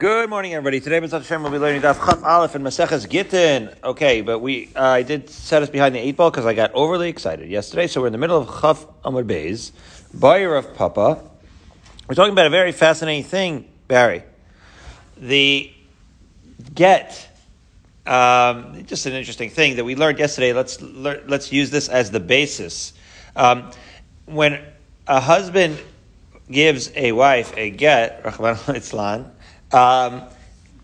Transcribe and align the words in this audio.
Good 0.00 0.30
morning, 0.30 0.54
everybody. 0.54 0.80
Today, 0.80 0.98
B'ezrat 0.98 1.18
Hashem, 1.18 1.42
we'll 1.42 1.52
be 1.52 1.58
learning 1.58 1.82
Daf 1.82 2.02
Chaf 2.02 2.24
Aleph 2.24 2.54
and 2.54 2.64
Maseches 2.64 3.06
Gittin. 3.06 3.68
Okay, 3.84 4.22
but 4.22 4.38
we 4.38 4.70
uh, 4.74 4.82
I 4.82 5.02
did 5.02 5.28
set 5.28 5.62
us 5.62 5.68
behind 5.68 5.94
the 5.94 5.98
eight 5.98 6.16
ball 6.16 6.30
because 6.30 6.46
I 6.46 6.54
got 6.54 6.72
overly 6.72 7.10
excited 7.10 7.50
yesterday. 7.50 7.86
So 7.86 8.00
we're 8.00 8.06
in 8.06 8.14
the 8.14 8.18
middle 8.18 8.38
of 8.38 8.62
Chaf 8.62 8.86
Amud 9.04 9.26
Beis, 9.26 9.72
Bayer 10.18 10.56
of 10.56 10.74
Papa. 10.74 11.22
We're 12.08 12.14
talking 12.14 12.32
about 12.32 12.46
a 12.46 12.50
very 12.50 12.72
fascinating 12.72 13.24
thing, 13.24 13.68
Barry. 13.88 14.22
The 15.18 15.70
get. 16.74 17.28
Um, 18.06 18.82
just 18.86 19.04
an 19.04 19.12
interesting 19.12 19.50
thing 19.50 19.76
that 19.76 19.84
we 19.84 19.96
learned 19.96 20.18
yesterday. 20.18 20.54
Let's 20.54 20.80
let's 20.80 21.52
use 21.52 21.68
this 21.68 21.90
as 21.90 22.10
the 22.10 22.20
basis. 22.20 22.94
Um, 23.36 23.70
when 24.24 24.64
a 25.06 25.20
husband 25.20 25.78
gives 26.50 26.90
a 26.96 27.12
wife 27.12 27.52
a 27.54 27.68
get, 27.68 28.24
Rahman 28.24 28.56
al 28.66 29.30
um, 29.72 30.22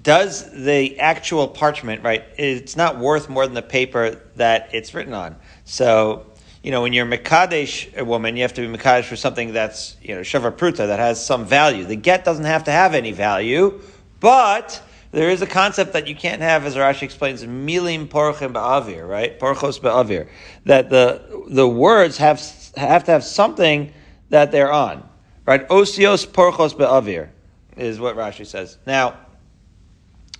does 0.02 0.52
the 0.52 1.00
actual 1.00 1.48
parchment, 1.48 2.04
right, 2.04 2.24
it's 2.38 2.76
not 2.76 2.98
worth 2.98 3.28
more 3.28 3.44
than 3.44 3.54
the 3.54 3.62
paper 3.62 4.20
that 4.36 4.70
it's 4.72 4.94
written 4.94 5.12
on. 5.12 5.34
So, 5.64 6.26
you 6.62 6.70
know, 6.70 6.82
when 6.82 6.92
you're 6.92 7.06
Mekadesh 7.06 7.96
a 7.96 8.04
woman, 8.04 8.36
you 8.36 8.42
have 8.42 8.54
to 8.54 8.60
be 8.60 8.78
Mekadesh 8.78 9.04
for 9.04 9.16
something 9.16 9.52
that's, 9.52 9.96
you 10.00 10.14
know, 10.14 10.20
Shavar 10.20 10.52
Pruta, 10.52 10.86
that 10.86 11.00
has 11.00 11.24
some 11.24 11.44
value. 11.44 11.84
The 11.84 11.96
get 11.96 12.24
doesn't 12.24 12.44
have 12.44 12.64
to 12.64 12.70
have 12.70 12.94
any 12.94 13.10
value, 13.10 13.80
but 14.20 14.80
there 15.10 15.30
is 15.30 15.42
a 15.42 15.46
concept 15.46 15.92
that 15.94 16.06
you 16.06 16.14
can't 16.14 16.40
have, 16.40 16.64
as 16.64 16.76
Rashi 16.76 17.02
explains, 17.02 17.42
milim 17.44 18.06
porchim 18.06 18.52
ba'avir, 18.52 19.08
right? 19.08 19.38
Porchos 19.40 19.80
ba'avir. 19.80 20.28
That 20.66 20.88
the, 20.88 21.46
the 21.48 21.68
words 21.68 22.18
have, 22.18 22.40
have 22.76 23.02
to 23.04 23.10
have 23.10 23.24
something 23.24 23.92
that 24.30 24.52
they're 24.52 24.72
on, 24.72 25.08
right? 25.44 25.66
Osios 25.68 26.26
porchos 26.26 26.74
ba'avir 26.74 27.30
is 27.76 28.00
what 28.00 28.16
Rashi 28.16 28.46
says. 28.46 28.78
Now, 28.86 29.18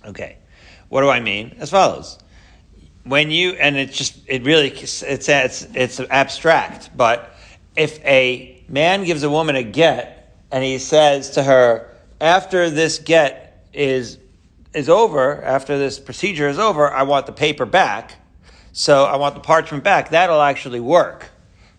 okay, 0.05 0.37
what 0.89 1.01
do 1.01 1.09
I 1.09 1.19
mean? 1.19 1.55
As 1.59 1.69
follows: 1.69 2.17
when 3.03 3.31
you 3.31 3.51
and 3.51 3.77
it's 3.77 3.97
just 3.97 4.19
it 4.27 4.43
really 4.43 4.69
it's 4.69 5.03
it's 5.03 5.29
it's 5.73 5.99
abstract, 5.99 6.95
but 6.95 7.35
if 7.75 8.03
a 8.03 8.63
man 8.67 9.03
gives 9.03 9.23
a 9.23 9.29
woman 9.29 9.55
a 9.55 9.63
get 9.63 10.35
and 10.51 10.63
he 10.63 10.79
says 10.79 11.31
to 11.31 11.43
her, 11.43 11.93
after 12.19 12.69
this 12.69 12.99
get 12.99 13.67
is 13.73 14.17
is 14.73 14.89
over, 14.89 15.41
after 15.43 15.77
this 15.77 15.99
procedure 15.99 16.49
is 16.49 16.59
over, 16.59 16.91
I 16.91 17.03
want 17.03 17.25
the 17.25 17.31
paper 17.31 17.65
back. 17.65 18.15
So 18.73 19.05
I 19.05 19.15
want 19.15 19.33
the 19.33 19.41
parchment 19.41 19.83
back. 19.83 20.11
That'll 20.11 20.41
actually 20.41 20.79
work, 20.79 21.29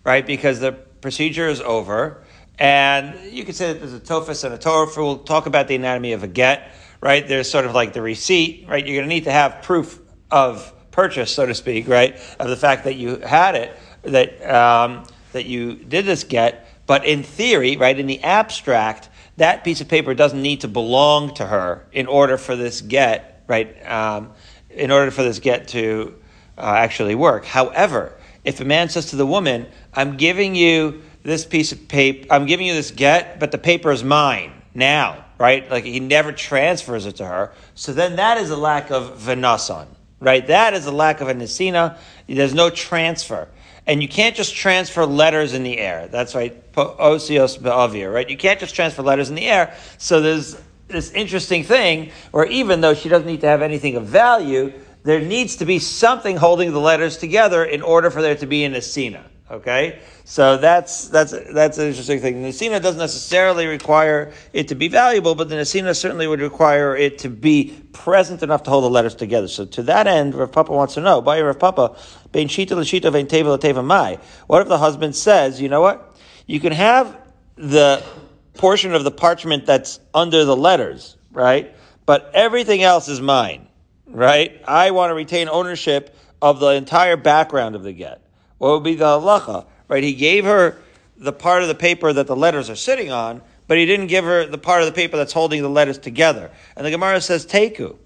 right? 0.03 0.25
Because 0.25 0.59
the 0.59 0.73
procedure 0.73 1.47
is 1.47 1.61
over 1.61 2.23
and 2.59 3.17
you 3.31 3.45
could 3.45 3.55
say 3.55 3.73
that 3.73 3.79
there's 3.79 3.93
a 3.93 3.99
tophus 3.99 4.43
and 4.43 4.53
a 4.53 4.57
torah. 4.57 4.89
We'll 4.95 5.19
talk 5.19 5.45
about 5.45 5.69
the 5.69 5.75
anatomy 5.75 6.11
of 6.11 6.23
a 6.23 6.27
get, 6.27 6.73
right? 7.01 7.25
There's 7.25 7.49
sort 7.49 7.65
of 7.65 7.73
like 7.73 7.93
the 7.93 8.01
receipt, 8.01 8.65
right? 8.67 8.85
You're 8.85 8.97
going 8.97 9.09
to 9.09 9.15
need 9.15 9.23
to 9.23 9.31
have 9.31 9.61
proof 9.61 9.99
of 10.29 10.73
purchase, 10.91 11.33
so 11.33 11.45
to 11.45 11.55
speak, 11.55 11.87
right? 11.87 12.17
Of 12.37 12.49
the 12.49 12.57
fact 12.57 12.83
that 12.83 12.95
you 12.95 13.17
had 13.17 13.55
it, 13.55 13.75
that, 14.03 14.43
um, 14.49 15.05
that 15.31 15.45
you 15.45 15.75
did 15.75 16.05
this 16.05 16.25
get. 16.25 16.67
But 16.85 17.05
in 17.05 17.23
theory, 17.23 17.77
right, 17.77 17.97
in 17.97 18.07
the 18.07 18.21
abstract, 18.23 19.09
that 19.37 19.63
piece 19.63 19.79
of 19.79 19.87
paper 19.87 20.13
doesn't 20.13 20.41
need 20.41 20.61
to 20.61 20.67
belong 20.67 21.33
to 21.35 21.45
her 21.45 21.87
in 21.93 22.07
order 22.07 22.37
for 22.37 22.57
this 22.57 22.81
get, 22.81 23.43
right? 23.47 23.89
Um, 23.89 24.33
in 24.69 24.91
order 24.91 25.11
for 25.11 25.23
this 25.23 25.39
get 25.39 25.69
to 25.69 26.15
uh, 26.57 26.61
actually 26.77 27.15
work. 27.15 27.45
However, 27.45 28.15
if 28.43 28.59
a 28.59 28.65
man 28.65 28.89
says 28.89 29.07
to 29.07 29.15
the 29.15 29.25
woman, 29.25 29.67
I'm 29.93 30.17
giving 30.17 30.55
you 30.55 31.01
this 31.23 31.45
piece 31.45 31.71
of 31.71 31.87
paper, 31.87 32.27
I'm 32.31 32.45
giving 32.45 32.65
you 32.67 32.73
this 32.73 32.91
get, 32.91 33.39
but 33.39 33.51
the 33.51 33.57
paper 33.57 33.91
is 33.91 34.03
mine 34.03 34.53
now, 34.73 35.25
right? 35.37 35.69
Like 35.69 35.83
he 35.83 35.99
never 35.99 36.31
transfers 36.31 37.05
it 37.05 37.17
to 37.17 37.25
her. 37.25 37.51
So 37.75 37.93
then 37.93 38.15
that 38.17 38.37
is 38.37 38.49
a 38.49 38.57
lack 38.57 38.91
of 38.91 39.19
venasan, 39.19 39.87
right? 40.19 40.45
That 40.47 40.73
is 40.73 40.85
a 40.85 40.91
lack 40.91 41.21
of 41.21 41.29
a. 41.29 41.97
There's 42.27 42.53
no 42.53 42.69
transfer. 42.69 43.47
And 43.87 44.03
you 44.03 44.07
can't 44.07 44.35
just 44.35 44.55
transfer 44.55 45.05
letters 45.05 45.53
in 45.53 45.63
the 45.63 45.79
air. 45.79 46.07
That's 46.07 46.35
right. 46.35 46.71
Osios 46.73 47.61
be'avir, 47.61 48.13
right? 48.13 48.29
You 48.29 48.37
can't 48.37 48.59
just 48.59 48.75
transfer 48.75 49.01
letters 49.01 49.29
in 49.29 49.35
the 49.35 49.47
air. 49.47 49.75
So 49.97 50.21
there's 50.21 50.61
this 50.87 51.11
interesting 51.11 51.63
thing 51.63 52.11
where 52.31 52.45
even 52.45 52.81
though 52.81 52.93
she 52.93 53.09
doesn't 53.09 53.27
need 53.27 53.41
to 53.41 53.47
have 53.47 53.63
anything 53.63 53.95
of 53.95 54.05
value, 54.05 54.73
there 55.03 55.19
needs 55.19 55.55
to 55.57 55.65
be 55.65 55.79
something 55.79 56.37
holding 56.37 56.71
the 56.71 56.79
letters 56.79 57.17
together 57.17 57.63
in 57.63 57.81
order 57.81 58.11
for 58.11 58.21
there 58.21 58.35
to 58.35 58.45
be 58.45 58.63
an 58.63 58.73
nesina. 58.73 59.23
Okay, 59.51 59.99
so 60.25 60.57
that's 60.57 61.07
that's 61.07 61.31
that's 61.31 61.79
an 61.79 61.87
interesting 61.87 62.19
thing. 62.19 62.43
The 62.43 62.49
Nesina 62.49 62.79
doesn't 62.79 62.99
necessarily 62.99 63.65
require 63.65 64.31
it 64.53 64.67
to 64.67 64.75
be 64.75 64.89
valuable, 64.89 65.33
but 65.33 65.49
the 65.49 65.55
Nesina 65.55 65.95
certainly 65.95 66.27
would 66.27 66.39
require 66.39 66.95
it 66.95 67.17
to 67.19 67.29
be 67.29 67.73
present 67.91 68.43
enough 68.43 68.61
to 68.63 68.69
hold 68.69 68.83
the 68.83 68.91
letters 68.91 69.15
together. 69.15 69.47
So 69.47 69.65
to 69.65 69.81
that 69.83 70.05
end, 70.05 70.35
Rav 70.35 70.51
Papa 70.51 70.71
wants 70.71 70.93
to 70.93 71.01
know, 71.01 71.19
by 71.21 71.41
Rav 71.41 71.57
Papa, 71.57 71.97
bein 72.31 72.47
shita 72.47 72.77
l'shita 72.77 73.11
vein 73.11 73.25
teva 73.25 73.57
l'teva 73.57 73.81
mai. 73.81 74.19
What 74.45 74.61
if 74.61 74.67
the 74.67 74.77
husband 74.77 75.15
says, 75.15 75.59
you 75.59 75.67
know 75.67 75.81
what, 75.81 76.15
you 76.45 76.59
can 76.59 76.73
have 76.73 77.17
the 77.55 78.03
portion 78.53 78.93
of 78.93 79.03
the 79.03 79.11
parchment 79.11 79.65
that's 79.65 79.99
under 80.13 80.45
the 80.45 80.55
letters, 80.55 81.17
right? 81.31 81.75
But 82.05 82.29
everything 82.35 82.83
else 82.83 83.07
is 83.07 83.19
mine, 83.19 83.67
right? 84.05 84.61
I 84.67 84.91
want 84.91 85.09
to 85.09 85.15
retain 85.15 85.49
ownership 85.49 86.15
of 86.39 86.59
the 86.59 86.67
entire 86.67 87.17
background 87.17 87.75
of 87.75 87.81
the 87.81 87.93
get. 87.93 88.21
What 88.59 88.73
would 88.73 88.83
be 88.83 88.93
the 88.93 89.05
halacha? 89.05 89.65
Right? 89.87 90.03
He 90.03 90.13
gave 90.13 90.45
her 90.45 90.77
the 91.17 91.33
part 91.33 91.63
of 91.63 91.67
the 91.67 91.75
paper 91.75 92.13
that 92.13 92.27
the 92.27 92.35
letters 92.35 92.69
are 92.69 92.75
sitting 92.75 93.11
on, 93.11 93.41
but 93.67 93.77
he 93.77 93.85
didn't 93.85 94.07
give 94.07 94.23
her 94.23 94.45
the 94.45 94.57
part 94.57 94.81
of 94.81 94.85
the 94.85 94.93
paper 94.93 95.17
that's 95.17 95.33
holding 95.33 95.61
the 95.61 95.69
letters 95.69 95.97
together. 95.97 96.51
And 96.75 96.85
the 96.85 96.91
Gemara 96.91 97.19
says 97.21 97.45
teku. 97.45 97.97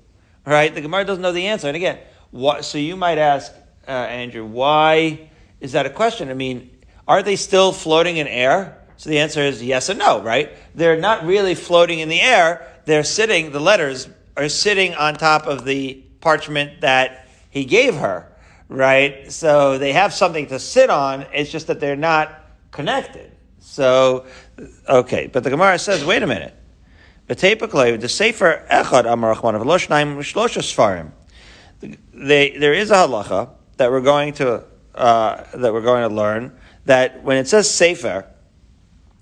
Right? 0.45 0.73
The 0.73 0.81
Gemara 0.81 1.05
doesn't 1.05 1.21
know 1.21 1.31
the 1.31 1.47
answer. 1.47 1.67
And 1.67 1.75
again, 1.75 1.99
what, 2.31 2.65
so 2.65 2.77
you 2.77 2.95
might 2.95 3.17
ask, 3.17 3.51
uh, 3.87 3.91
Andrew, 3.91 4.45
why 4.45 5.29
is 5.59 5.73
that 5.73 5.85
a 5.85 5.89
question? 5.89 6.29
I 6.29 6.33
mean, 6.33 6.69
are 7.07 7.21
they 7.21 7.35
still 7.35 7.71
floating 7.71 8.17
in 8.17 8.27
air? 8.27 8.77
So 8.97 9.09
the 9.09 9.19
answer 9.19 9.41
is 9.41 9.61
yes 9.61 9.89
and 9.89 9.99
no, 9.99 10.21
right? 10.21 10.51
They're 10.75 10.99
not 10.99 11.25
really 11.25 11.55
floating 11.55 11.99
in 11.99 12.09
the 12.09 12.21
air. 12.21 12.67
They're 12.85 13.03
sitting, 13.03 13.51
the 13.51 13.59
letters 13.59 14.09
are 14.35 14.49
sitting 14.49 14.95
on 14.95 15.15
top 15.15 15.47
of 15.47 15.65
the 15.65 16.03
parchment 16.21 16.81
that 16.81 17.27
he 17.49 17.65
gave 17.65 17.95
her 17.95 18.32
right? 18.69 19.31
So 19.31 19.77
they 19.77 19.93
have 19.93 20.13
something 20.13 20.47
to 20.47 20.59
sit 20.59 20.89
on. 20.89 21.25
It's 21.33 21.51
just 21.51 21.67
that 21.67 21.79
they're 21.79 21.95
not 21.95 22.41
connected. 22.71 23.31
So, 23.59 24.25
okay, 24.87 25.27
but 25.27 25.43
the 25.43 25.49
Gemara 25.49 25.79
says, 25.79 26.03
wait 26.03 26.21
a 26.23 26.27
minute. 26.27 26.53
The 27.27 27.35
Sefer 27.35 28.67
Echad 28.69 29.11
Amar 29.11 29.35
Rachman 29.35 29.55
of 29.55 29.61
Sfarim. 30.65 31.11
There 32.13 32.73
is 32.73 32.91
a 32.91 32.95
halacha 32.95 33.49
that 33.77 33.89
we're 33.89 34.01
going 34.01 34.33
to 34.33 34.65
uh, 34.95 35.43
that 35.55 35.73
we're 35.73 35.81
going 35.81 36.07
to 36.07 36.13
learn 36.13 36.55
that 36.85 37.23
when 37.23 37.37
it 37.37 37.47
says 37.47 37.69
Sefer, 37.69 38.27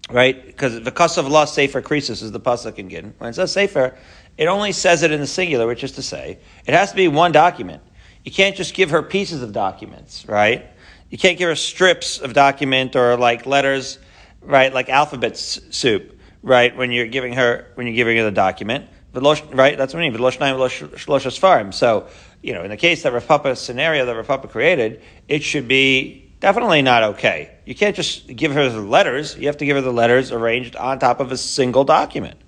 right? 0.10 0.46
Because 0.46 0.82
the 0.82 0.92
cost 0.92 1.18
of 1.18 1.28
law 1.28 1.46
Sefer 1.46 1.82
Krisis 1.82 2.22
is 2.24 2.32
the 2.32 2.40
pasuk 2.40 2.78
in 2.78 2.90
Gittin. 2.90 3.14
When 3.20 3.30
it 3.30 3.34
says 3.34 3.54
Sefer, 3.54 3.98
it 4.38 4.48
only 4.48 4.72
says 4.72 5.04
it 5.04 5.12
in 5.12 5.22
the 5.22 5.28
singular, 5.28 5.68
which 5.68 5.84
is 5.84 5.94
to 5.94 6.02
say, 6.02 6.40
it 6.66 6.74
has 6.74 6.90
to 6.90 6.96
be 6.96 7.08
one 7.08 7.32
document. 7.32 7.82
You 8.24 8.32
can't 8.32 8.56
just 8.56 8.74
give 8.74 8.92
her 8.92 9.02
pieces 9.02 9.42
of 9.42 9.52
documents, 9.52 10.28
right? 10.28 10.66
You 11.10 11.18
can't 11.18 11.38
give 11.38 11.50
her 11.50 11.56
strips 11.56 12.20
of 12.20 12.34
document 12.34 12.96
or 12.96 13.18
like 13.18 13.46
letters, 13.46 13.98
right? 14.42 14.74
Like 14.74 14.90
alphabet 14.90 15.38
soup, 15.38 16.20
right? 16.44 16.76
When 16.76 16.92
you're 16.92 17.08
giving 17.08 17.34
her, 17.34 17.68
when 17.76 17.88
you're 17.88 17.96
giving 17.96 18.18
her 18.18 18.24
the 18.24 18.32
document. 18.32 18.88
Right? 19.14 19.78
That's 19.78 19.94
what 19.94 20.02
I 20.02 20.10
mean. 20.10 21.72
So, 21.74 22.08
you 22.42 22.54
know, 22.54 22.64
in 22.64 22.70
the 22.70 22.78
case 22.78 23.04
that 23.04 23.12
Rav 23.12 23.28
Papa 23.28 23.58
scenario 23.58 24.06
that 24.06 24.16
Rav 24.16 24.26
Papa 24.26 24.48
created, 24.48 25.02
it 25.28 25.44
should 25.44 25.68
be 25.68 26.32
definitely 26.40 26.82
not 26.82 27.04
okay. 27.04 27.52
You 27.66 27.76
can't 27.76 27.94
just 27.94 28.28
give 28.28 28.54
her 28.54 28.70
the 28.70 28.80
letters. 28.80 29.36
You 29.36 29.48
have 29.48 29.58
to 29.58 29.66
give 29.66 29.76
her 29.76 29.82
the 29.82 29.92
letters 29.92 30.32
arranged 30.32 30.78
on 30.78 30.98
top 31.00 31.20
of 31.20 31.30
a 31.34 31.38
single 31.38 31.84
document. 31.84 32.40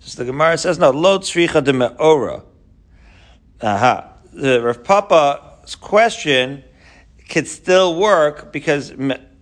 So 0.00 0.22
the 0.22 0.30
Gemara 0.30 0.56
says, 0.56 0.78
no, 0.78 0.88
lo 0.88 1.18
tzricha 1.18 1.62
de 1.62 1.74
me'ora. 1.74 2.44
Aha 3.60 4.15
the 4.36 4.62
Rav 4.62 4.84
Papa's 4.84 5.74
question 5.76 6.62
could 7.28 7.48
still 7.48 7.98
work 7.98 8.52
because 8.52 8.92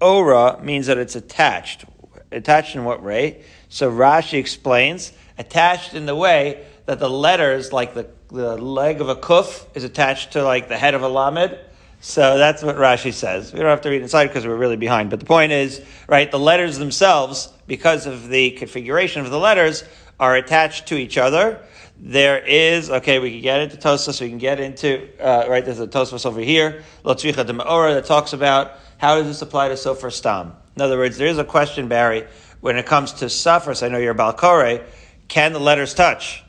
ora 0.00 0.60
means 0.62 0.86
that 0.86 0.98
it's 0.98 1.16
attached. 1.16 1.84
Attached 2.30 2.76
in 2.76 2.84
what 2.84 3.02
way? 3.02 3.42
So 3.68 3.90
Rashi 3.90 4.38
explains, 4.38 5.12
attached 5.36 5.94
in 5.94 6.06
the 6.06 6.14
way 6.14 6.64
that 6.86 7.00
the 7.00 7.10
letters, 7.10 7.72
like 7.72 7.94
the, 7.94 8.08
the 8.28 8.56
leg 8.56 9.00
of 9.00 9.08
a 9.08 9.16
kuf, 9.16 9.66
is 9.74 9.82
attached 9.82 10.32
to 10.32 10.44
like 10.44 10.68
the 10.68 10.78
head 10.78 10.94
of 10.94 11.02
a 11.02 11.08
lamed. 11.08 11.58
So 12.00 12.38
that's 12.38 12.62
what 12.62 12.76
Rashi 12.76 13.12
says. 13.12 13.52
We 13.52 13.58
don't 13.58 13.68
have 13.68 13.80
to 13.82 13.90
read 13.90 14.02
inside 14.02 14.28
because 14.28 14.46
we're 14.46 14.56
really 14.56 14.76
behind. 14.76 15.10
But 15.10 15.20
the 15.20 15.26
point 15.26 15.52
is, 15.52 15.82
right, 16.06 16.30
the 16.30 16.38
letters 16.38 16.78
themselves, 16.78 17.52
because 17.66 18.06
of 18.06 18.28
the 18.28 18.52
configuration 18.52 19.24
of 19.24 19.30
the 19.30 19.38
letters, 19.38 19.84
are 20.20 20.36
attached 20.36 20.86
to 20.88 20.96
each 20.96 21.18
other 21.18 21.60
there 21.98 22.38
is 22.38 22.90
okay. 22.90 23.18
We 23.18 23.30
can 23.30 23.40
get 23.40 23.60
into 23.60 23.76
Tosfos. 23.76 24.20
We 24.20 24.28
can 24.28 24.38
get 24.38 24.60
into 24.60 25.08
uh, 25.20 25.46
right. 25.48 25.64
There's 25.64 25.80
a 25.80 25.86
Tosfos 25.86 26.26
over 26.26 26.40
here, 26.40 26.82
Lotzricha 27.04 27.46
de 27.46 27.52
Maora, 27.52 27.94
that 27.94 28.04
talks 28.04 28.32
about 28.32 28.72
how 28.98 29.16
does 29.16 29.26
this 29.26 29.42
apply 29.42 29.68
to 29.68 29.74
Sofer 29.74 30.12
Stam. 30.12 30.54
In 30.76 30.82
other 30.82 30.98
words, 30.98 31.16
there 31.16 31.28
is 31.28 31.38
a 31.38 31.44
question, 31.44 31.88
Barry, 31.88 32.26
when 32.60 32.76
it 32.76 32.86
comes 32.86 33.12
to 33.14 33.26
Safras. 33.26 33.82
I 33.84 33.88
know 33.88 33.98
you're 33.98 34.14
Balkore. 34.14 34.80
Can 35.28 35.52
the 35.52 35.60
letters 35.60 35.94
touch? 35.94 36.42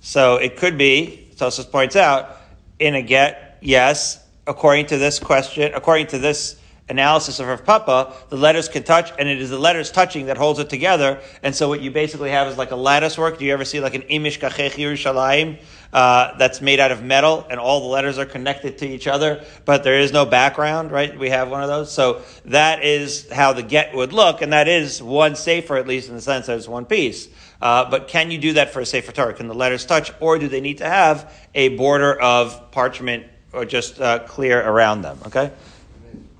So 0.00 0.36
it 0.36 0.56
could 0.56 0.78
be, 0.78 1.28
Tosfos 1.36 1.70
points 1.70 1.96
out, 1.96 2.36
in 2.78 2.94
a 2.94 3.02
get, 3.02 3.58
yes, 3.60 4.24
according 4.46 4.86
to 4.86 4.98
this 4.98 5.18
question, 5.18 5.72
according 5.74 6.06
to 6.08 6.18
this 6.18 6.56
analysis 6.88 7.40
of 7.40 7.48
Rav 7.48 7.64
Papa, 7.64 8.14
the 8.28 8.36
letters 8.36 8.68
can 8.68 8.84
touch, 8.84 9.12
and 9.18 9.28
it 9.28 9.40
is 9.40 9.50
the 9.50 9.58
letters 9.58 9.90
touching 9.90 10.26
that 10.26 10.36
holds 10.36 10.58
it 10.60 10.70
together. 10.70 11.20
And 11.42 11.54
so 11.54 11.68
what 11.68 11.80
you 11.80 11.90
basically 11.90 12.30
have 12.30 12.46
is 12.46 12.56
like 12.56 12.70
a 12.70 12.76
lattice 12.76 13.18
work. 13.18 13.38
Do 13.38 13.44
you 13.44 13.52
ever 13.52 13.64
see 13.64 13.80
like 13.80 13.94
an 13.94 14.02
imish 14.02 14.38
kachech 14.38 14.72
Yerushalayim 14.72 15.58
uh, 15.92 16.36
that's 16.36 16.60
made 16.60 16.78
out 16.78 16.92
of 16.92 17.02
metal, 17.02 17.46
and 17.50 17.58
all 17.58 17.80
the 17.80 17.86
letters 17.86 18.18
are 18.18 18.26
connected 18.26 18.78
to 18.78 18.86
each 18.86 19.06
other, 19.06 19.44
but 19.64 19.82
there 19.82 19.98
is 19.98 20.12
no 20.12 20.24
background, 20.26 20.92
right? 20.92 21.18
We 21.18 21.30
have 21.30 21.50
one 21.50 21.62
of 21.62 21.68
those. 21.68 21.92
So 21.92 22.22
that 22.44 22.84
is 22.84 23.30
how 23.30 23.52
the 23.52 23.62
get 23.62 23.94
would 23.94 24.12
look, 24.12 24.42
and 24.42 24.52
that 24.52 24.68
is 24.68 25.02
one 25.02 25.34
safer, 25.34 25.76
at 25.76 25.88
least 25.88 26.08
in 26.08 26.14
the 26.14 26.20
sense 26.20 26.46
that 26.46 26.56
it's 26.56 26.68
one 26.68 26.84
piece. 26.84 27.28
Uh, 27.60 27.88
but 27.90 28.08
can 28.08 28.30
you 28.30 28.38
do 28.38 28.52
that 28.52 28.72
for 28.72 28.80
a 28.80 28.86
Sefer 28.86 29.12
Torah? 29.12 29.32
Can 29.32 29.48
the 29.48 29.54
letters 29.54 29.86
touch, 29.86 30.12
or 30.20 30.38
do 30.38 30.46
they 30.46 30.60
need 30.60 30.78
to 30.78 30.88
have 30.88 31.32
a 31.54 31.70
border 31.70 32.20
of 32.20 32.70
parchment 32.70 33.24
or 33.52 33.64
just 33.64 33.98
uh, 33.98 34.18
clear 34.20 34.60
around 34.60 35.00
them? 35.00 35.18
Okay? 35.26 35.50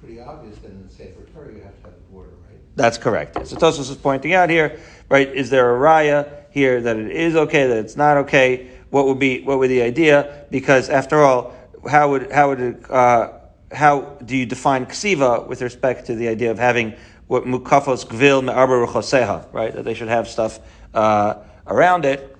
pretty 0.06 0.20
obvious 0.20 0.56
that 0.58 0.70
in 0.70 0.86
the 0.86 0.92
Sefer 0.92 1.22
Torah 1.34 1.52
you 1.52 1.62
have 1.62 1.76
to 1.78 1.82
have 1.84 1.94
a 1.94 2.12
border, 2.12 2.30
right? 2.48 2.60
That's 2.76 2.98
correct. 2.98 3.46
So 3.46 3.56
Tosfos 3.56 3.90
is 3.90 3.96
pointing 3.96 4.34
out 4.34 4.50
here, 4.50 4.78
right? 5.08 5.28
Is 5.28 5.48
there 5.48 5.74
a 5.74 5.78
raya 5.78 6.44
here 6.50 6.80
that 6.82 6.96
it 6.96 7.10
is 7.10 7.34
okay, 7.34 7.66
that 7.66 7.78
it's 7.78 7.96
not 7.96 8.18
okay? 8.18 8.70
What 8.90 9.06
would 9.06 9.18
be 9.18 9.42
what 9.42 9.58
would 9.58 9.70
the 9.70 9.82
idea? 9.82 10.44
Because 10.50 10.90
after 10.90 11.22
all, 11.22 11.54
how 11.88 12.10
would 12.10 12.30
how 12.30 12.50
would 12.50 12.84
uh, 12.90 13.32
how 13.72 14.18
do 14.24 14.36
you 14.36 14.44
define 14.44 14.86
ksiva 14.86 15.48
with 15.48 15.62
respect 15.62 16.06
to 16.06 16.14
the 16.14 16.28
idea 16.28 16.50
of 16.50 16.58
having 16.58 16.94
what 17.26 17.44
mukafos 17.44 18.06
gvil 18.06 18.44
me'arba 18.44 18.74
ruchoseha, 18.86 19.52
right? 19.52 19.74
That 19.74 19.84
they 19.84 19.94
should 19.94 20.08
have 20.08 20.28
stuff 20.28 20.60
uh, 20.94 21.36
around 21.66 22.04
it. 22.04 22.36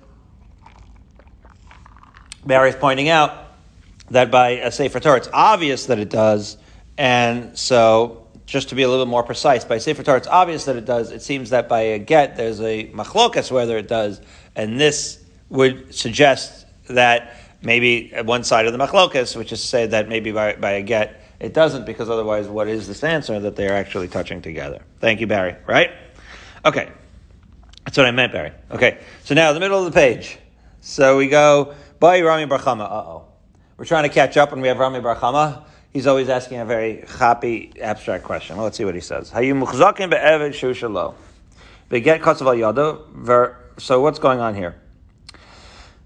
Barry 2.45 2.69
is 2.69 2.75
pointing 2.75 3.09
out 3.09 3.33
that 4.11 4.31
by 4.31 4.49
a 4.49 4.71
Sefer 4.71 4.99
Torah, 4.99 5.17
it's 5.17 5.29
obvious 5.33 5.87
that 5.87 5.99
it 5.99 6.09
does, 6.09 6.57
and 6.97 7.57
so 7.57 8.26
just 8.47 8.69
to 8.69 8.75
be 8.75 8.81
a 8.81 8.89
little 8.89 9.05
bit 9.05 9.11
more 9.11 9.23
precise, 9.23 9.63
by 9.65 9.77
Sefer 9.77 10.01
Torah, 10.01 10.17
it's 10.17 10.27
obvious 10.27 10.65
that 10.65 10.77
it 10.77 10.85
does. 10.85 11.11
It 11.11 11.21
seems 11.21 11.51
that 11.51 11.69
by 11.69 11.81
a 11.81 11.99
get, 11.99 12.37
there's 12.37 12.61
a 12.61 12.87
machlokas 12.87 13.51
whether 13.51 13.77
it 13.77 13.87
does, 13.87 14.21
and 14.55 14.79
this 14.79 15.23
would 15.49 15.93
suggest 15.93 16.65
that 16.87 17.35
maybe 17.61 18.11
one 18.23 18.43
side 18.43 18.65
of 18.65 18.71
the 18.71 18.79
machlokas, 18.79 19.35
which 19.35 19.51
is 19.51 19.61
to 19.61 19.67
say 19.67 19.85
that 19.87 20.07
maybe 20.07 20.31
by, 20.31 20.55
by 20.55 20.71
a 20.71 20.81
get, 20.81 21.21
it 21.39 21.53
doesn't, 21.53 21.85
because 21.85 22.09
otherwise, 22.09 22.47
what 22.47 22.67
is 22.67 22.87
this 22.87 23.03
answer 23.03 23.39
that 23.39 23.55
they 23.55 23.67
are 23.67 23.75
actually 23.75 24.07
touching 24.07 24.41
together? 24.41 24.81
Thank 25.01 25.19
you, 25.19 25.27
Barry. 25.27 25.55
Right? 25.67 25.91
Okay. 26.65 26.89
That's 27.85 27.97
what 27.97 28.07
I 28.07 28.11
meant, 28.11 28.31
Barry. 28.31 28.53
Okay. 28.71 28.99
So 29.23 29.35
now, 29.35 29.53
the 29.53 29.59
middle 29.59 29.77
of 29.77 29.85
the 29.85 29.97
page. 29.97 30.39
So 30.81 31.17
we 31.17 31.27
go, 31.27 31.75
by 31.99 32.21
Rami 32.21 32.45
Barchama. 32.45 32.83
Uh 32.83 32.93
oh. 32.93 33.25
We're 33.75 33.85
trying 33.85 34.03
to 34.03 34.09
catch 34.09 34.37
up, 34.37 34.53
and 34.53 34.61
we 34.61 34.67
have 34.69 34.79
Rami 34.79 34.99
Barchama. 34.99 35.63
He's 35.97 36.05
always 36.05 36.29
asking 36.29 36.59
a 36.59 36.65
very 36.65 37.03
happy, 37.17 37.73
abstract 37.81 38.23
question. 38.23 38.55
Well, 38.55 38.65
let's 38.65 38.77
see 38.77 38.85
what 38.85 38.93
he 38.93 39.01
says. 39.01 39.31
Hayu 39.31 39.59
muchzakin 39.59 40.11
be'eved 40.11 40.53
shushalo. 40.53 41.15
Beget 41.89 42.21
kotzav. 42.21 43.55
So 43.79 44.01
what's 44.01 44.19
going 44.19 44.39
on 44.39 44.53
here? 44.53 44.79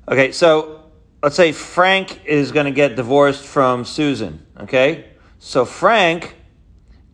Okay, 0.07 0.31
so 0.31 0.89
let's 1.21 1.35
say 1.35 1.51
Frank 1.51 2.21
is 2.23 2.53
going 2.53 2.67
to 2.67 2.71
get 2.71 2.95
divorced 2.95 3.43
from 3.43 3.83
Susan. 3.83 4.45
Okay, 4.61 5.09
so 5.39 5.65
Frank, 5.65 6.37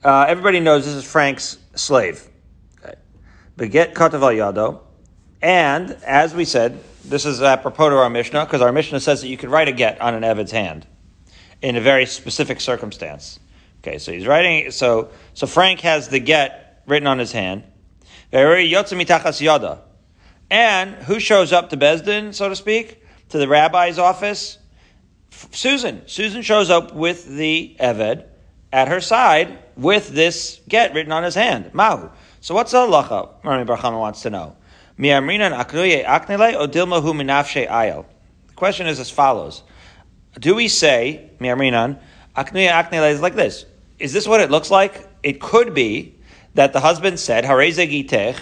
uh, 0.04 0.28
everybody 0.30 0.60
knows 0.60 0.86
this 0.86 0.94
is 0.94 1.04
Frank's 1.04 1.58
slave. 1.74 2.30
Beget 3.58 3.96
katav 3.96 4.22
yado, 4.22 4.82
and 5.42 5.94
as 6.06 6.36
we 6.36 6.46
said, 6.46 6.80
this 7.04 7.26
is 7.26 7.42
apropos 7.42 7.90
to 7.90 7.96
our 7.96 8.12
Mishnah 8.12 8.46
because 8.46 8.62
our 8.62 8.72
Mishnah 8.72 9.00
says 9.00 9.22
that 9.22 9.30
you 9.30 9.38
can 9.38 9.50
write 9.50 9.68
a 9.68 9.72
get 9.72 10.00
on 10.00 10.14
an 10.14 10.24
Evid's 10.24 10.52
hand 10.52 10.86
in 11.62 11.76
a 11.76 11.82
very 11.82 12.06
specific 12.06 12.62
circumstance. 12.62 13.40
Okay, 13.82 13.98
so 13.98 14.12
he's 14.12 14.28
writing. 14.28 14.72
So 14.72 15.10
so 15.34 15.48
Frank 15.48 15.80
has 15.82 16.10
the 16.10 16.20
get 16.20 16.84
written 16.88 17.08
on 17.08 17.20
his 17.20 17.32
hand. 17.32 17.64
And 20.50 20.96
who 20.96 21.20
shows 21.20 21.54
up 21.54 21.70
to 21.70 21.78
Besdin, 21.78 22.34
so 22.34 22.50
to 22.50 22.56
speak, 22.56 23.04
to 23.30 23.38
the 23.38 23.48
rabbi's 23.48 24.00
office? 24.00 24.58
Susan. 25.52 26.02
Susan 26.08 26.42
shows 26.42 26.70
up 26.70 26.94
with 26.94 27.28
the 27.28 27.76
Eved 27.80 28.26
at 28.72 28.88
her 28.88 29.02
side 29.02 29.60
with 29.76 30.10
this 30.10 30.62
get 30.68 30.94
written 30.94 31.12
on 31.12 31.24
his 31.24 31.36
hand. 31.36 31.74
Mahu. 31.74 32.10
So 32.42 32.56
what's 32.56 32.72
the 32.72 32.80
halacha? 32.80 33.44
Rami 33.44 33.66
Barchama 33.66 34.00
wants 34.00 34.22
to 34.24 34.30
know. 34.30 34.56
The 34.98 35.12
question 38.56 38.88
is 38.88 39.00
as 39.00 39.12
follows. 39.12 39.64
Do 40.40 40.56
we 40.56 40.68
say, 40.68 41.32
Mi'amrinan, 41.40 42.00
aknuya 42.36 42.72
aknele 42.72 43.12
is 43.12 43.22
like 43.22 43.36
this. 43.36 43.66
Is 44.00 44.14
this 44.14 44.28
what 44.28 44.42
it 44.42 44.52
looks 44.52 44.70
like? 44.70 45.08
It 45.24 45.42
could 45.42 45.74
be 45.74 46.16
that 46.54 46.74
the 46.74 46.80
husband 46.80 47.20
said, 47.20 47.44
Hareze 47.44 47.90
gitech, 47.90 48.38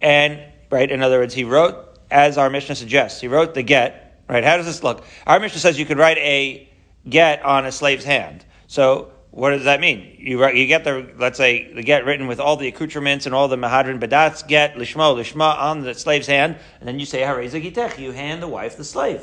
and, 0.00 0.40
right, 0.70 0.90
in 0.90 1.02
other 1.02 1.18
words, 1.18 1.34
he 1.34 1.44
wrote, 1.44 1.98
as 2.10 2.38
our 2.38 2.50
Mishnah 2.50 2.74
suggests, 2.74 3.20
he 3.20 3.28
wrote 3.28 3.54
the 3.54 3.62
get, 3.62 4.20
right? 4.28 4.44
How 4.44 4.56
does 4.56 4.66
this 4.66 4.82
look? 4.82 5.04
Our 5.26 5.40
Mishnah 5.40 5.60
says 5.60 5.78
you 5.78 5.86
could 5.86 5.98
write 5.98 6.18
a 6.18 6.68
get 7.08 7.42
on 7.42 7.66
a 7.66 7.72
slave's 7.72 8.04
hand. 8.04 8.44
So, 8.66 9.12
what 9.30 9.50
does 9.50 9.64
that 9.64 9.80
mean? 9.80 10.16
You 10.18 10.40
write, 10.40 10.56
you 10.56 10.66
get 10.66 10.84
the, 10.84 11.12
let's 11.18 11.36
say, 11.36 11.72
the 11.72 11.82
get 11.82 12.04
written 12.04 12.26
with 12.26 12.40
all 12.40 12.56
the 12.56 12.68
accoutrements 12.68 13.26
and 13.26 13.34
all 13.34 13.48
the 13.48 13.56
mahadrin 13.56 14.00
badats 14.00 14.46
get, 14.46 14.76
lishmo, 14.76 15.14
lishma 15.14 15.56
on 15.58 15.82
the 15.82 15.94
slave's 15.94 16.26
hand, 16.26 16.56
and 16.80 16.88
then 16.88 16.98
you 16.98 17.06
say, 17.06 17.20
Hareze 17.20 17.62
gitech, 17.62 17.98
you 17.98 18.12
hand 18.12 18.42
the 18.42 18.48
wife 18.48 18.76
the 18.76 18.84
slave. 18.84 19.22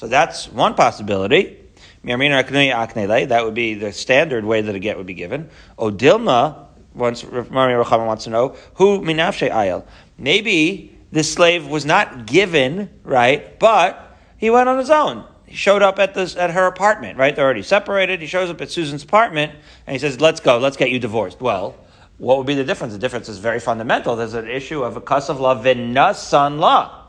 So 0.00 0.06
that's 0.06 0.48
one 0.48 0.72
possibility. 0.72 1.58
That 2.04 3.40
would 3.44 3.54
be 3.54 3.74
the 3.74 3.92
standard 3.92 4.46
way 4.46 4.62
that 4.62 4.74
a 4.74 4.78
get 4.78 4.96
would 4.96 5.06
be 5.06 5.12
given. 5.12 5.50
Odilma, 5.78 6.68
once 6.94 7.22
Mari 7.22 7.74
Rachama 7.74 8.06
wants 8.06 8.24
to 8.24 8.30
know, 8.30 8.56
who 8.76 9.02
minafshe 9.02 9.50
ayel. 9.50 9.84
Maybe 10.16 10.98
this 11.12 11.30
slave 11.30 11.66
was 11.66 11.84
not 11.84 12.24
given, 12.24 12.88
right, 13.04 13.58
but 13.58 14.16
he 14.38 14.48
went 14.48 14.70
on 14.70 14.78
his 14.78 14.88
own. 14.88 15.26
He 15.44 15.54
showed 15.54 15.82
up 15.82 15.98
at 15.98 16.14
this 16.14 16.34
at 16.34 16.52
her 16.52 16.64
apartment, 16.64 17.18
right? 17.18 17.36
They're 17.36 17.44
already 17.44 17.62
separated. 17.62 18.22
He 18.22 18.26
shows 18.26 18.48
up 18.48 18.62
at 18.62 18.70
Susan's 18.70 19.02
apartment 19.02 19.52
and 19.86 19.92
he 19.92 19.98
says, 19.98 20.18
Let's 20.18 20.40
go, 20.40 20.56
let's 20.56 20.78
get 20.78 20.90
you 20.90 20.98
divorced. 20.98 21.42
Well, 21.42 21.76
what 22.16 22.38
would 22.38 22.46
be 22.46 22.54
the 22.54 22.64
difference? 22.64 22.94
The 22.94 22.98
difference 22.98 23.28
is 23.28 23.36
very 23.36 23.60
fundamental. 23.60 24.16
There's 24.16 24.32
an 24.32 24.48
issue 24.48 24.82
of 24.82 24.96
a 24.96 25.02
kasav 25.02 25.38
la 25.38 25.62
v'nasan 25.62 26.58
la. 26.58 26.99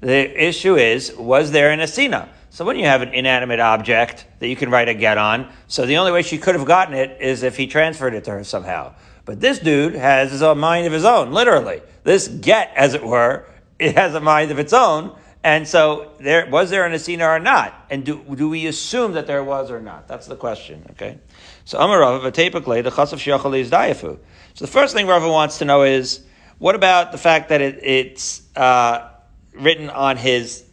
The 0.00 0.46
issue 0.46 0.76
is, 0.76 1.14
was 1.16 1.50
there 1.50 1.70
an 1.70 1.80
asina? 1.80 2.28
So 2.50 2.64
when 2.64 2.76
you 2.76 2.86
have 2.86 3.02
an 3.02 3.12
inanimate 3.12 3.60
object 3.60 4.26
that 4.38 4.48
you 4.48 4.56
can 4.56 4.70
write 4.70 4.88
a 4.88 4.94
get 4.94 5.18
on, 5.18 5.50
so 5.66 5.86
the 5.86 5.98
only 5.98 6.12
way 6.12 6.22
she 6.22 6.38
could 6.38 6.54
have 6.54 6.66
gotten 6.66 6.94
it 6.94 7.20
is 7.20 7.42
if 7.42 7.56
he 7.56 7.66
transferred 7.66 8.14
it 8.14 8.24
to 8.24 8.30
her 8.30 8.44
somehow. 8.44 8.94
But 9.24 9.40
this 9.40 9.58
dude 9.58 9.94
has 9.94 10.30
his 10.30 10.42
own 10.42 10.58
mind 10.58 10.86
of 10.86 10.92
his 10.92 11.04
own, 11.04 11.32
literally. 11.32 11.82
This 12.04 12.28
get, 12.28 12.72
as 12.74 12.94
it 12.94 13.04
were, 13.04 13.44
it 13.78 13.96
has 13.96 14.14
a 14.14 14.20
mind 14.20 14.50
of 14.50 14.58
its 14.58 14.72
own. 14.72 15.14
And 15.44 15.68
so 15.68 16.12
there 16.18 16.48
was 16.48 16.70
there 16.70 16.84
an 16.84 16.92
asina 16.92 17.36
or 17.36 17.38
not? 17.38 17.74
And 17.90 18.04
do, 18.04 18.22
do 18.34 18.48
we 18.48 18.66
assume 18.66 19.12
that 19.12 19.26
there 19.26 19.44
was 19.44 19.70
or 19.70 19.80
not? 19.80 20.08
That's 20.08 20.26
the 20.26 20.36
question, 20.36 20.84
okay? 20.92 21.18
So 21.64 21.78
Amarav, 21.78 22.32
typically 22.32 22.82
the 22.82 22.90
chasav 22.90 23.18
shiachali 23.18 23.60
is 23.60 23.70
dayafu. 23.70 24.18
So 24.54 24.64
the 24.64 24.70
first 24.70 24.94
thing 24.94 25.06
Rava 25.06 25.30
wants 25.30 25.58
to 25.58 25.64
know 25.64 25.82
is, 25.82 26.24
what 26.58 26.74
about 26.74 27.12
the 27.12 27.18
fact 27.18 27.50
that 27.50 27.60
it, 27.60 27.80
it's 27.84 28.42
uh, 28.56 29.10
written 29.54 29.90
on 29.90 30.16
his 30.16 30.64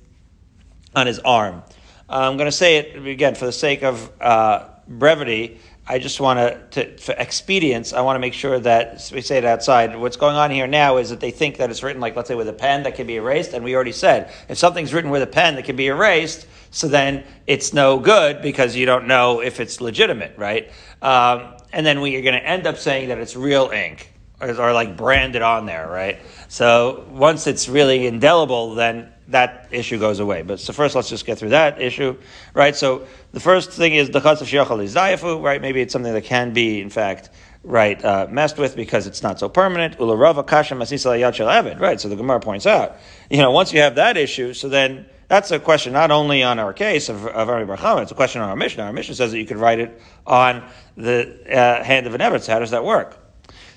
on 0.96 1.08
his 1.08 1.20
arm. 1.20 1.64
I'm 2.08 2.38
going 2.38 2.48
to 2.48 2.56
say 2.56 2.78
it 2.78 3.08
again 3.08 3.36
for 3.36 3.46
the 3.46 3.52
sake 3.52 3.84
of 3.84 4.12
uh, 4.22 4.70
brevity. 4.88 5.60
I 5.88 6.00
just 6.00 6.20
want 6.20 6.72
to, 6.72 6.98
for 6.98 7.14
expedience, 7.14 7.94
I 7.94 8.02
want 8.02 8.16
to 8.16 8.20
make 8.20 8.34
sure 8.34 8.60
that 8.60 9.10
we 9.14 9.22
say 9.22 9.38
it 9.38 9.46
outside. 9.46 9.96
What's 9.96 10.18
going 10.18 10.36
on 10.36 10.50
here 10.50 10.66
now 10.66 10.98
is 10.98 11.10
that 11.12 11.20
they 11.20 11.30
think 11.32 11.58
that 11.58 11.70
it's 11.70 11.84
written, 11.84 12.02
like, 12.02 12.16
let's 12.16 12.28
say, 12.28 12.36
with 12.36 12.48
a 12.48 12.54
pen 12.54 12.84
that 12.84 12.96
can 12.96 13.06
be 13.06 13.18
erased. 13.18 13.54
And 13.54 13.64
we 13.64 13.76
already 13.76 13.92
said, 13.92 14.32
if 14.50 14.58
something's 14.58 14.94
written 14.94 15.12
with 15.12 15.22
a 15.22 15.28
pen 15.28 15.56
that 15.56 15.66
can 15.66 15.76
be 15.76 15.88
erased, 15.88 16.48
so 16.72 16.88
then 16.88 17.24
it's 17.46 17.72
no 17.72 18.00
good 18.00 18.42
because 18.42 18.76
you 18.76 18.88
don't 18.88 19.06
know 19.06 19.42
if 19.42 19.60
it's 19.60 19.80
legitimate, 19.80 20.36
right? 20.38 20.72
Um, 21.04 21.56
and 21.72 21.86
then 21.86 22.02
we 22.02 22.16
are 22.16 22.22
going 22.22 22.34
to 22.36 22.46
end 22.46 22.66
up 22.66 22.78
saying 22.78 23.10
that 23.10 23.20
it's 23.20 23.36
real 23.36 23.70
ink 23.70 24.12
or 24.42 24.74
like 24.74 24.98
branded 24.98 25.42
on 25.42 25.66
there, 25.66 25.88
right? 25.88 26.20
So 26.48 27.06
once 27.10 27.48
it's 27.48 27.70
really 27.70 28.08
indelible, 28.08 28.76
then 28.76 29.12
that 29.30 29.70
issue 29.72 29.98
goes 29.98 30.20
away. 30.20 30.42
But 30.44 30.60
so 30.60 30.74
first, 30.74 30.96
let's 30.96 31.10
just 31.10 31.26
get 31.26 31.38
through 31.38 31.50
that 31.50 31.82
issue, 31.82 32.18
right? 32.54 32.76
So 32.76 33.08
the 33.32 33.40
first 33.40 33.72
thing 33.72 33.96
is 33.96 34.10
the 34.10 34.20
chutz 34.20 34.42
of 34.42 34.48
shiachal 34.48 34.84
is 34.84 34.96
zayafu, 34.96 35.42
right? 35.42 35.62
Maybe 35.62 35.82
it's 35.82 35.94
something 35.94 36.14
that 36.14 36.26
can 36.26 36.54
be, 36.54 36.82
in 36.82 36.90
fact, 36.90 37.30
right, 37.64 38.04
uh, 38.04 38.28
messed 38.30 38.58
with 38.58 38.76
because 38.76 39.08
it's 39.08 39.24
not 39.24 39.40
so 39.40 39.50
permanent. 39.50 39.98
Ularava 39.98 40.46
kasha 40.46 40.76
masisa 40.76 41.18
yad 41.18 41.80
right? 41.80 42.00
So 42.00 42.10
the 42.10 42.16
Gemara 42.16 42.40
points 42.40 42.68
out, 42.68 42.98
you 43.30 43.38
know, 43.38 43.52
once 43.52 43.74
you 43.74 43.80
have 43.80 43.96
that 43.96 44.18
issue, 44.18 44.54
so 44.54 44.70
then 44.70 45.08
that's 45.28 45.50
a 45.50 45.60
question 45.60 45.94
not 45.94 46.12
only 46.12 46.44
on 46.44 46.60
our 46.60 46.74
case 46.74 47.10
of, 47.10 47.26
of 47.26 47.50
Ari 47.50 47.66
Barchama, 47.66 48.04
it's 48.04 48.12
a 48.12 48.16
question 48.16 48.42
on 48.42 48.50
our 48.50 48.56
mission. 48.56 48.82
Our 48.82 48.94
mission 48.94 49.16
says 49.16 49.32
that 49.32 49.40
you 49.40 49.46
could 49.48 49.58
write 49.58 49.80
it 49.80 50.00
on 50.28 50.64
the 50.96 51.40
uh, 51.50 51.84
hand 51.84 52.06
of 52.06 52.14
an 52.14 52.22
Evetz. 52.22 52.48
How 52.48 52.60
does 52.60 52.72
that 52.72 52.84
work? 52.84 53.25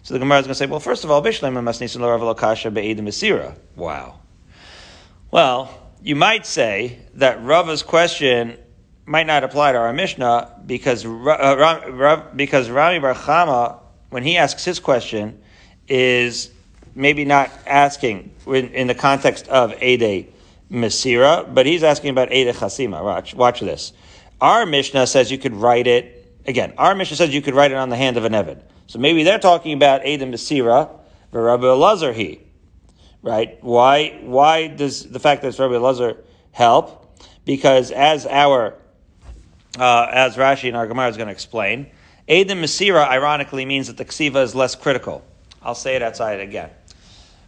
So 0.02 0.14
the 0.14 0.20
Gemara 0.20 0.38
is 0.38 0.46
going 0.46 0.52
to 0.52 0.54
say, 0.54 0.66
well, 0.66 0.80
first 0.80 1.04
of 1.04 1.10
all, 1.10 1.22
Bishlema 1.22 1.62
masnisin 1.62 2.00
l'arav 2.00 2.36
kasha 2.36 2.70
be'edim 2.70 3.56
Wow. 3.76 4.20
Well, 5.30 5.92
you 6.02 6.16
might 6.16 6.46
say 6.46 6.98
that 7.14 7.42
Rava's 7.42 7.82
question 7.82 8.56
might 9.04 9.26
not 9.26 9.44
apply 9.44 9.72
to 9.72 9.78
our 9.78 9.92
Mishnah 9.92 10.62
because 10.66 11.04
uh, 11.04 12.30
because 12.36 12.70
Rami 12.70 12.98
Bar 12.98 13.14
Chama, 13.14 13.80
when 14.10 14.22
he 14.22 14.36
asks 14.36 14.64
his 14.64 14.78
question, 14.78 15.42
is 15.88 16.50
maybe 16.94 17.24
not 17.24 17.50
asking 17.66 18.34
in, 18.46 18.68
in 18.70 18.86
the 18.86 18.94
context 18.94 19.48
of 19.48 19.82
Ede 19.82 20.32
Masira, 20.70 21.52
but 21.52 21.64
he's 21.64 21.82
asking 21.82 22.10
about 22.10 22.32
Ede 22.32 22.54
Chasima. 22.54 23.02
Watch, 23.02 23.34
watch 23.34 23.60
this. 23.60 23.92
Our 24.40 24.66
Mishnah 24.66 25.06
says 25.06 25.30
you 25.30 25.38
could 25.38 25.54
write 25.54 25.86
it, 25.86 26.36
again, 26.46 26.74
our 26.76 26.94
Mishnah 26.94 27.16
says 27.16 27.34
you 27.34 27.42
could 27.42 27.54
write 27.54 27.70
it 27.70 27.76
on 27.76 27.88
the 27.88 27.96
hand 27.96 28.16
of 28.16 28.24
an 28.24 28.32
Evid. 28.32 28.62
So 28.88 28.98
maybe 28.98 29.22
they're 29.22 29.38
talking 29.38 29.74
about 29.74 30.06
Ede 30.06 30.22
Masira, 30.22 30.90
but 31.30 31.38
Rabbi 31.38 31.64
Elazar 31.64 32.14
he. 32.14 32.40
Right? 33.22 33.62
Why, 33.62 34.18
why 34.22 34.68
does 34.68 35.04
the 35.04 35.20
fact 35.20 35.42
that 35.42 35.48
it's 35.48 35.58
Rabbi 35.58 35.74
Elazar 35.74 36.16
help? 36.52 37.20
Because 37.44 37.90
as 37.90 38.26
our, 38.26 38.74
uh, 39.78 40.06
as 40.10 40.36
Rashi 40.36 40.68
and 40.68 40.76
our 40.76 40.86
Gemara 40.86 41.08
is 41.08 41.18
going 41.18 41.26
to 41.26 41.32
explain, 41.32 41.88
Ede 42.26 42.48
Masira 42.48 43.06
ironically 43.06 43.66
means 43.66 43.88
that 43.88 43.98
the 43.98 44.06
Ksiva 44.06 44.42
is 44.42 44.54
less 44.54 44.74
critical. 44.74 45.22
I'll 45.62 45.74
say 45.74 45.94
it 45.94 46.02
outside 46.02 46.40
again. 46.40 46.70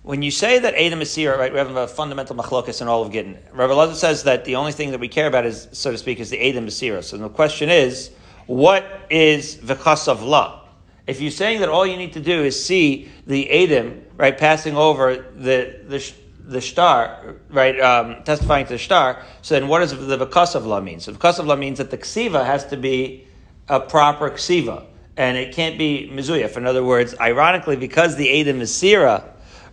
When 0.03 0.21
you 0.21 0.31
say 0.31 0.59
that 0.59 0.75
Adam 0.75 1.01
Masira, 1.01 1.39
right, 1.39 1.53
we 1.53 1.59
have 1.59 1.75
a 1.75 1.89
fundamental 1.89 2.37
machlokas 2.37 2.83
in 2.83 2.89
all 2.89 3.03
of 3.03 3.13
Gittin. 3.13 3.39
Rabbi 3.53 3.73
Lazar 3.73 3.95
says 3.95 4.25
that 4.25 4.45
the 4.45 4.57
only 4.57 4.73
thing 4.73 4.91
that 4.91 5.01
we 5.01 5.09
care 5.09 5.27
about 5.27 5.47
is, 5.47 5.69
so 5.73 5.91
to 5.91 5.99
speak, 5.99 6.21
is 6.21 6.29
the 6.29 6.49
Adam 6.49 6.67
Masira. 6.67 7.03
So 7.03 7.17
the 7.17 7.31
question 7.31 7.71
is, 7.71 8.11
what 8.47 8.85
is 9.09 9.57
of 9.59 10.23
la? 10.23 10.60
If 11.07 11.21
you're 11.21 11.31
saying 11.31 11.61
that 11.61 11.69
all 11.69 11.87
you 11.87 11.97
need 11.97 12.13
to 12.13 12.21
do 12.21 12.45
is 12.45 12.63
see 12.63 13.11
the 13.27 13.51
Adam, 13.51 14.05
right, 14.17 14.37
passing 14.37 14.77
over 14.77 15.17
the, 15.37 15.81
the, 15.87 16.13
the 16.47 16.61
star, 16.61 17.37
right, 17.51 17.81
um, 17.81 18.23
testifying 18.25 18.67
to 18.67 18.75
the 18.75 18.79
star, 18.79 19.23
so 19.43 19.59
then 19.59 19.69
what 19.69 19.81
does 19.81 19.93
the 19.93 20.17
of 20.55 20.67
la 20.67 20.81
mean? 20.81 21.01
So 21.01 21.13
of 21.13 21.47
la 21.47 21.57
means 21.57 21.79
that 21.79 21.91
the 21.91 21.99
ksiva 21.99 22.45
has 22.45 22.67
to 22.67 22.77
be 22.77 23.27
a 23.69 23.81
proper 23.81 24.31
ksiva 24.31 24.87
and 25.17 25.37
it 25.37 25.55
can't 25.55 25.77
be 25.77 26.11
mizuyaf. 26.13 26.57
In 26.57 26.67
other 26.67 26.83
words, 26.83 27.15
ironically, 27.21 27.77
because 27.77 28.17
the 28.17 28.41
Adam 28.41 28.61
Masira, 28.61 29.25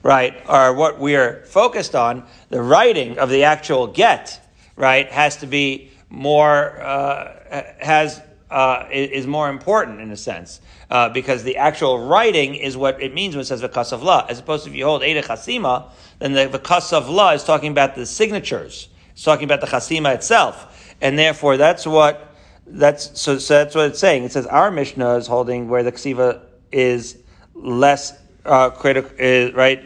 right, 0.04 0.36
are 0.46 0.74
what 0.74 1.00
we 1.00 1.16
are 1.16 1.44
focused 1.46 1.96
on, 1.96 2.26
the 2.50 2.62
writing 2.62 3.18
of 3.18 3.30
the 3.30 3.46
actual 3.46 3.88
get, 3.88 4.42
right, 4.76 5.10
has 5.10 5.38
to 5.38 5.48
be 5.48 5.90
more, 6.10 6.82
uh, 6.82 7.64
has, 7.80 8.22
uh, 8.52 8.88
is 8.92 9.26
more 9.26 9.50
important 9.50 10.02
in 10.02 10.12
a 10.12 10.18
sense. 10.18 10.60
Uh, 10.90 11.10
because 11.10 11.44
the 11.44 11.58
actual 11.58 12.08
writing 12.08 12.56
is 12.56 12.78
what 12.78 13.02
it 13.02 13.14
means 13.14 13.36
when 13.36 13.42
it 13.42 13.46
says 13.46 13.62
Vikas 13.62 13.92
of 13.92 14.04
La. 14.04 14.26
As 14.30 14.40
opposed 14.40 14.64
to 14.64 14.70
if 14.70 14.76
you 14.76 14.86
hold 14.86 15.04
Eda 15.04 15.22
Chasima, 15.22 15.90
then 16.20 16.32
the 16.32 16.48
Vikas 16.48 16.94
of 16.94 17.10
La 17.10 17.32
is 17.32 17.44
talking 17.44 17.72
about 17.72 17.96
the 17.96 18.06
signatures. 18.06 18.88
It's 19.12 19.24
talking 19.24 19.44
about 19.44 19.60
the 19.60 19.68
Chasima 19.68 20.16
itself. 20.16 20.96
And 21.02 21.20
therefore, 21.20 21.58
that's 21.58 21.86
what 21.86 22.28
that's 22.66 23.20
so, 23.20 23.38
so, 23.38 23.56
that's 23.56 23.76
what 23.76 23.88
it's 23.88 24.00
saying. 24.00 24.24
It 24.24 24.32
says 24.32 24.46
our 24.46 24.72
Mishnah 24.72 25.16
is 25.16 25.28
holding 25.28 25.70
where 25.70 25.84
the 25.84 25.92
ksiva 25.92 26.42
is 26.72 27.18
less 27.54 28.14
uh, 28.46 28.70
critical, 28.70 29.12
is, 29.18 29.54
right? 29.54 29.84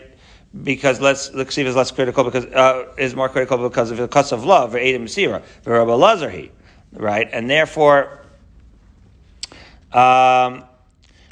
Because 0.64 1.00
less 1.00 1.30
the 1.30 1.46
ksiva 1.46 1.66
is 1.66 1.76
less 1.76 1.92
critical 1.92 2.24
because 2.24 2.46
uh, 2.46 2.92
is 2.98 3.16
more 3.16 3.30
critical 3.30 3.58
because 3.58 3.92
of 3.92 3.98
the 3.98 4.08
cuss 4.08 4.32
of 4.32 4.46
love 4.46 4.76
Adam 4.76 5.08
Sira 5.08 5.42
for 5.62 5.74
Rabbi 5.74 5.92
Lazarhi, 5.92 6.50
right? 6.94 7.30
And 7.32 7.50
therefore, 7.50 8.26
um, 9.92 10.64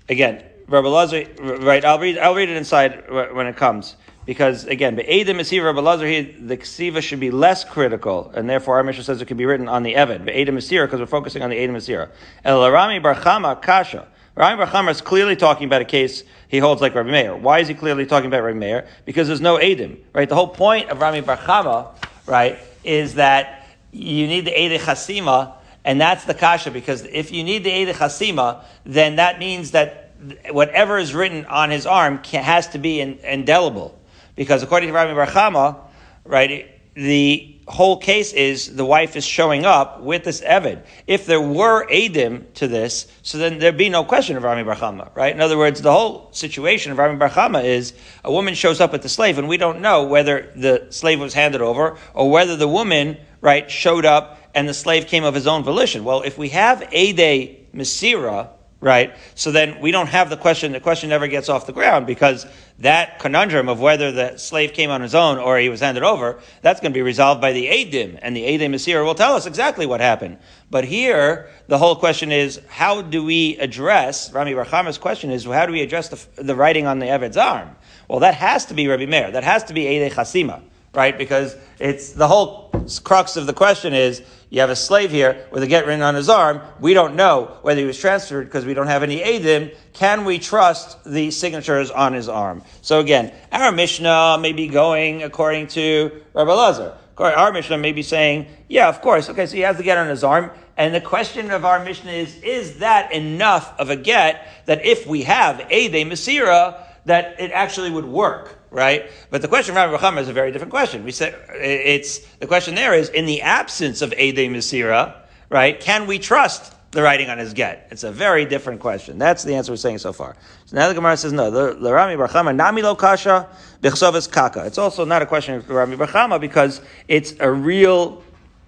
again, 0.10 0.44
Rabbi 0.68 0.88
Lazar, 0.88 1.26
right? 1.40 1.84
I'll 1.86 2.00
read. 2.00 2.18
I'll 2.18 2.36
read 2.36 2.50
it 2.50 2.58
inside 2.58 3.10
when 3.10 3.48
it 3.48 3.56
comes 3.56 3.96
because 4.30 4.66
again, 4.66 4.96
Be'edim 4.96 5.38
Mesira 5.38 5.74
Belazar, 5.74 6.48
the 6.48 6.56
Ksiva 6.56 7.02
should 7.02 7.20
be 7.20 7.32
less 7.32 7.64
critical, 7.64 8.32
and 8.36 8.48
therefore 8.48 8.78
our 8.78 8.84
Mishnah 8.84 9.04
says 9.04 9.20
it 9.24 9.26
can 9.26 9.38
be 9.38 9.46
written 9.48 9.68
on 9.68 9.82
the 9.82 9.96
Evid. 9.96 10.24
Be'edim 10.24 10.50
Mesira, 10.50 10.86
because 10.86 11.00
we're 11.00 11.08
focusing 11.08 11.42
on 11.42 11.50
the 11.50 11.56
Edim 11.56 11.72
Mesira. 11.72 12.10
El 12.46 12.70
Rami 12.70 13.00
Barchama 13.00 13.60
Kasha. 13.60 14.08
Rami 14.36 14.64
Barchama 14.64 14.92
is 14.92 15.02
clearly 15.02 15.36
talking 15.36 15.66
about 15.66 15.82
a 15.82 15.86
case 15.86 16.24
he 16.48 16.60
holds 16.60 16.80
like 16.80 16.94
Rabbi 16.94 17.10
Meir. 17.10 17.36
Why 17.36 17.58
is 17.58 17.68
he 17.68 17.74
clearly 17.74 18.06
talking 18.06 18.28
about 18.28 18.44
Rabbi 18.44 18.60
Meir? 18.60 18.88
Because 19.04 19.28
there's 19.28 19.42
no 19.42 19.58
Edim, 19.58 19.98
right? 20.14 20.30
The 20.30 20.36
whole 20.36 20.50
point 20.50 20.92
of 20.92 21.02
Rami 21.02 21.24
Barchama, 21.24 21.88
right, 22.28 22.60
is 22.84 23.16
that 23.16 23.68
you 23.92 24.28
need 24.28 24.46
the 24.46 24.52
Edim 24.52 24.78
Chasima, 24.78 25.54
and 25.86 26.00
that's 26.00 26.26
the 26.26 26.34
Kasha, 26.34 26.72
because 26.72 27.04
if 27.06 27.32
you 27.32 27.44
need 27.44 27.64
the 27.64 27.70
Edim 27.70 27.94
Chasima, 27.94 28.64
then 28.86 29.16
that 29.16 29.40
means 29.40 29.72
that 29.72 30.14
whatever 30.50 30.98
is 30.98 31.14
written 31.14 31.46
on 31.46 31.70
his 31.70 31.86
arm 31.86 32.20
can, 32.20 32.44
has 32.44 32.68
to 32.70 32.78
be 32.78 33.00
in, 33.00 33.20
indelible. 33.20 33.98
Because 34.36 34.64
according 34.64 34.88
to 34.90 34.94
Rabbi 34.94 35.14
Barchama, 35.14 35.78
right, 36.26 36.70
the 36.96 37.56
whole 37.68 37.98
case 37.98 38.34
is 38.34 38.76
the 38.76 38.84
wife 38.84 39.16
is 39.16 39.24
showing 39.24 39.64
up 39.64 40.02
with 40.02 40.24
this 40.24 40.42
Evid. 40.42 40.84
If 41.08 41.26
there 41.26 41.40
were 41.40 41.86
Adim 41.88 42.52
to 42.56 42.68
this, 42.68 43.08
so 43.22 43.38
then 43.38 43.60
there'd 43.60 43.78
be 43.78 43.90
no 43.90 44.04
question 44.04 44.36
of 44.36 44.44
Rami 44.44 44.64
Barchama, 44.64 45.16
right? 45.16 45.34
In 45.34 45.40
other 45.40 45.58
words, 45.58 45.82
the 45.82 45.92
whole 45.92 46.30
situation 46.34 46.92
of 46.92 46.98
Rami 46.98 47.18
Barchama 47.20 47.64
is 47.64 47.94
a 48.24 48.32
woman 48.32 48.56
shows 48.56 48.82
up 48.82 48.92
with 48.92 49.04
the 49.04 49.10
slave, 49.10 49.38
and 49.38 49.48
we 49.48 49.58
don't 49.58 49.82
know 49.82 50.04
whether 50.04 50.52
the 50.56 50.88
slave 50.90 51.20
was 51.20 51.34
handed 51.34 51.62
over 51.62 51.98
or 52.14 52.30
whether 52.30 52.56
the 52.56 52.68
woman, 52.68 53.18
right, 53.40 53.70
showed 53.70 54.04
up 54.04 54.39
and 54.54 54.68
the 54.68 54.74
slave 54.74 55.08
came 55.08 55.24
of 55.24 55.34
his 55.34 55.48
own 55.48 55.64
volition. 55.64 56.04
Well, 56.04 56.22
if 56.22 56.38
we 56.38 56.50
have 56.50 56.88
Ade 56.92 57.72
Masira, 57.74 58.50
right? 58.82 59.16
So 59.36 59.52
then 59.52 59.82
we 59.82 59.92
don't 59.92 60.08
have 60.08 60.30
the 60.30 60.38
question, 60.38 60.72
the 60.72 60.80
question 60.80 61.10
never 61.10 61.28
gets 61.28 61.50
off 61.50 61.66
the 61.66 61.74
ground 61.74 62.08
because 62.08 62.46
that 62.80 63.20
conundrum 63.20 63.68
of 63.68 63.82
whether 63.82 64.12
the 64.12 64.38
slave 64.38 64.72
came 64.72 64.90
on 64.90 65.02
his 65.02 65.14
own 65.14 65.38
or 65.38 65.58
he 65.58 65.68
was 65.68 65.82
handed 65.82 66.04
over, 66.04 66.40
that's 66.62 66.80
going 66.80 66.94
to 66.94 66.98
be 66.98 67.02
resolved 67.02 67.42
by 67.42 67.52
the 67.52 67.68
Adim, 67.68 68.18
and 68.22 68.36
the 68.36 68.44
Adim 68.44 68.74
Asir 68.74 69.04
will 69.04 69.16
tell 69.16 69.36
us 69.36 69.46
exactly 69.46 69.86
what 69.86 70.00
happened. 70.00 70.38
But 70.72 70.86
here, 70.86 71.50
the 71.68 71.78
whole 71.78 71.98
question 71.98 72.32
is, 72.32 72.62
how 72.70 73.02
do 73.02 73.24
we 73.24 73.58
address, 73.58 74.32
Rami 74.32 74.54
Barchama's 74.54 74.98
question 74.98 75.30
is, 75.30 75.44
how 75.44 75.66
do 75.66 75.74
we 75.74 75.82
address 75.82 76.08
the, 76.08 76.44
the 76.44 76.56
writing 76.56 76.88
on 76.88 77.00
the 77.00 77.08
Eved's 77.08 77.38
arm? 77.38 77.76
Well, 78.08 78.20
that 78.20 78.36
has 78.36 78.68
to 78.68 78.74
be 78.74 78.88
Rabbi 78.88 79.06
Meir. 79.06 79.32
That 79.32 79.44
has 79.44 79.66
to 79.66 79.74
be 79.74 79.86
Eide 79.88 80.10
Chasima, 80.12 80.62
right? 80.94 81.18
Because 81.18 81.56
it's 81.80 82.14
the 82.14 82.30
whole 82.30 82.72
crux 83.04 83.36
of 83.36 83.46
the 83.46 83.54
question 83.54 83.94
is, 83.94 84.22
you 84.50 84.62
have 84.62 84.72
a 84.72 84.76
slave 84.76 85.12
here 85.12 85.48
with 85.52 85.62
a 85.62 85.68
get 85.68 85.86
written 85.86 86.02
on 86.02 86.16
his 86.16 86.28
arm. 86.28 86.62
We 86.80 86.96
don't 86.96 87.16
know 87.16 87.58
whether 87.62 87.80
he 87.80 87.86
was 87.86 88.00
transferred 88.00 88.46
because 88.46 88.66
we 88.66 88.74
don't 88.74 88.88
have 88.88 89.04
any 89.04 89.20
Adim. 89.20 89.76
Can 89.94 90.26
we 90.26 90.40
trust 90.40 91.04
the 91.06 91.30
signatures 91.30 91.92
on 91.92 92.14
his 92.14 92.28
arm? 92.28 92.64
So 92.82 93.00
again, 93.00 93.32
our 93.52 93.72
Mishnah 93.72 94.40
may 94.42 94.54
be 94.54 94.68
going 94.68 95.22
according 95.22 95.68
to 95.68 96.24
Rabbi 96.34 96.52
Lazar. 96.52 96.98
Our 97.18 97.52
Mishnah 97.52 97.78
may 97.78 97.92
be 97.92 98.02
saying, 98.02 98.48
yeah, 98.68 98.88
of 98.88 99.02
course. 99.02 99.30
Okay, 99.30 99.46
so 99.46 99.56
he 99.56 99.62
has 99.62 99.78
the 99.78 99.84
get 99.84 99.98
on 99.98 100.08
his 100.08 100.24
arm. 100.24 100.52
And 100.78 100.96
the 100.96 101.02
question 101.02 101.52
of 101.52 101.66
our 101.66 101.84
Mishnah 101.84 102.12
is, 102.12 102.42
is 102.42 102.80
that 102.80 103.12
enough 103.12 103.78
of 103.78 103.90
a 103.90 103.98
get 103.98 104.48
that 104.66 104.86
if 104.86 105.06
we 105.06 105.24
have 105.24 105.68
Ade 105.70 106.08
Masira, 106.08 106.82
that 107.06 107.40
it 107.40 107.52
actually 107.52 107.92
would 107.92 108.06
work? 108.06 108.59
Right? 108.72 109.10
But 109.30 109.42
the 109.42 109.48
question 109.48 109.76
from 109.76 109.92
Rabbi 109.92 110.04
Chama 110.04 110.22
is 110.22 110.28
a 110.28 110.34
very 110.34 110.52
different 110.52 110.72
question. 110.72 111.04
We 111.04 111.12
said 111.12 111.36
it's 111.54 112.20
the 112.38 112.48
question 112.48 112.76
there 112.76 112.94
is 112.94 113.10
in 113.10 113.26
the 113.26 113.42
absence 113.42 114.02
of 114.02 114.14
Ede 114.14 114.50
Masira, 114.50 115.16
right? 115.50 115.80
Can 115.80 116.08
we 116.08 116.20
trust 116.20 116.74
the 116.92 117.02
writing 117.02 117.30
on 117.30 117.38
his 117.38 117.54
get? 117.54 117.88
It's 117.92 118.04
a 118.04 118.12
very 118.12 118.46
different 118.46 118.80
question. 118.80 119.18
That's 119.18 119.44
the 119.44 119.56
answer 119.56 119.72
we're 119.72 119.78
saying 119.78 120.00
so 120.00 120.14
far. 120.14 120.36
So 120.66 120.76
now 120.76 120.88
the 120.88 120.94
Gemara 120.94 121.18
says 121.18 121.34
no. 121.34 121.52
The 121.52 121.94
Rami 121.94 122.16
Barchama 122.16 122.56
nami 122.56 122.82
lo 122.82 122.96
kasha 122.96 123.48
bichsovis 123.82 124.32
kaka. 124.32 124.66
It's 124.66 124.78
also 124.78 125.06
not 125.06 125.22
a 125.22 125.26
question 125.26 125.56
of 125.56 125.70
Rami 125.70 125.98
Barchama 125.98 126.40
because 126.40 126.82
it's 127.08 127.34
a 127.40 127.52
real 127.52 128.24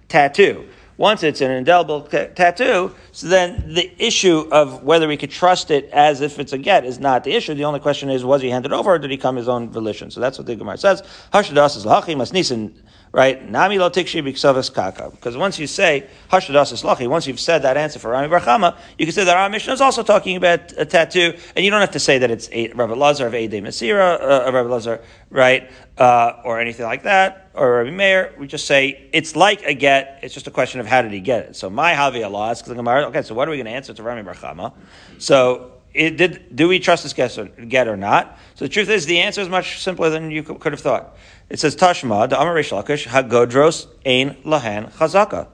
tattoo. 0.08 0.68
Once 0.98 1.24
it's 1.24 1.42
an 1.42 1.52
indelible 1.52 2.02
t- 2.02 2.28
tattoo, 2.36 2.94
so 3.12 3.28
then 3.28 3.74
the 3.74 3.92
issue 3.98 4.48
of 4.52 4.84
whether 4.84 5.08
we 5.08 5.18
could 5.18 5.32
trust 5.32 5.72
it 5.72 5.90
as 5.92 6.22
if 6.22 6.40
it's 6.40 6.54
a 6.54 6.58
get 6.58 6.86
is 6.86 7.00
not 7.00 7.24
the 7.24 7.34
issue. 7.34 7.54
The 7.54 7.66
only 7.66 7.80
question 7.80 8.10
is, 8.10 8.24
was 8.24 8.42
he 8.42 8.50
handed 8.50 8.72
over 8.72 8.92
or 8.92 9.00
did 9.00 9.12
he 9.12 9.18
come 9.18 9.36
his 9.36 9.48
own 9.48 9.70
volition? 9.70 10.12
So 10.12 10.20
that's 10.20 10.38
what 10.38 10.48
the 10.48 10.56
Gemara 10.56 10.78
says. 10.78 11.02
Hashadas 11.34 11.78
is 11.78 11.86
lachi 11.86 12.16
masnisin 12.16 12.74
right? 13.12 13.50
Nami 13.50 13.78
lo 13.78 13.90
tikshi 13.90 14.24
b'ksavas 14.24 14.74
kaka. 14.74 15.10
Because 15.12 15.36
once 15.36 15.60
you 15.60 15.68
say 15.68 16.08
hashadas 16.32 16.74
islachi, 16.74 17.08
once 17.08 17.28
you've 17.28 17.40
said 17.40 17.64
that 17.64 17.78
answer 17.78 18.00
for 18.00 18.12
Rami 18.12 18.28
Barchama, 18.28 18.78
you 18.98 19.06
can 19.06 19.14
say 19.14 19.24
that 19.24 19.36
our 19.36 19.50
Mishnah 19.50 19.74
is 19.74 19.82
also 19.82 20.04
talking 20.04 20.38
about 20.38 20.72
a 20.78 20.86
tattoo, 20.86 21.34
and 21.56 21.66
you 21.66 21.72
don't 21.72 21.82
have 21.82 21.92
to 21.92 22.00
say 22.00 22.18
that 22.20 22.32
it's 22.32 22.50
a, 22.52 22.70
Rabbi 22.70 22.94
Lazar 22.94 23.28
of 23.28 23.34
Eidei 23.34 23.62
Masira, 23.62 24.48
uh, 24.48 24.52
Rabbi 24.52 24.70
Lazar, 24.70 25.02
right, 25.30 25.70
uh, 25.98 26.42
or 26.46 26.60
anything 26.60 26.86
like 26.86 27.04
that, 27.04 27.41
or 27.54 27.78
Rabbi 27.78 27.92
Meir. 27.92 28.34
We 28.38 28.48
just 28.48 28.66
say 28.66 29.10
it's 29.14 29.36
like 29.36 29.64
a 29.64 29.74
get. 29.74 30.20
It's 30.24 30.34
just 30.34 30.48
a 30.48 30.52
question 30.52 30.80
of 30.80 30.88
how 30.88 31.02
did 31.02 31.12
he 31.12 31.20
get 31.20 31.46
it. 31.46 31.56
So 31.56 31.70
my 31.70 31.94
Havi 31.94 32.26
Allah 32.26 32.50
asks 32.50 32.68
the 32.68 32.76
Gemara. 32.76 33.08
Okay, 33.08 33.22
so 33.22 33.36
what 33.36 33.48
are 33.48 33.52
we 33.52 33.58
going 33.58 33.66
to 33.66 33.72
answer 33.72 33.94
to 33.94 34.04
Rami 34.04 34.24
Barchama? 34.24 34.74
So 35.18 35.74
it 35.94 36.18
did, 36.18 36.56
do 36.56 36.68
we 36.68 36.80
trust 36.80 37.04
this 37.04 37.14
get 37.14 37.38
or, 37.38 37.46
get 37.46 37.88
or 37.88 37.98
not? 37.98 38.38
So 38.56 38.66
the 38.66 38.70
truth 38.70 38.90
is, 38.90 39.06
the 39.06 39.20
answer 39.20 39.42
is 39.42 39.50
much 39.50 39.82
simpler 39.82 40.10
than 40.10 40.32
you 40.32 40.44
could 40.44 40.72
have 40.72 40.82
thought. 40.82 41.18
It 41.50 41.60
says 41.60 41.76
Tashma, 41.76 42.30
the 42.30 42.40
Amar 42.40 42.54
Rish 42.54 42.72
Lakish, 42.72 43.08
Hagodros 43.08 43.88
Ein 44.06 44.38
Lahan 44.44 44.92
Chazaka. 44.94 45.48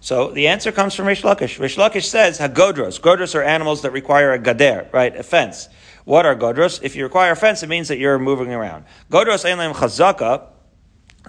So 0.00 0.30
the 0.30 0.48
answer 0.48 0.72
comes 0.72 0.94
from 0.94 1.06
Rish 1.06 1.22
Lakish. 1.22 1.58
Rish 1.58 1.76
Lakish 1.76 2.06
says 2.06 2.38
Hagodros. 2.38 3.00
Godros 3.00 3.34
are 3.34 3.42
animals 3.42 3.82
that 3.82 3.92
require 3.92 4.32
a 4.32 4.38
gader, 4.38 4.90
right? 4.92 5.14
A 5.14 5.22
fence. 5.22 5.68
What 6.04 6.26
are 6.26 6.34
godros? 6.34 6.82
If 6.82 6.96
you 6.96 7.04
require 7.04 7.32
a 7.32 7.36
fence, 7.36 7.62
it 7.62 7.68
means 7.68 7.88
that 7.88 7.98
you're 7.98 8.18
moving 8.18 8.52
around. 8.52 8.84
Godros 9.10 9.44
Ein 9.44 9.74
Chazaka 9.74 10.46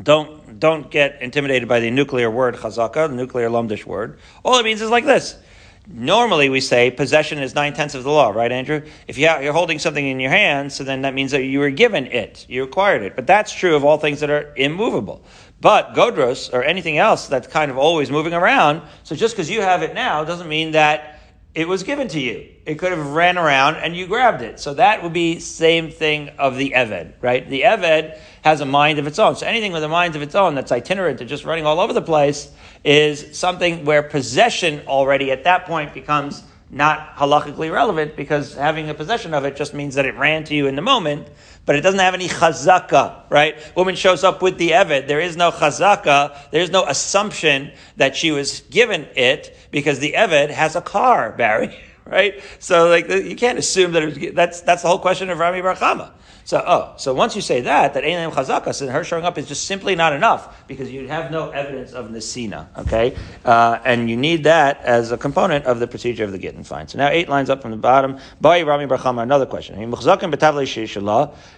don't 0.02 0.60
don't 0.60 0.90
get 0.90 1.22
intimidated 1.22 1.70
by 1.70 1.80
the 1.80 1.92
nuclear 1.92 2.30
word 2.30 2.56
chazaka, 2.56 3.10
the 3.10 3.16
nuclear 3.16 3.50
lumdish 3.50 3.86
word. 3.86 4.20
All 4.44 4.58
it 4.58 4.64
means 4.64 4.82
is 4.82 4.90
like 4.90 5.06
this. 5.06 5.38
Normally, 5.86 6.48
we 6.48 6.62
say 6.62 6.92
possession 6.92 7.40
is 7.40 7.54
nine 7.56 7.74
tenths 7.74 7.94
of 7.94 8.06
the 8.06 8.10
law, 8.10 8.30
right, 8.30 8.52
Andrew? 8.52 8.84
If 9.06 9.18
you 9.18 9.28
are 9.28 9.52
holding 9.52 9.80
something 9.80 10.08
in 10.08 10.18
your 10.20 10.32
hand, 10.32 10.72
so 10.72 10.86
then 10.86 11.02
that 11.02 11.14
means 11.14 11.32
that 11.32 11.44
you 11.44 11.60
were 11.60 11.72
given 11.72 12.08
it, 12.08 12.46
you 12.48 12.64
acquired 12.64 13.02
it. 13.02 13.18
But 13.18 13.28
that's 13.28 13.52
true 13.52 13.76
of 13.76 13.84
all 13.84 13.98
things 13.98 14.22
that 14.22 14.30
are 14.30 14.54
immovable. 14.56 15.26
But 15.60 15.94
godros 15.94 16.54
or 16.54 16.64
anything 16.64 16.98
else 16.98 17.28
that's 17.28 17.48
kind 17.48 17.70
of 17.70 17.78
always 17.78 18.10
moving 18.10 18.34
around, 18.34 18.82
so 19.04 19.14
just 19.14 19.36
because 19.36 19.50
you 19.50 19.62
have 19.62 19.84
it 19.84 19.94
now 19.94 20.24
doesn't 20.24 20.48
mean 20.48 20.72
that 20.72 21.13
it 21.56 21.68
was 21.68 21.84
given 21.84 22.08
to 22.08 22.20
you. 22.20 22.50
It 22.66 22.76
could 22.76 22.92
have 22.92 23.08
ran 23.08 23.38
around 23.38 23.76
and 23.76 23.96
you 23.96 24.08
grabbed 24.08 24.42
it. 24.42 24.60
So 24.60 24.74
that 24.74 25.04
would 25.04 25.14
be 25.14 25.40
same 25.40 25.92
thing 25.92 26.30
of 26.40 26.58
the 26.58 26.74
Eved, 26.76 27.14
right? 27.22 27.48
The 27.48 27.62
Eved 27.62 28.18
has 28.44 28.62
a 28.62 28.66
mind 28.66 28.98
of 28.98 29.06
its 29.06 29.20
own. 29.20 29.36
So 29.36 29.46
anything 29.46 29.72
with 29.72 29.84
a 29.84 29.88
mind 29.88 30.16
of 30.16 30.24
its 30.24 30.34
own 30.34 30.56
that's 30.56 30.72
itinerant 30.72 31.20
and 31.20 31.30
just 31.30 31.46
running 31.46 31.66
all 31.66 31.80
over 31.80 31.94
the 31.94 32.02
place 32.02 32.52
is 32.84 33.38
something 33.38 33.86
where 33.86 34.02
possession 34.02 34.82
already 34.88 35.32
at 35.32 35.44
that 35.44 35.66
point 35.66 35.94
becomes 35.94 36.44
not 36.74 37.16
halachically 37.16 37.72
relevant 37.72 38.16
because 38.16 38.56
having 38.56 38.90
a 38.90 38.94
possession 38.94 39.34
of 39.34 39.46
it 39.46 39.56
just 39.56 39.74
means 39.74 39.96
that 39.96 40.06
it 40.06 40.16
ran 40.18 40.44
to 40.46 40.56
you 40.56 40.68
in 40.68 40.76
the 40.76 40.82
moment, 40.82 41.28
but 41.66 41.76
it 41.76 41.82
doesn't 41.82 42.00
have 42.00 42.14
any 42.14 42.28
chazaka, 42.28 43.30
right? 43.30 43.56
Woman 43.76 43.96
shows 43.96 44.24
up 44.24 44.42
with 44.42 44.58
the 44.58 44.72
Eved. 44.72 45.08
There 45.08 45.20
is 45.20 45.38
no 45.38 45.52
chazaka. 45.52 46.36
There's 46.52 46.72
no 46.72 46.86
assumption 46.86 47.72
that 47.98 48.16
she 48.16 48.32
was 48.32 48.62
given 48.62 49.08
it 49.16 49.56
because 49.72 50.00
the 50.00 50.14
Eved 50.14 50.50
has 50.50 50.76
a 50.76 50.82
car, 50.82 51.32
Barry, 51.32 51.78
right? 52.06 52.42
So 52.60 52.90
like 52.90 53.10
you 53.10 53.36
can't 53.36 53.60
assume 53.60 53.92
that 53.94 54.04
was, 54.04 54.18
that's, 54.34 54.62
that's 54.62 54.82
the 54.82 54.88
whole 54.88 55.00
question 55.00 55.30
of 55.30 55.40
Rami 55.40 55.62
Barchama. 55.62 56.12
So, 56.46 56.62
oh, 56.66 56.94
so 56.98 57.14
once 57.14 57.38
you 57.38 57.42
say 57.42 57.62
that, 57.62 57.94
that 57.94 58.04
Einam 58.04 58.32
Chazakas 58.32 58.82
and 58.82 58.92
her 58.92 59.06
showing 59.06 59.24
up 59.24 59.38
is 59.38 59.48
just 59.48 59.66
simply 59.66 59.96
not 59.96 60.12
enough 60.12 60.68
because 60.68 60.92
you 60.92 61.08
have 61.08 61.32
no 61.32 61.52
evidence 61.52 61.94
of 61.94 62.10
Nesina, 62.10 62.68
okay? 62.80 63.16
Uh, 63.46 63.80
and 63.86 64.10
you 64.10 64.18
need 64.18 64.44
that 64.44 64.82
as 64.82 65.14
a 65.14 65.18
component 65.18 65.66
of 65.66 65.80
the 65.80 65.88
procedure 65.88 66.26
of 66.26 66.34
the 66.34 66.38
Gittin. 66.38 66.66
Fine. 66.66 66.90
So 66.90 66.98
now 66.98 67.08
eight 67.08 67.30
lines 67.30 67.50
up 67.50 67.62
from 67.62 67.72
the 67.72 67.78
bottom. 67.78 68.20
Bai 68.42 68.64
Rami 68.64 68.88
Barchama, 68.88 69.24
another 69.24 69.46
question. 69.46 69.80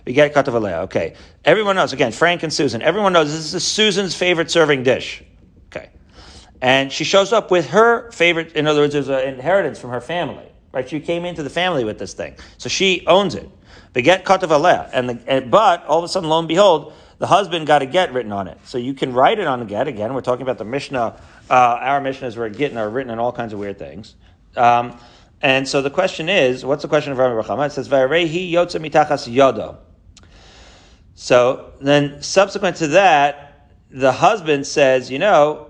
We 0.06 0.14
get 0.14 0.38
Okay. 0.38 1.14
Everyone 1.46 1.76
knows, 1.76 1.94
again, 1.94 2.12
Frank 2.12 2.44
and 2.44 2.54
Susan, 2.54 2.82
everyone 2.84 3.14
knows 3.14 3.32
this 3.32 3.54
is 3.56 3.66
Susan's 3.66 4.14
favorite 4.14 4.52
serving 4.52 4.84
dish. 4.84 5.24
And 6.62 6.92
she 6.92 7.04
shows 7.04 7.34
up 7.34 7.52
with 7.52 7.70
her 7.70 8.12
favorite, 8.12 8.54
in 8.54 8.68
other 8.68 8.82
words, 8.82 8.94
there's 8.94 9.10
an 9.10 9.28
inheritance 9.28 9.80
from 9.80 9.92
her 9.92 10.02
family. 10.02 10.48
Right? 10.72 10.88
She 10.90 11.00
came 11.00 11.26
into 11.26 11.44
the 11.44 11.50
family 11.50 11.84
with 11.84 12.00
this 12.00 12.14
thing. 12.14 12.36
So 12.58 12.70
she 12.70 13.06
owns 13.08 13.36
it. 13.36 13.50
Get 13.94 14.26
katav 14.26 14.90
and, 14.92 15.10
the, 15.10 15.20
and 15.26 15.50
but 15.50 15.86
all 15.86 16.00
of 16.00 16.04
a 16.04 16.10
sudden, 16.10 16.28
lo 16.28 16.40
and 16.40 16.48
behold, 16.48 16.94
the 17.18 17.28
husband 17.28 17.66
got 17.66 17.82
a 17.82 17.86
get 17.86 18.14
written 18.14 18.34
on 18.34 18.50
it. 18.50 18.58
So 18.66 18.78
you 18.78 18.94
can 18.94 19.14
write 19.14 19.40
it 19.40 19.48
on 19.48 19.62
a 19.62 19.66
get. 19.66 19.88
Again, 19.88 20.14
we're 20.14 20.22
talking 20.22 20.42
about 20.42 20.58
the 20.58 20.66
Mishnah. 20.66 21.18
Uh, 21.50 21.54
our 21.54 22.02
Mishnahs 22.02 22.36
were 22.36 22.50
getting 22.50 22.78
are 22.78 22.90
written 22.90 23.12
in 23.12 23.20
all 23.20 23.32
kinds 23.32 23.54
of 23.54 23.60
weird 23.60 23.80
things. 23.80 24.16
Um, 24.58 25.00
and 25.42 25.68
so 25.68 25.82
the 25.82 25.90
question 25.90 26.28
is, 26.28 26.66
what's 26.66 26.82
the 26.82 26.88
question 26.88 27.14
of 27.14 27.20
Rabbi 27.20 27.42
Rachama? 27.42 27.68
It 27.68 27.72
says, 27.72 27.88
"Varehi 27.88 28.52
yotze 28.52 28.80
mitachas 28.82 29.34
yodo." 29.34 29.78
So 31.14 31.74
then, 31.80 32.22
subsequent 32.22 32.78
to 32.78 32.88
that, 32.88 33.70
the 33.90 34.12
husband 34.12 34.68
says, 34.68 35.10
"You 35.10 35.20
know, 35.20 35.65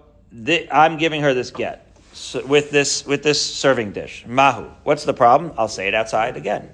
th- 0.46 0.68
I'm 0.72 0.98
giving 0.98 1.22
her 1.22 1.34
this 1.34 1.52
get 1.52 1.98
so 2.14 2.46
with 2.46 2.72
this 2.72 3.06
with 3.06 3.24
this 3.24 3.42
serving 3.42 3.92
dish, 3.92 4.26
mahu. 4.26 4.70
What's 4.84 5.04
the 5.06 5.14
problem? 5.14 5.54
I'll 5.58 5.68
say 5.68 5.88
it 5.88 5.94
outside 5.94 6.38
again." 6.38 6.70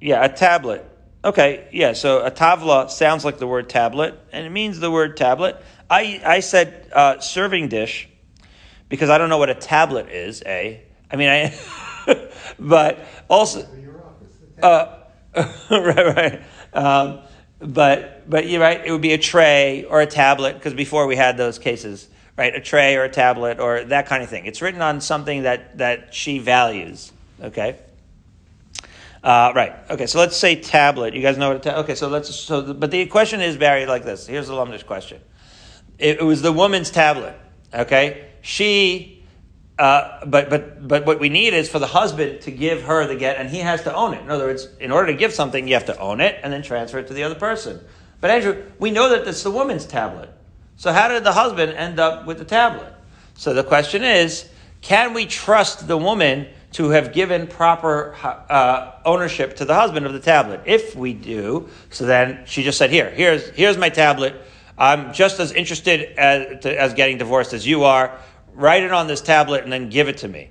Yeah, 0.00 0.24
a 0.24 0.28
tablet. 0.28 0.90
Okay, 1.24 1.68
yeah, 1.72 1.94
so 1.94 2.22
a 2.22 2.30
tavla 2.30 2.90
sounds 2.90 3.24
like 3.24 3.38
the 3.38 3.46
word 3.46 3.70
tablet, 3.70 4.20
and 4.30 4.44
it 4.46 4.50
means 4.50 4.78
the 4.78 4.90
word 4.90 5.16
tablet. 5.16 5.56
I, 5.88 6.20
I 6.22 6.40
said 6.40 6.90
uh, 6.92 7.20
serving 7.20 7.68
dish 7.68 8.08
because 8.90 9.08
I 9.08 9.16
don't 9.16 9.30
know 9.30 9.38
what 9.38 9.48
a 9.48 9.54
tablet 9.54 10.10
is, 10.10 10.42
A. 10.44 10.82
I 11.10 11.16
mean, 11.16 11.28
I, 11.30 12.28
but 12.58 13.06
also, 13.30 13.66
uh, 14.62 14.98
right, 15.70 16.16
right. 16.16 16.42
Um, 16.74 17.20
but, 17.64 18.28
but 18.28 18.46
you're 18.48 18.60
right, 18.60 18.84
it 18.84 18.92
would 18.92 19.00
be 19.00 19.12
a 19.12 19.18
tray 19.18 19.84
or 19.84 20.00
a 20.00 20.06
tablet, 20.06 20.54
because 20.54 20.74
before 20.74 21.06
we 21.06 21.16
had 21.16 21.36
those 21.36 21.58
cases, 21.58 22.08
right? 22.36 22.54
A 22.54 22.60
tray 22.60 22.96
or 22.96 23.04
a 23.04 23.08
tablet 23.08 23.60
or 23.60 23.84
that 23.84 24.06
kind 24.06 24.22
of 24.22 24.28
thing. 24.28 24.46
It's 24.46 24.60
written 24.60 24.82
on 24.82 25.00
something 25.00 25.44
that, 25.44 25.78
that 25.78 26.14
she 26.14 26.38
values, 26.38 27.12
okay? 27.40 27.78
Uh, 29.24 29.52
right. 29.56 29.72
Okay. 29.88 30.06
So 30.06 30.18
let's 30.18 30.36
say 30.36 30.54
tablet. 30.54 31.14
You 31.14 31.22
guys 31.22 31.38
know 31.38 31.48
what 31.48 31.56
a 31.56 31.60
tablet? 31.60 31.84
Okay. 31.84 31.94
So 31.94 32.08
let's. 32.08 32.34
So, 32.34 32.60
the, 32.60 32.74
but 32.74 32.90
the 32.90 33.06
question 33.06 33.40
is, 33.40 33.56
Barry, 33.56 33.86
like 33.86 34.04
this. 34.04 34.26
Here's 34.26 34.48
the 34.48 34.52
lumdish 34.52 34.84
question. 34.84 35.18
It, 35.98 36.18
it 36.18 36.22
was 36.22 36.42
the 36.42 36.52
woman's 36.52 36.90
tablet. 36.90 37.34
Okay. 37.72 38.28
She. 38.42 39.23
Uh, 39.78 40.24
but 40.26 40.50
but 40.50 40.86
but 40.86 41.04
what 41.04 41.18
we 41.18 41.28
need 41.28 41.52
is 41.52 41.68
for 41.68 41.80
the 41.80 41.86
husband 41.86 42.40
to 42.42 42.50
give 42.50 42.82
her 42.82 43.06
the 43.06 43.16
get, 43.16 43.38
and 43.38 43.50
he 43.50 43.58
has 43.58 43.82
to 43.82 43.94
own 43.94 44.14
it. 44.14 44.22
In 44.22 44.30
other 44.30 44.46
words, 44.46 44.68
in 44.78 44.92
order 44.92 45.10
to 45.12 45.18
give 45.18 45.32
something, 45.32 45.66
you 45.66 45.74
have 45.74 45.86
to 45.86 45.98
own 45.98 46.20
it 46.20 46.38
and 46.42 46.52
then 46.52 46.62
transfer 46.62 46.98
it 46.98 47.08
to 47.08 47.14
the 47.14 47.24
other 47.24 47.34
person. 47.34 47.80
But 48.20 48.30
Andrew, 48.30 48.64
we 48.78 48.90
know 48.90 49.08
that 49.10 49.26
it's 49.26 49.42
the 49.42 49.50
woman's 49.50 49.84
tablet. 49.84 50.30
So 50.76 50.92
how 50.92 51.08
did 51.08 51.24
the 51.24 51.32
husband 51.32 51.72
end 51.72 51.98
up 51.98 52.26
with 52.26 52.38
the 52.38 52.44
tablet? 52.44 52.92
So 53.34 53.52
the 53.52 53.64
question 53.64 54.04
is, 54.04 54.48
can 54.80 55.12
we 55.12 55.26
trust 55.26 55.88
the 55.88 55.96
woman 55.96 56.46
to 56.74 56.90
have 56.90 57.12
given 57.12 57.46
proper 57.46 58.16
uh, 58.22 58.92
ownership 59.04 59.54
to 59.56 59.64
the 59.64 59.74
husband 59.74 60.06
of 60.06 60.12
the 60.12 60.18
tablet. 60.18 60.60
If 60.64 60.96
we 60.96 61.12
do, 61.12 61.68
so 61.90 62.04
then 62.04 62.42
she 62.46 62.64
just 62.64 62.78
said, 62.78 62.90
"Here, 62.90 63.10
here's 63.10 63.48
here's 63.50 63.78
my 63.78 63.90
tablet. 63.90 64.34
I'm 64.76 65.12
just 65.12 65.38
as 65.38 65.52
interested 65.52 66.18
as, 66.18 66.62
to, 66.64 66.80
as 66.80 66.94
getting 66.94 67.16
divorced 67.16 67.52
as 67.52 67.64
you 67.64 67.84
are. 67.84 68.18
Write 68.54 68.82
it 68.82 68.92
on 68.92 69.06
this 69.06 69.20
tablet 69.20 69.64
and 69.64 69.72
then 69.72 69.88
give 69.90 70.08
it 70.08 70.18
to 70.18 70.28
me." 70.28 70.50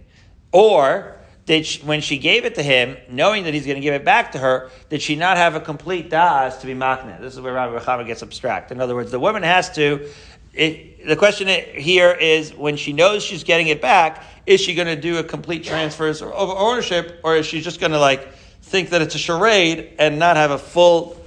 Or 0.52 1.18
did 1.46 1.66
she, 1.66 1.82
when 1.82 2.00
she 2.02 2.18
gave 2.18 2.46
it 2.46 2.56
to 2.56 2.64
him, 2.64 2.96
knowing 3.10 3.44
that 3.46 3.54
he's 3.54 3.66
going 3.66 3.76
to 3.76 3.82
give 3.82 3.94
it 3.94 4.06
back 4.06 4.32
to 4.32 4.38
her, 4.38 4.70
did 4.90 5.02
she 5.02 5.16
not 5.16 5.36
have 5.38 5.56
a 5.56 5.60
complete 5.60 6.10
das 6.10 6.58
to 6.60 6.68
be 6.68 6.74
makne? 6.74 7.20
This 7.20 7.34
is 7.34 7.42
where 7.42 7.54
Rabbi 7.54 7.78
Rechama 7.78 8.06
gets 8.06 8.24
abstract. 8.24 8.72
In 8.72 8.80
other 8.80 8.96
words, 8.96 9.12
the 9.12 9.20
woman 9.20 9.44
has 9.44 9.70
to 9.72 10.10
it, 10.54 11.08
the 11.08 11.16
question 11.16 11.48
here 11.48 12.12
is 12.12 12.54
when 12.54 12.78
she 12.78 12.94
knows 12.94 13.24
she's 13.24 13.44
getting 13.44 13.68
it 13.68 13.82
back, 13.82 14.24
is 14.46 14.62
she 14.62 14.76
going 14.76 14.88
to 14.88 15.00
do 15.00 15.18
a 15.18 15.24
complete 15.24 15.64
transfer 15.64 16.08
of 16.08 16.22
ownership, 16.22 17.20
or 17.24 17.36
is 17.36 17.46
she 17.46 17.62
just 17.62 17.80
going 17.80 17.92
to 17.92 18.00
like 18.00 18.34
think 18.62 18.90
that 18.90 19.02
it's 19.02 19.16
a 19.16 19.20
charade 19.20 19.94
and 19.98 20.20
not 20.20 20.36
have 20.36 20.52
a 20.52 20.58
full 20.58 21.18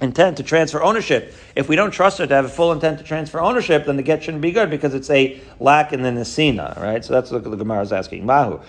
intent 0.00 0.36
to 0.36 0.42
transfer 0.42 0.82
ownership? 0.82 1.34
If 1.54 1.68
we 1.68 1.76
don't 1.76 1.90
trust 1.90 2.18
her 2.18 2.26
to 2.26 2.34
have 2.34 2.44
a 2.44 2.48
full 2.48 2.72
intent 2.72 2.98
to 2.98 3.04
transfer 3.04 3.40
ownership, 3.40 3.86
then 3.86 3.96
the 3.96 4.02
get 4.02 4.22
shouldn't 4.22 4.42
be 4.42 4.52
good 4.52 4.70
because 4.70 4.94
it's 4.94 5.10
a 5.10 5.40
lack 5.60 5.92
in 5.92 6.02
the 6.02 6.10
nesina, 6.10 6.76
right? 6.80 7.04
So 7.04 7.12
that's 7.12 7.30
what 7.30 7.44
the 7.44 7.56
Gemara 7.56 7.82
is 7.82 7.92
asking. 7.92 8.26
Mahu 8.26 8.60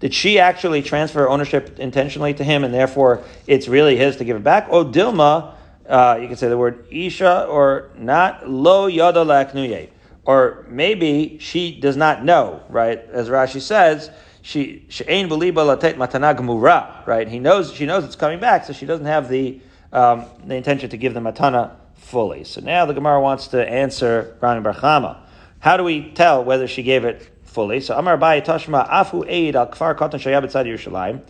Did 0.00 0.14
she 0.14 0.38
actually 0.38 0.82
transfer 0.82 1.28
ownership 1.28 1.78
intentionally 1.78 2.34
to 2.34 2.44
him, 2.44 2.64
and 2.64 2.74
therefore 2.74 3.22
it's 3.46 3.68
really 3.68 3.96
his 3.96 4.16
to 4.16 4.24
give 4.24 4.36
it 4.36 4.44
back? 4.44 4.68
Oh, 4.70 4.84
Dilma 4.84 5.54
uh, 5.88 6.18
you 6.20 6.26
can 6.26 6.36
say 6.36 6.48
the 6.48 6.58
word 6.58 6.86
isha 6.90 7.46
or 7.46 7.90
not 7.96 8.48
lo 8.48 8.86
yada 8.86 9.24
laknuye. 9.24 9.90
Or 10.24 10.66
maybe 10.68 11.38
she 11.38 11.78
does 11.78 11.96
not 11.96 12.24
know, 12.24 12.62
right? 12.68 12.98
As 13.12 13.28
Rashi 13.28 13.60
says, 13.60 14.10
she 14.46 14.84
she'ain 14.88 15.28
beliba 15.28 15.66
latet 15.66 15.96
matana 15.96 16.32
gemura, 16.32 17.04
right? 17.04 17.26
He 17.26 17.40
knows 17.40 17.72
she 17.72 17.84
knows 17.84 18.04
it's 18.04 18.14
coming 18.14 18.38
back, 18.38 18.64
so 18.64 18.72
she 18.72 18.86
doesn't 18.86 19.06
have 19.06 19.28
the 19.28 19.60
um, 19.92 20.26
the 20.44 20.54
intention 20.54 20.88
to 20.90 20.96
give 20.96 21.14
the 21.14 21.20
matana 21.20 21.72
fully. 21.96 22.44
So 22.44 22.60
now 22.60 22.86
the 22.86 22.94
Gemara 22.94 23.20
wants 23.20 23.48
to 23.48 23.68
answer 23.68 24.36
Rami 24.40 24.62
Barchama. 24.62 25.18
How 25.58 25.76
do 25.76 25.82
we 25.82 26.12
tell 26.12 26.44
whether 26.44 26.68
she 26.68 26.84
gave 26.84 27.04
it 27.04 27.28
fully? 27.42 27.80
So 27.80 27.98
Amar 27.98 28.16
Bai 28.16 28.40
Tashma 28.40 28.88
Afu 28.88 29.28
Eid 29.28 29.56
Al 29.56 29.66
Kfar 29.66 29.96
Katan 29.96 30.20
Shayab 30.20 30.44
Yerushalayim. 30.44 31.22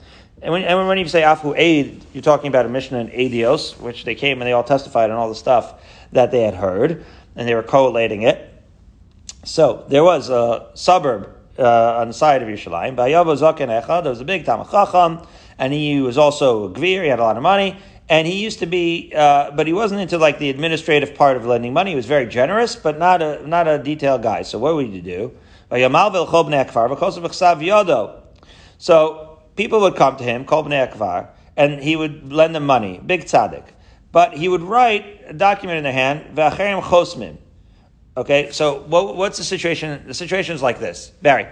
And 0.42 0.52
when, 0.52 0.64
and 0.64 0.86
when 0.86 0.98
you 0.98 1.08
say 1.08 1.22
Afu 1.22 1.54
Aid, 1.56 2.04
you're 2.12 2.22
talking 2.22 2.48
about 2.48 2.66
a 2.66 2.68
mission 2.68 2.98
in 2.98 3.08
Eduyos, 3.08 3.80
which 3.80 4.04
they 4.04 4.14
came 4.14 4.42
and 4.42 4.46
they 4.46 4.52
all 4.52 4.62
testified 4.62 5.10
on 5.10 5.16
all 5.16 5.30
the 5.30 5.34
stuff 5.34 5.82
that 6.12 6.32
they 6.32 6.42
had 6.42 6.54
heard, 6.54 7.06
and 7.34 7.48
they 7.48 7.54
were 7.54 7.62
collating 7.62 8.22
it. 8.22 8.52
So 9.44 9.86
there 9.88 10.04
was 10.04 10.28
a 10.28 10.68
suburb 10.74 11.35
uh, 11.58 11.98
on 12.00 12.08
the 12.08 12.14
side 12.14 12.42
of 12.42 12.48
Yerushalayim. 12.48 12.96
There 14.02 14.10
was 14.10 14.20
a 14.20 14.24
big 14.24 14.44
Talmud 14.44 14.70
Chacham, 14.70 15.26
and 15.58 15.72
he 15.72 16.00
was 16.00 16.18
also 16.18 16.64
a 16.64 16.70
Gvir, 16.70 17.02
he 17.02 17.08
had 17.08 17.18
a 17.18 17.22
lot 17.22 17.36
of 17.36 17.42
money, 17.42 17.78
and 18.08 18.26
he 18.26 18.42
used 18.42 18.60
to 18.60 18.66
be, 18.66 19.12
uh, 19.14 19.50
but 19.52 19.66
he 19.66 19.72
wasn't 19.72 20.00
into 20.00 20.18
like 20.18 20.38
the 20.38 20.50
administrative 20.50 21.14
part 21.14 21.36
of 21.36 21.44
lending 21.44 21.72
money. 21.72 21.90
He 21.90 21.96
was 21.96 22.06
very 22.06 22.26
generous, 22.26 22.76
but 22.76 22.98
not 22.98 23.20
a 23.22 23.46
not 23.46 23.66
a 23.66 23.78
detailed 23.78 24.22
guy. 24.22 24.42
So 24.42 24.58
what 24.58 24.74
would 24.76 24.92
you 24.92 25.02
do? 25.02 25.32
So 28.78 29.38
people 29.56 29.80
would 29.80 29.96
come 29.96 30.16
to 30.16 30.24
him, 30.24 30.44
Kol 30.44 30.64
Bnei 30.64 30.92
Akvar, 30.92 31.28
and 31.56 31.82
he 31.82 31.96
would 31.96 32.32
lend 32.32 32.54
them 32.54 32.66
money, 32.66 33.00
big 33.04 33.24
tzaddik. 33.24 33.64
But 34.12 34.34
he 34.34 34.48
would 34.48 34.62
write 34.62 35.22
a 35.26 35.32
document 35.32 35.78
in 35.78 35.84
their 35.84 35.92
hand. 35.92 36.36
Okay, 38.16 38.50
so 38.50 38.80
what, 38.82 39.14
what's 39.14 39.36
the 39.36 39.44
situation? 39.44 40.04
The 40.06 40.14
situation 40.14 40.54
is 40.54 40.62
like 40.62 40.78
this, 40.78 41.12
Barry. 41.20 41.48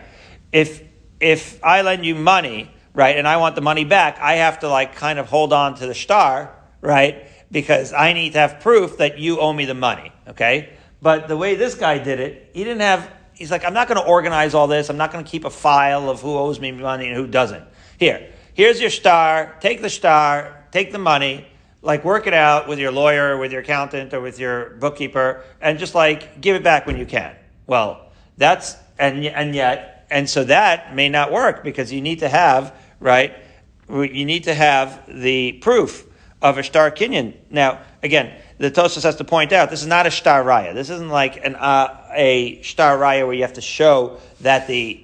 If 0.51 0.83
if 1.21 1.63
I 1.63 1.83
lend 1.83 2.05
you 2.05 2.15
money, 2.15 2.71
right, 2.95 3.17
and 3.17 3.29
I 3.29 3.37
want 3.37 3.55
the 3.55 3.61
money 3.61 3.85
back, 3.85 4.19
I 4.19 4.37
have 4.37 4.61
to 4.61 4.69
like 4.69 4.95
kind 4.95 5.19
of 5.19 5.29
hold 5.29 5.53
on 5.53 5.75
to 5.77 5.87
the 5.87 5.95
star, 5.95 6.55
right? 6.81 7.29
Because 7.51 7.93
I 7.93 8.13
need 8.13 8.33
to 8.33 8.39
have 8.39 8.61
proof 8.61 8.99
that 8.99 9.19
you 9.19 9.41
owe 9.41 9.53
me 9.53 9.65
the 9.65 9.75
money, 9.75 10.13
okay? 10.29 10.71
But 11.01 11.29
the 11.29 11.37
way 11.37 11.55
this 11.55 11.75
guy 11.75 11.99
did 11.99 12.19
it, 12.19 12.51
he 12.55 12.65
didn't 12.65 12.81
have, 12.81 13.11
he's 13.35 13.51
like, 13.51 13.65
I'm 13.65 13.75
not 13.75 13.89
going 13.89 14.01
to 14.01 14.07
organize 14.07 14.55
all 14.55 14.67
this. 14.67 14.89
I'm 14.89 14.97
not 14.97 15.13
going 15.13 15.25
to 15.25 15.31
keep 15.31 15.45
a 15.45 15.51
file 15.51 16.09
of 16.09 16.21
who 16.21 16.37
owes 16.37 16.59
me 16.59 16.73
money 16.73 17.07
and 17.07 17.17
who 17.17 17.27
doesn't. 17.27 17.65
Here, 17.99 18.33
here's 18.55 18.81
your 18.81 18.91
star. 18.91 19.55
Take 19.61 19.83
the 19.83 19.91
star, 19.91 20.65
take 20.73 20.93
the 20.93 20.99
money, 20.99 21.47
like 21.85 22.03
work 22.03 22.27
it 22.27 22.35
out 22.35 22.67
with 22.67 22.79
your 22.79 22.91
lawyer, 22.91 23.37
with 23.37 23.53
your 23.53 23.61
accountant, 23.61 24.15
or 24.15 24.21
with 24.21 24.41
your 24.41 24.71
bookkeeper, 24.71 25.45
and 25.61 25.79
just 25.79 25.95
like 25.95 26.41
give 26.41 26.57
it 26.57 26.65
back 26.65 26.87
when 26.87 26.97
you 26.97 27.07
can. 27.07 27.37
Well, 27.67 28.11
that's, 28.39 28.77
and, 28.99 29.25
and 29.25 29.55
yet, 29.55 30.07
and 30.11 30.29
so 30.29 30.45
that 30.45 30.95
may 30.95 31.09
not 31.09 31.31
work 31.31 31.63
because 31.63 31.93
you 31.93 32.01
need 32.01 32.21
to 32.21 32.29
have, 32.29 32.75
right? 33.01 33.37
You 33.89 34.25
need 34.25 34.45
to 34.45 34.55
have 34.55 35.05
the 35.07 35.53
proof 35.53 36.07
of 36.41 36.57
a 36.57 36.63
star 36.63 36.91
kinyan. 36.91 37.35
Now, 37.51 37.81
again, 38.03 38.35
the 38.57 38.71
Tosfos 38.71 39.03
has 39.03 39.17
to 39.17 39.25
point 39.25 39.53
out 39.53 39.69
this 39.69 39.83
is 39.83 39.87
not 39.87 40.07
a 40.07 40.11
star 40.11 40.43
raya. 40.43 40.73
This 40.73 40.89
isn't 40.89 41.11
like 41.11 41.45
an, 41.45 41.55
uh, 41.55 42.03
a 42.15 42.63
star 42.63 42.97
raya 42.97 43.27
where 43.27 43.35
you 43.35 43.43
have 43.43 43.55
to 43.55 43.61
show 43.61 44.19
that 44.41 44.67
the 44.67 45.01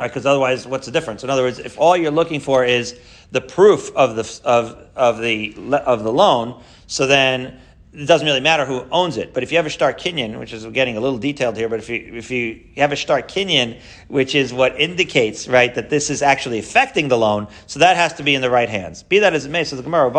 because 0.00 0.24
right, 0.24 0.30
otherwise, 0.30 0.64
what's 0.64 0.86
the 0.86 0.92
difference? 0.92 1.24
In 1.24 1.30
other 1.30 1.42
words, 1.42 1.58
if 1.58 1.76
all 1.76 1.96
you're 1.96 2.12
looking 2.12 2.38
for 2.38 2.64
is 2.64 2.98
the 3.30 3.40
proof 3.40 3.94
of 3.94 4.16
the 4.16 4.40
of 4.44 4.88
of 4.96 5.20
the 5.20 5.54
of 5.84 6.02
the 6.02 6.12
loan, 6.12 6.62
so 6.86 7.06
then 7.06 7.60
it 7.92 8.06
doesn't 8.06 8.26
really 8.26 8.40
matter 8.40 8.64
who 8.64 8.84
owns 8.92 9.16
it. 9.16 9.32
But 9.32 9.42
if 9.42 9.50
you 9.50 9.56
have 9.56 9.66
a 9.66 9.70
star 9.70 9.92
kinyan, 9.92 10.38
which 10.38 10.52
is 10.52 10.64
getting 10.66 10.96
a 10.96 11.00
little 11.00 11.18
detailed 11.18 11.56
here, 11.56 11.68
but 11.68 11.78
if 11.78 11.88
you 11.88 11.96
if 12.14 12.30
you 12.30 12.60
have 12.76 12.92
a 12.92 12.96
star 12.96 13.22
kinyan, 13.22 13.80
which 14.08 14.34
is 14.34 14.52
what 14.52 14.78
indicates 14.80 15.48
right 15.48 15.74
that 15.74 15.90
this 15.90 16.10
is 16.10 16.22
actually 16.22 16.58
affecting 16.58 17.08
the 17.08 17.18
loan, 17.18 17.48
so 17.66 17.80
that 17.80 17.96
has 17.96 18.12
to 18.14 18.22
be 18.22 18.34
in 18.34 18.42
the 18.42 18.50
right 18.50 18.68
hands. 18.68 19.02
Be 19.02 19.18
that 19.20 19.34
as 19.34 19.46
it 19.46 19.50
may, 19.50 19.64
so 19.64 19.76
the 19.76 19.82
Gemara, 19.82 20.10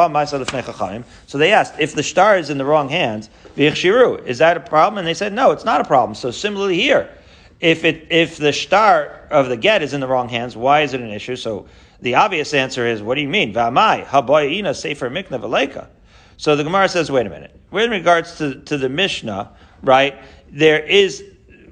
so 1.28 1.38
they 1.38 1.52
asked 1.52 1.80
if 1.80 1.94
the 1.94 2.04
star 2.04 2.38
is 2.38 2.50
in 2.50 2.58
the 2.58 2.66
wrong 2.66 2.90
hands, 2.90 3.30
is 3.56 4.38
that 4.40 4.58
a 4.58 4.60
problem? 4.60 4.98
And 4.98 5.08
they 5.08 5.14
said 5.14 5.34
no, 5.34 5.52
it's 5.52 5.66
not 5.66 5.80
a 5.82 5.86
problem. 5.86 6.16
So 6.16 6.32
similarly 6.32 6.76
here, 6.76 7.10
if 7.60 7.86
it 7.86 8.08
if 8.10 8.38
the 8.38 8.54
star 8.54 9.28
of 9.30 9.48
the 9.48 9.58
get 9.58 9.84
is 9.84 9.94
in 9.94 10.02
the 10.02 10.08
wrong 10.08 10.28
hands, 10.28 10.56
why 10.58 10.82
is 10.82 10.94
it 10.94 11.02
an 11.02 11.12
issue? 11.12 11.36
So 11.36 11.68
the 12.02 12.16
obvious 12.16 12.54
answer 12.54 12.86
is, 12.88 13.02
what 13.02 13.16
do 13.16 13.22
you 13.22 13.30
mean? 13.30 13.54
V'amai 13.54 14.06
haboyina 14.06 14.76
sefer 14.76 15.10
mikna 15.10 15.40
v'leika. 15.40 15.88
So 16.38 16.56
the 16.56 16.64
Gemara 16.64 16.88
says, 16.88 17.12
wait 17.12 17.28
a 17.28 17.30
minute. 17.30 17.60
With 17.70 17.92
regards 17.92 18.38
to, 18.38 18.56
to 18.62 18.78
the 18.78 18.90
Mishnah, 18.90 19.52
right, 19.84 20.18
there 20.50 20.80
is, 20.80 21.24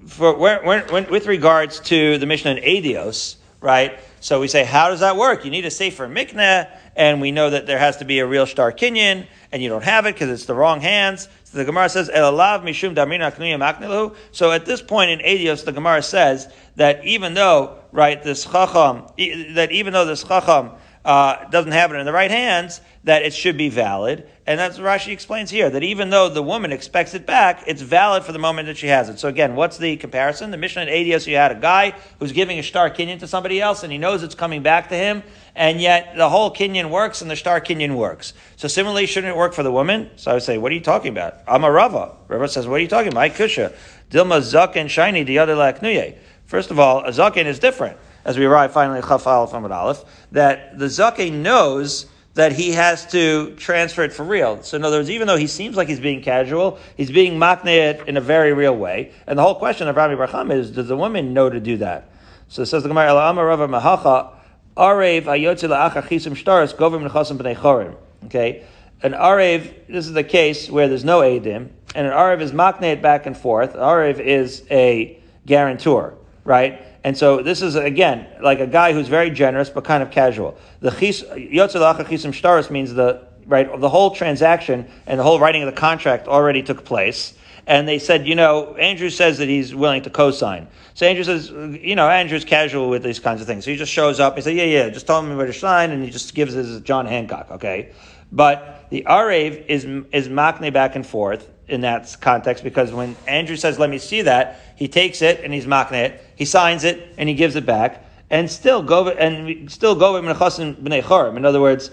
for, 0.05 0.35
when, 0.37 0.87
when, 0.87 1.09
with 1.09 1.25
regards 1.25 1.79
to 1.81 2.17
the 2.17 2.25
Mishnah 2.25 2.55
in 2.55 2.63
Eduyos, 2.63 3.37
right, 3.61 3.97
so 4.19 4.41
we 4.41 4.47
say, 4.47 4.65
how 4.65 4.89
does 4.89 4.99
that 4.99 5.15
work? 5.15 5.45
You 5.45 5.51
need 5.51 5.65
a 5.65 5.71
Sefer 5.71 6.07
Mikneh, 6.07 6.69
and 6.95 7.21
we 7.21 7.31
know 7.31 7.49
that 7.49 7.65
there 7.65 7.79
has 7.79 7.97
to 7.97 8.05
be 8.05 8.19
a 8.19 8.25
real 8.25 8.45
Star 8.45 8.73
Kinyan, 8.73 9.25
and 9.51 9.63
you 9.63 9.69
don't 9.69 9.83
have 9.83 10.05
it 10.05 10.15
because 10.15 10.29
it's 10.29 10.45
the 10.45 10.53
wrong 10.53 10.81
hands. 10.81 11.29
So 11.45 11.59
the 11.59 11.65
Gemara 11.65 11.87
says, 11.87 12.09
Elalav 12.09 12.63
Mishum 12.63 12.93
Damina 12.93 14.15
So 14.31 14.51
at 14.51 14.65
this 14.65 14.81
point 14.81 15.11
in 15.11 15.19
Eduyos, 15.19 15.63
the 15.63 15.71
Gemara 15.71 16.01
says 16.01 16.53
that 16.75 17.05
even 17.05 17.35
though, 17.35 17.77
right, 17.97 18.21
this 18.21 18.45
Chacham, 18.45 19.07
that 19.55 19.71
even 19.71 19.91
though 19.91 20.05
this 20.05 20.23
Chacham, 20.23 20.71
uh, 21.03 21.49
doesn't 21.49 21.71
have 21.71 21.91
it 21.91 21.95
in 21.95 22.05
the 22.05 22.11
right 22.11 22.29
hands, 22.29 22.79
that 23.05 23.23
it 23.23 23.33
should 23.33 23.57
be 23.57 23.69
valid. 23.69 24.29
And 24.45 24.59
that's 24.59 24.77
what 24.77 24.85
Rashi 24.85 25.13
explains 25.13 25.49
here, 25.49 25.69
that 25.69 25.81
even 25.81 26.09
though 26.09 26.29
the 26.29 26.43
woman 26.43 26.71
expects 26.73 27.13
it 27.13 27.25
back, 27.25 27.63
it's 27.65 27.81
valid 27.81 28.23
for 28.23 28.33
the 28.33 28.39
moment 28.39 28.67
that 28.67 28.77
she 28.77 28.87
has 28.87 29.07
it. 29.07 29.17
So 29.17 29.29
again, 29.29 29.55
what's 29.55 29.77
the 29.77 29.95
comparison? 29.95 30.51
The 30.51 30.57
Mishnah 30.57 30.83
in 30.83 30.89
Eduyos, 30.89 31.25
you 31.25 31.37
had 31.37 31.53
a 31.53 31.59
guy 31.59 31.95
who's 32.19 32.33
giving 32.33 32.59
a 32.59 32.63
star 32.63 32.89
kinyan 32.89 33.19
to 33.19 33.27
somebody 33.27 33.61
else, 33.61 33.83
and 33.83 33.91
he 33.91 33.97
knows 33.97 34.21
it's 34.21 34.35
coming 34.35 34.61
back 34.63 34.89
to 34.89 34.95
him, 34.95 35.23
and 35.55 35.81
yet 35.81 36.15
the 36.17 36.29
whole 36.29 36.53
kinyan 36.53 36.89
works 36.91 37.21
and 37.21 37.31
the 37.31 37.35
star 37.35 37.61
kinyan 37.61 37.95
works. 37.95 38.33
So 38.57 38.67
similarly, 38.67 39.07
shouldn't 39.07 39.33
it 39.33 39.37
work 39.37 39.53
for 39.53 39.63
the 39.63 39.71
woman? 39.71 40.11
So 40.17 40.31
I 40.31 40.33
would 40.35 40.43
say, 40.43 40.57
what 40.57 40.71
are 40.71 40.75
you 40.75 40.81
talking 40.81 41.11
about? 41.11 41.35
I'm 41.47 41.63
a 41.63 41.71
Rava. 41.71 42.15
Rava 42.27 42.47
says, 42.49 42.67
what 42.67 42.75
are 42.75 42.83
you 42.83 42.89
talking 42.89 43.13
about? 43.13 43.19
My 43.19 43.29
kusha. 43.29 43.73
Dilma 44.11 44.41
zak 44.41 44.75
and 44.75 44.91
shiny, 44.91 45.23
the 45.23 45.39
other 45.39 45.55
laknuye. 45.55 46.17
First 46.47 46.71
of 46.71 46.79
all, 46.79 47.03
a 47.03 47.09
zaken 47.09 47.45
is 47.45 47.59
different 47.59 47.97
as 48.25 48.37
we 48.37 48.45
arrive 48.45 48.73
finally 48.73 48.99
at 48.99 49.09
Aleph 49.09 49.53
Aleph, 49.53 50.03
that 50.33 50.77
the 50.77 50.85
Zake 50.85 51.31
knows 51.31 52.07
that 52.33 52.51
he 52.51 52.73
has 52.73 53.05
to 53.07 53.55
transfer 53.55 54.03
it 54.03 54.13
for 54.13 54.23
real. 54.23 54.61
So 54.61 54.75
in 54.75 54.83
other 54.83 54.97
words, 54.97 55.09
even 55.09 55.27
though 55.27 55.37
he 55.37 55.47
seems 55.47 55.75
like 55.75 55.87
he's 55.87 55.99
being 55.99 56.21
casual, 56.21 56.77
he's 56.95 57.09
being 57.09 57.39
makne 57.39 58.05
in 58.05 58.17
a 58.17 58.21
very 58.21 58.53
real 58.53 58.75
way. 58.75 59.11
And 59.25 59.39
the 59.39 59.43
whole 59.43 59.55
question 59.55 59.87
of 59.87 59.95
Rabbi 59.95 60.13
Barcham 60.15 60.51
is, 60.51 60.71
does 60.71 60.87
the 60.87 60.97
woman 60.97 61.33
know 61.33 61.49
to 61.49 61.59
do 61.59 61.77
that? 61.77 62.11
So 62.49 62.61
it 62.61 62.67
says 62.67 62.83
the 62.83 62.89
Gemara, 62.89 63.09
Ela 63.09 63.29
Amar 63.29 63.45
Rava 63.45 63.67
Mahacha, 63.67 64.33
Arev 64.75 65.23
Ayotze 65.23 65.67
La'acha 65.67 66.03
Chisim 66.03 66.33
Shtaris 66.33 66.75
Govim 66.75 67.09
Nechasim 67.09 67.37
B'nei 67.37 67.55
Chorim. 67.55 67.95
Okay? 68.25 68.63
An 69.01 69.13
Arev, 69.13 69.87
this 69.87 70.05
is 70.05 70.13
the 70.13 70.23
case 70.23 70.69
where 70.69 70.87
there's 70.87 71.05
no 71.05 71.21
Edim, 71.21 71.69
and 71.95 72.07
an 72.07 72.13
Arev 72.13 72.41
is 72.41 72.51
makne 72.51 73.01
back 73.01 73.25
and 73.25 73.37
forth. 73.37 73.73
Arev 73.73 74.19
is 74.19 74.63
a 74.69 75.19
guarantor, 75.45 76.15
right? 76.47 76.81
And 77.03 77.17
so 77.17 77.43
this 77.43 77.61
is 77.61 77.75
again 77.75 78.25
like 78.41 78.59
a 78.61 78.67
guy 78.67 78.93
who's 78.93 79.09
very 79.09 79.29
generous 79.29 79.69
but 79.69 79.83
kind 79.83 80.01
of 80.01 80.09
casual. 80.09 80.57
The 80.79 80.91
yotzelacha 80.91 82.05
chisim 82.05 82.31
shtaris 82.31 82.71
means 82.71 82.93
the 82.93 83.27
right 83.45 83.79
the 83.79 83.89
whole 83.89 84.11
transaction 84.11 84.89
and 85.05 85.19
the 85.19 85.23
whole 85.23 85.39
writing 85.39 85.61
of 85.61 85.67
the 85.67 85.79
contract 85.79 86.27
already 86.27 86.63
took 86.63 86.85
place. 86.85 87.33
And 87.67 87.85
they 87.85 87.99
said, 87.99 88.25
you 88.25 88.35
know, 88.35 88.75
Andrew 88.75 89.09
says 89.09 89.39
that 89.39 89.49
he's 89.49 89.75
willing 89.75 90.01
to 90.03 90.09
co-sign. 90.09 90.69
So 90.93 91.05
Andrew 91.05 91.25
says, 91.25 91.49
you 91.49 91.97
know, 91.97 92.07
Andrew's 92.07 92.45
casual 92.45 92.89
with 92.89 93.03
these 93.03 93.19
kinds 93.19 93.41
of 93.41 93.47
things. 93.47 93.65
So 93.65 93.71
he 93.71 93.77
just 93.77 93.91
shows 93.91 94.21
up. 94.21 94.37
He 94.37 94.41
says, 94.41 94.53
yeah, 94.53 94.63
yeah, 94.63 94.89
just 94.89 95.05
tell 95.05 95.19
him 95.19 95.35
where 95.35 95.45
to 95.45 95.51
sign, 95.51 95.91
and 95.91 96.01
he 96.01 96.09
just 96.09 96.33
gives 96.33 96.53
his 96.53 96.79
John 96.79 97.05
Hancock, 97.05 97.51
okay? 97.51 97.91
But 98.31 98.85
the 98.89 99.03
Arev 99.05 99.65
is 99.67 99.83
is 100.13 100.29
makne 100.29 100.71
back 100.71 100.95
and 100.95 101.05
forth 101.05 101.49
in 101.67 101.81
that 101.81 102.15
context 102.21 102.63
because 102.63 102.91
when 102.91 103.15
Andrew 103.27 103.55
says, 103.55 103.79
"Let 103.79 103.89
me 103.89 103.97
see 103.97 104.21
that," 104.23 104.59
he 104.75 104.87
takes 104.87 105.21
it 105.21 105.41
and 105.43 105.53
he's 105.53 105.65
makne 105.65 105.93
it. 105.93 106.23
He 106.35 106.45
signs 106.45 106.83
it 106.83 107.13
and 107.17 107.27
he 107.27 107.35
gives 107.35 107.55
it 107.55 107.65
back, 107.65 108.03
and 108.29 108.49
still 108.49 108.81
go 108.81 109.09
and 109.09 109.71
still 109.71 109.95
go 109.95 110.13
b'nei 110.13 111.03
chorim. 111.03 111.37
In 111.37 111.45
other 111.45 111.61
words, 111.61 111.91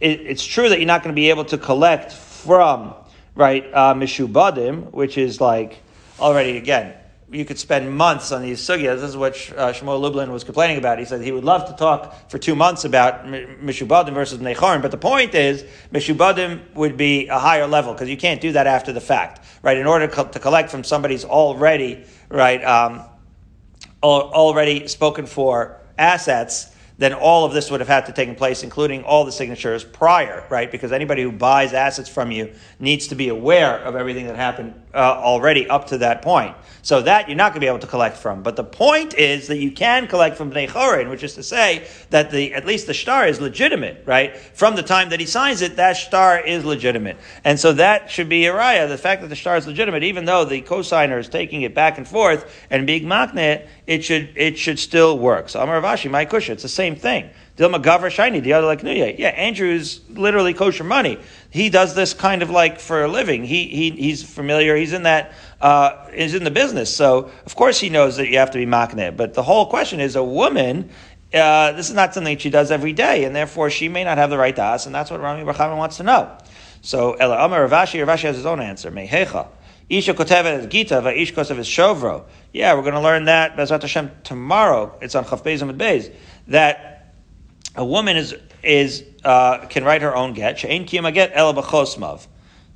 it, 0.00 0.20
it's 0.20 0.44
true 0.44 0.68
that 0.68 0.78
you're 0.78 0.86
not 0.86 1.02
going 1.02 1.14
to 1.14 1.20
be 1.20 1.30
able 1.30 1.44
to 1.46 1.58
collect 1.58 2.12
from 2.12 2.94
right 3.34 3.64
uh, 3.72 3.94
mishubadim, 3.94 4.92
which 4.92 5.18
is 5.18 5.40
like 5.40 5.82
already 6.20 6.56
again 6.56 6.94
you 7.32 7.44
could 7.44 7.58
spend 7.58 7.96
months 7.96 8.32
on 8.32 8.42
these 8.42 8.60
sugyas. 8.60 8.96
This 8.96 9.10
is 9.10 9.16
what 9.16 9.34
uh, 9.56 9.72
Shmuel 9.72 10.00
Lublin 10.00 10.32
was 10.32 10.42
complaining 10.42 10.78
about. 10.78 10.98
He 10.98 11.04
said 11.04 11.20
he 11.22 11.30
would 11.30 11.44
love 11.44 11.66
to 11.66 11.72
talk 11.74 12.28
for 12.28 12.38
two 12.38 12.56
months 12.56 12.84
about 12.84 13.24
Mishubadim 13.24 14.12
versus 14.12 14.40
Necharim, 14.40 14.82
but 14.82 14.90
the 14.90 14.98
point 14.98 15.34
is 15.34 15.64
Mishubadim 15.92 16.74
would 16.74 16.96
be 16.96 17.28
a 17.28 17.38
higher 17.38 17.68
level 17.68 17.92
because 17.92 18.08
you 18.08 18.16
can't 18.16 18.40
do 18.40 18.52
that 18.52 18.66
after 18.66 18.92
the 18.92 19.00
fact, 19.00 19.44
right? 19.62 19.76
In 19.76 19.86
order 19.86 20.08
to, 20.08 20.12
co- 20.12 20.28
to 20.28 20.40
collect 20.40 20.70
from 20.70 20.82
somebody's 20.82 21.24
already, 21.24 22.04
right, 22.28 22.64
um, 22.64 23.04
already 24.02 24.88
spoken 24.88 25.26
for 25.26 25.80
assets, 25.98 26.74
then 27.00 27.14
all 27.14 27.46
of 27.46 27.54
this 27.54 27.70
would 27.70 27.80
have 27.80 27.88
had 27.88 28.06
to 28.06 28.12
take 28.12 28.36
place, 28.36 28.62
including 28.62 29.04
all 29.04 29.24
the 29.24 29.32
signatures 29.32 29.84
prior, 29.84 30.44
right? 30.50 30.70
Because 30.70 30.92
anybody 30.92 31.22
who 31.22 31.32
buys 31.32 31.72
assets 31.72 32.10
from 32.10 32.30
you 32.30 32.52
needs 32.78 33.06
to 33.08 33.14
be 33.14 33.28
aware 33.28 33.78
of 33.78 33.96
everything 33.96 34.26
that 34.26 34.36
happened 34.36 34.74
uh, 34.94 34.98
already 34.98 35.68
up 35.68 35.88
to 35.88 35.98
that 35.98 36.22
point. 36.22 36.56
So 36.82 37.02
that 37.02 37.28
you're 37.28 37.36
not 37.36 37.52
going 37.52 37.60
to 37.60 37.64
be 37.64 37.66
able 37.66 37.78
to 37.80 37.86
collect 37.86 38.16
from. 38.16 38.42
But 38.42 38.56
the 38.56 38.64
point 38.64 39.14
is 39.14 39.48
that 39.48 39.58
you 39.58 39.70
can 39.70 40.06
collect 40.06 40.36
from 40.36 40.50
Bnei 40.50 40.68
Chorin, 40.68 41.10
which 41.10 41.22
is 41.22 41.34
to 41.34 41.42
say 41.42 41.86
that 42.08 42.30
the 42.30 42.54
at 42.54 42.64
least 42.64 42.86
the 42.86 42.94
star 42.94 43.26
is 43.26 43.40
legitimate, 43.40 44.02
right? 44.06 44.36
From 44.36 44.76
the 44.76 44.82
time 44.82 45.10
that 45.10 45.20
he 45.20 45.26
signs 45.26 45.60
it, 45.60 45.76
that 45.76 45.98
star 45.98 46.40
is 46.40 46.64
legitimate. 46.64 47.18
And 47.44 47.60
so 47.60 47.74
that 47.74 48.10
should 48.10 48.28
be 48.28 48.44
raya. 48.44 48.88
The 48.88 48.96
fact 48.96 49.20
that 49.20 49.28
the 49.28 49.36
star 49.36 49.56
is 49.56 49.66
legitimate, 49.66 50.04
even 50.04 50.24
though 50.24 50.44
the 50.44 50.62
cosigner 50.62 51.18
is 51.18 51.28
taking 51.28 51.62
it 51.62 51.74
back 51.74 51.98
and 51.98 52.08
forth 52.08 52.66
and 52.70 52.86
being 52.86 53.04
makne, 53.04 53.66
it 53.86 54.02
should 54.02 54.32
it 54.36 54.58
should 54.58 54.78
still 54.78 55.18
work. 55.18 55.50
So 55.50 55.60
Amar 55.60 55.82
Vashi, 55.82 56.10
my 56.10 56.24
kusha, 56.24 56.50
it's 56.50 56.62
the 56.62 56.68
same 56.68 56.96
thing. 56.96 57.28
Dilma 57.60 57.82
Gavra 57.82 58.10
Shiny, 58.10 58.40
the 58.40 58.54
other 58.54 58.66
like 58.66 58.80
Nuye. 58.80 59.18
Yeah, 59.18 59.28
Andrew's 59.28 60.00
literally 60.08 60.54
kosher 60.54 60.82
money. 60.82 61.18
He 61.50 61.68
does 61.68 61.94
this 61.94 62.14
kind 62.14 62.42
of 62.42 62.48
like 62.48 62.80
for 62.80 63.04
a 63.04 63.08
living. 63.08 63.44
He, 63.44 63.66
he 63.66 63.90
he's 63.90 64.22
familiar. 64.22 64.74
He's 64.76 64.94
in 64.94 65.02
that 65.02 65.34
uh, 65.60 66.08
is 66.14 66.34
in 66.34 66.44
the 66.44 66.50
business. 66.50 66.94
So 66.96 67.30
of 67.44 67.54
course 67.54 67.78
he 67.78 67.90
knows 67.90 68.16
that 68.16 68.28
you 68.28 68.38
have 68.38 68.52
to 68.52 68.58
be 68.58 68.64
makne. 68.64 69.14
But 69.14 69.34
the 69.34 69.42
whole 69.42 69.66
question 69.66 70.00
is 70.00 70.16
a 70.16 70.24
woman. 70.24 70.88
Uh, 71.34 71.72
this 71.72 71.90
is 71.90 71.94
not 71.94 72.14
something 72.14 72.38
she 72.38 72.48
does 72.48 72.70
every 72.70 72.94
day, 72.94 73.24
and 73.24 73.36
therefore 73.36 73.68
she 73.68 73.90
may 73.90 74.04
not 74.04 74.16
have 74.16 74.30
the 74.30 74.38
right 74.38 74.56
to 74.56 74.62
ask, 74.62 74.86
and 74.86 74.94
that's 74.94 75.10
what 75.10 75.20
Rami 75.20 75.44
Barchaman 75.44 75.76
wants 75.76 75.98
to 75.98 76.02
know. 76.02 76.34
So 76.80 77.12
Ela 77.12 77.44
Amar 77.44 77.68
Ravashi, 77.68 78.02
Ravashi 78.02 78.22
has 78.22 78.36
his 78.36 78.46
own 78.46 78.60
answer. 78.60 78.90
Mehecha. 78.90 79.48
Isha 79.90 80.14
kotevet 80.14 80.70
gita 80.70 80.94
va'ish 81.02 81.34
kosev 81.34 81.58
is 81.58 81.68
shovro. 81.68 82.24
Yeah, 82.54 82.72
we're 82.74 82.82
going 82.82 82.94
to 82.94 83.00
learn 83.00 83.26
that 83.26 83.56
Bezrat 83.56 83.82
Hashem 83.82 84.10
tomorrow. 84.24 84.96
It's 85.02 85.14
on 85.14 85.24
Chaf 85.24 85.44
Amid 85.44 85.76
Beis 85.76 86.10
that 86.48 86.99
a 87.76 87.84
woman 87.84 88.16
is 88.16 88.34
is 88.62 89.04
uh, 89.24 89.66
can 89.66 89.84
write 89.84 90.02
her 90.02 90.14
own 90.14 90.34
get. 90.34 90.58
She'ein 90.58 90.84
kiyama 90.84 91.12
get 91.12 91.32
el 91.34 91.54
b'chosmav. 91.54 92.26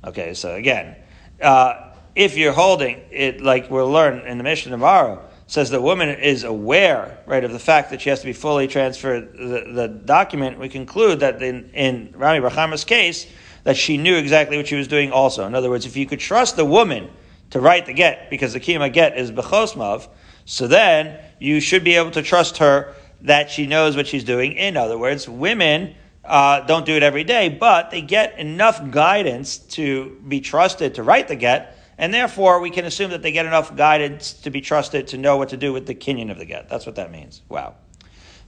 Okay, 0.03 0.33
so 0.33 0.53
again, 0.53 0.95
uh, 1.41 1.91
if 2.15 2.37
you're 2.37 2.53
holding 2.53 3.01
it, 3.11 3.41
like 3.41 3.69
we'll 3.69 3.89
learn 3.89 4.25
in 4.27 4.37
the 4.37 4.43
Mishnah 4.43 4.71
tomorrow, 4.71 5.23
says 5.47 5.69
the 5.69 5.81
woman 5.81 6.09
is 6.09 6.43
aware, 6.43 7.19
right, 7.25 7.43
of 7.43 7.51
the 7.51 7.59
fact 7.59 7.91
that 7.91 8.01
she 8.01 8.09
has 8.09 8.19
to 8.19 8.25
be 8.25 8.33
fully 8.33 8.67
transferred 8.67 9.33
the, 9.33 9.71
the 9.73 9.87
document. 9.87 10.59
We 10.59 10.69
conclude 10.69 11.19
that 11.19 11.41
in, 11.41 11.69
in 11.73 12.13
Rami 12.15 12.39
Brachama's 12.39 12.83
case, 12.83 13.27
that 13.63 13.77
she 13.77 13.97
knew 13.97 14.15
exactly 14.15 14.57
what 14.57 14.67
she 14.67 14.75
was 14.75 14.87
doing 14.87 15.11
also. 15.11 15.45
In 15.45 15.55
other 15.55 15.69
words, 15.69 15.85
if 15.85 15.97
you 15.97 16.05
could 16.05 16.19
trust 16.19 16.55
the 16.55 16.65
woman 16.65 17.09
to 17.51 17.59
write 17.59 17.85
the 17.85 17.93
get, 17.93 18.29
because 18.29 18.53
the 18.53 18.59
kiyama 18.59 18.89
get 18.89 19.17
is 19.17 19.31
bechosmav, 19.31 20.07
so 20.45 20.67
then 20.67 21.19
you 21.39 21.59
should 21.59 21.83
be 21.83 21.95
able 21.95 22.11
to 22.11 22.21
trust 22.21 22.57
her 22.57 22.93
that 23.21 23.49
she 23.49 23.67
knows 23.67 23.95
what 23.95 24.07
she's 24.07 24.23
doing. 24.23 24.53
In 24.53 24.77
other 24.77 24.97
words, 24.97 25.27
women 25.27 25.95
uh, 26.23 26.61
don't 26.61 26.85
do 26.85 26.93
it 26.93 27.03
every 27.03 27.23
day, 27.23 27.49
but 27.49 27.91
they 27.91 28.01
get 28.01 28.39
enough 28.39 28.89
guidance 28.91 29.57
to 29.57 30.17
be 30.27 30.41
trusted 30.41 30.95
to 30.95 31.03
write 31.03 31.27
the 31.27 31.35
get, 31.35 31.77
and 31.97 32.13
therefore 32.13 32.59
we 32.59 32.69
can 32.69 32.85
assume 32.85 33.11
that 33.11 33.21
they 33.21 33.31
get 33.31 33.45
enough 33.45 33.75
guidance 33.75 34.33
to 34.33 34.49
be 34.49 34.61
trusted 34.61 35.07
to 35.07 35.17
know 35.17 35.37
what 35.37 35.49
to 35.49 35.57
do 35.57 35.71
with 35.71 35.85
the 35.85 35.95
kinyan 35.95 36.31
of 36.31 36.37
the 36.37 36.45
get. 36.45 36.69
That's 36.69 36.85
what 36.85 36.95
that 36.95 37.11
means. 37.11 37.41
Wow. 37.49 37.75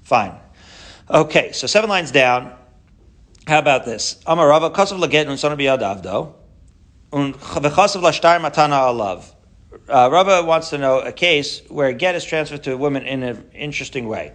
Fine. 0.03 0.37
Okay, 1.09 1.51
so 1.51 1.67
seven 1.67 1.89
lines 1.89 2.11
down. 2.11 2.53
How 3.47 3.59
about 3.59 3.85
this? 3.85 4.21
Amar 4.25 4.47
Rava, 4.47 4.69
kasav 4.71 4.99
laget 4.99 5.27
un 5.27 5.37
sona 5.37 5.55
biyadavdo, 5.55 6.33
un 7.13 7.33
v'chasav 7.33 8.01
matana 8.41 8.91
alav. 8.91 9.33
Uh, 9.87 10.09
Rava 10.11 10.43
wants 10.43 10.71
to 10.71 10.77
know 10.77 10.99
a 10.99 11.13
case 11.13 11.61
where 11.69 11.87
a 11.87 11.93
get 11.93 12.15
is 12.15 12.25
transferred 12.25 12.63
to 12.63 12.73
a 12.73 12.77
woman 12.77 13.05
in 13.05 13.23
an 13.23 13.49
interesting 13.53 14.07
way. 14.07 14.33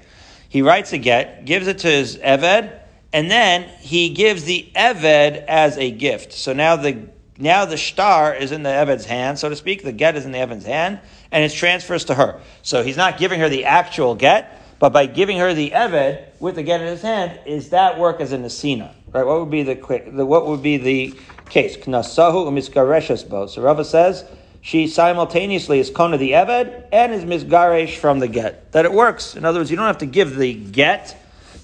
He 0.52 0.60
writes 0.60 0.92
a 0.92 0.98
get, 0.98 1.46
gives 1.46 1.66
it 1.66 1.78
to 1.78 1.88
his 1.88 2.18
eved, 2.18 2.78
and 3.10 3.30
then 3.30 3.62
he 3.80 4.10
gives 4.10 4.44
the 4.44 4.70
Eved 4.76 5.46
as 5.46 5.78
a 5.78 5.90
gift. 5.90 6.34
So 6.34 6.52
now 6.52 6.76
the 6.76 7.08
now 7.38 7.64
the 7.64 7.78
star 7.78 8.34
is 8.34 8.52
in 8.52 8.62
the 8.62 8.68
Eved's 8.68 9.06
hand, 9.06 9.38
so 9.38 9.48
to 9.48 9.56
speak. 9.56 9.82
The 9.82 9.92
get 9.92 10.14
is 10.14 10.26
in 10.26 10.32
the 10.32 10.38
Eved's 10.40 10.66
hand, 10.66 11.00
and 11.30 11.42
it 11.42 11.54
transfers 11.54 12.04
to 12.04 12.14
her. 12.16 12.42
So 12.60 12.82
he's 12.82 12.98
not 12.98 13.16
giving 13.16 13.40
her 13.40 13.48
the 13.48 13.64
actual 13.64 14.14
get, 14.14 14.78
but 14.78 14.92
by 14.92 15.06
giving 15.06 15.38
her 15.38 15.54
the 15.54 15.70
Eved 15.70 16.22
with 16.38 16.56
the 16.56 16.62
get 16.62 16.82
in 16.82 16.86
his 16.86 17.00
hand, 17.00 17.40
is 17.46 17.70
that 17.70 17.98
work 17.98 18.20
as 18.20 18.32
an 18.32 18.42
Asina? 18.44 18.92
Right? 19.10 19.24
What 19.24 19.40
would 19.40 19.50
be 19.50 19.62
the? 19.62 19.76
The, 20.12 20.26
what 20.26 20.46
would 20.48 20.62
be 20.62 20.76
the 20.76 21.14
case? 21.48 21.78
Knasahu 21.78 22.46
umiskareshes 22.46 23.26
bo. 23.26 23.46
So 23.46 23.62
Rava 23.62 23.86
says 23.86 24.26
she 24.64 24.86
simultaneously 24.86 25.80
is 25.80 25.90
kona 25.90 26.16
the 26.16 26.30
Eved 26.30 26.86
and 26.92 27.12
is 27.12 27.24
misgaresh 27.24 27.96
from 27.96 28.20
the 28.20 28.28
get. 28.28 28.70
That 28.72 28.84
it 28.84 28.92
works. 28.92 29.34
In 29.36 29.44
other 29.44 29.58
words, 29.58 29.70
you 29.70 29.76
don't 29.76 29.86
have 29.86 29.98
to 29.98 30.06
give 30.06 30.36
the 30.36 30.54
get. 30.54 31.16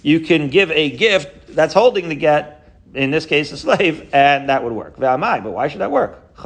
You 0.02 0.18
can 0.20 0.48
give 0.48 0.72
a 0.72 0.90
gift 0.90 1.54
that's 1.54 1.72
holding 1.72 2.08
the 2.08 2.16
get, 2.16 2.70
in 2.94 3.12
this 3.12 3.24
case, 3.24 3.52
a 3.52 3.56
slave, 3.56 4.10
and 4.12 4.48
that 4.48 4.64
would 4.64 4.72
work. 4.72 4.96
But 4.98 5.20
why 5.20 5.68
should 5.68 5.80
that 5.80 5.92
work? 5.92 6.36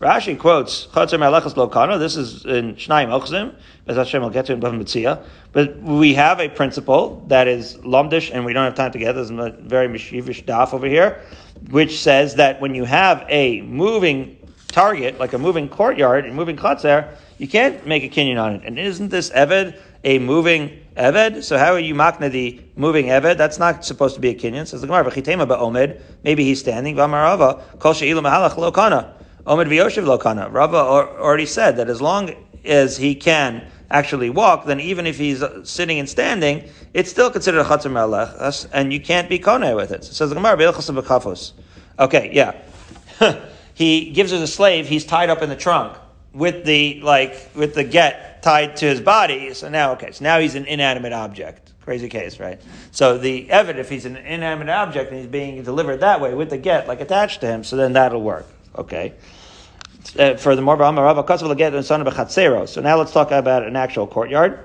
Rashi 0.00 0.38
quotes 0.38 0.86
Chatzar 0.86 1.18
Melechas 1.18 1.54
Lokana. 1.54 1.98
This 1.98 2.16
is 2.16 2.44
in 2.46 2.74
Shnayim 2.74 3.08
Ochzim. 3.08 3.54
As 3.86 3.96
Hashem 3.96 4.22
will 4.22 4.30
get 4.30 4.46
to 4.46 4.54
in 4.54 4.60
Mitzia. 4.60 5.22
But 5.52 5.78
we 5.82 6.14
have 6.14 6.40
a 6.40 6.48
principle 6.48 7.22
that 7.28 7.48
is 7.48 7.76
lomdish, 7.76 8.30
and 8.32 8.44
we 8.44 8.52
don't 8.52 8.64
have 8.64 8.74
time 8.74 8.92
to 8.92 8.98
get. 8.98 9.12
There's 9.12 9.30
a 9.30 9.50
very 9.60 9.88
mishivish 9.88 10.44
daf 10.44 10.72
over 10.72 10.86
here, 10.86 11.20
which 11.68 12.00
says 12.00 12.36
that 12.36 12.60
when 12.60 12.74
you 12.74 12.84
have 12.84 13.24
a 13.28 13.60
moving 13.62 14.36
target, 14.68 15.18
like 15.18 15.32
a 15.32 15.38
moving 15.38 15.68
courtyard, 15.68 16.26
a 16.26 16.32
moving 16.32 16.56
chatzar, 16.56 17.16
you 17.38 17.48
can't 17.48 17.86
make 17.86 18.02
a 18.04 18.08
kinyan 18.08 18.40
on 18.40 18.54
it. 18.54 18.62
And 18.64 18.78
isn't 18.78 19.08
this 19.08 19.30
Eved 19.30 19.78
a 20.04 20.18
moving 20.18 20.78
Eved. 20.96 21.42
So 21.42 21.56
how 21.58 21.72
are 21.72 21.80
you 21.80 21.94
makna 21.94 22.30
the 22.30 22.60
moving 22.76 23.06
Eved? 23.06 23.36
That's 23.36 23.58
not 23.58 23.84
supposed 23.84 24.14
to 24.14 24.20
be 24.20 24.30
a 24.30 24.34
kinyan. 24.34 24.66
Says 24.66 24.80
the 24.80 24.86
Gemara, 24.86 25.10
v'chitema 25.10 25.46
ba'omed. 25.48 26.00
Maybe 26.24 26.44
he's 26.44 26.60
standing. 26.60 26.96
V'amarava 26.96 27.78
kol 27.78 27.94
she'ilu 27.94 28.20
mahalach 28.20 28.52
lokana. 28.52 29.12
Omed 29.46 29.68
v'yoshev 29.68 30.04
lokana. 30.04 30.52
Rava 30.52 30.76
already 30.76 31.46
said 31.46 31.76
that 31.76 31.88
as 31.88 32.00
long 32.00 32.34
as 32.64 32.96
he 32.96 33.14
can 33.14 33.66
actually 33.90 34.30
walk, 34.30 34.66
then 34.66 34.80
even 34.80 35.06
if 35.06 35.18
he's 35.18 35.42
sitting 35.64 35.98
and 35.98 36.08
standing, 36.08 36.68
it's 36.94 37.10
still 37.10 37.30
considered 37.30 37.60
a 37.60 37.64
chatzar 37.64 37.90
melech, 37.90 38.54
and 38.72 38.92
you 38.92 39.00
can't 39.00 39.28
be 39.28 39.38
kone 39.38 39.74
with 39.76 39.90
it. 39.90 40.04
So 40.04 40.12
says 40.12 40.30
the 40.30 40.36
Gemara, 40.36 40.56
Okay, 41.98 42.30
yeah. 42.32 42.56
he 43.74 44.10
gives 44.10 44.32
us 44.32 44.40
a 44.40 44.46
slave. 44.46 44.88
He's 44.88 45.04
tied 45.04 45.30
up 45.30 45.42
in 45.42 45.48
the 45.48 45.56
trunk 45.56 45.96
with 46.32 46.64
the 46.64 47.00
like 47.00 47.50
with 47.54 47.74
the 47.74 47.84
get 47.84 48.42
tied 48.42 48.76
to 48.76 48.86
his 48.86 49.00
body. 49.00 49.52
So 49.54 49.68
now, 49.68 49.92
okay, 49.92 50.12
so 50.12 50.24
now 50.24 50.38
he's 50.38 50.54
an 50.54 50.66
inanimate 50.66 51.12
object. 51.12 51.72
Crazy 51.82 52.08
case, 52.08 52.38
right? 52.38 52.60
So 52.92 53.18
the 53.18 53.50
evidence, 53.50 53.86
if 53.86 53.90
he's 53.90 54.06
an 54.06 54.16
inanimate 54.16 54.68
object 54.68 55.10
and 55.10 55.18
he's 55.18 55.28
being 55.28 55.62
delivered 55.62 55.98
that 55.98 56.20
way 56.20 56.34
with 56.34 56.50
the 56.50 56.58
get 56.58 56.88
like 56.88 57.00
attached 57.00 57.40
to 57.40 57.46
him, 57.46 57.64
so 57.64 57.76
then 57.76 57.94
that'll 57.94 58.22
work. 58.22 58.46
Okay. 58.76 59.14
Uh, 60.18 60.34
furthermore, 60.36 60.78
so 60.78 62.80
now 62.80 62.96
let's 62.96 63.12
talk 63.12 63.30
about 63.30 63.64
an 63.64 63.76
actual 63.76 64.06
courtyard, 64.06 64.64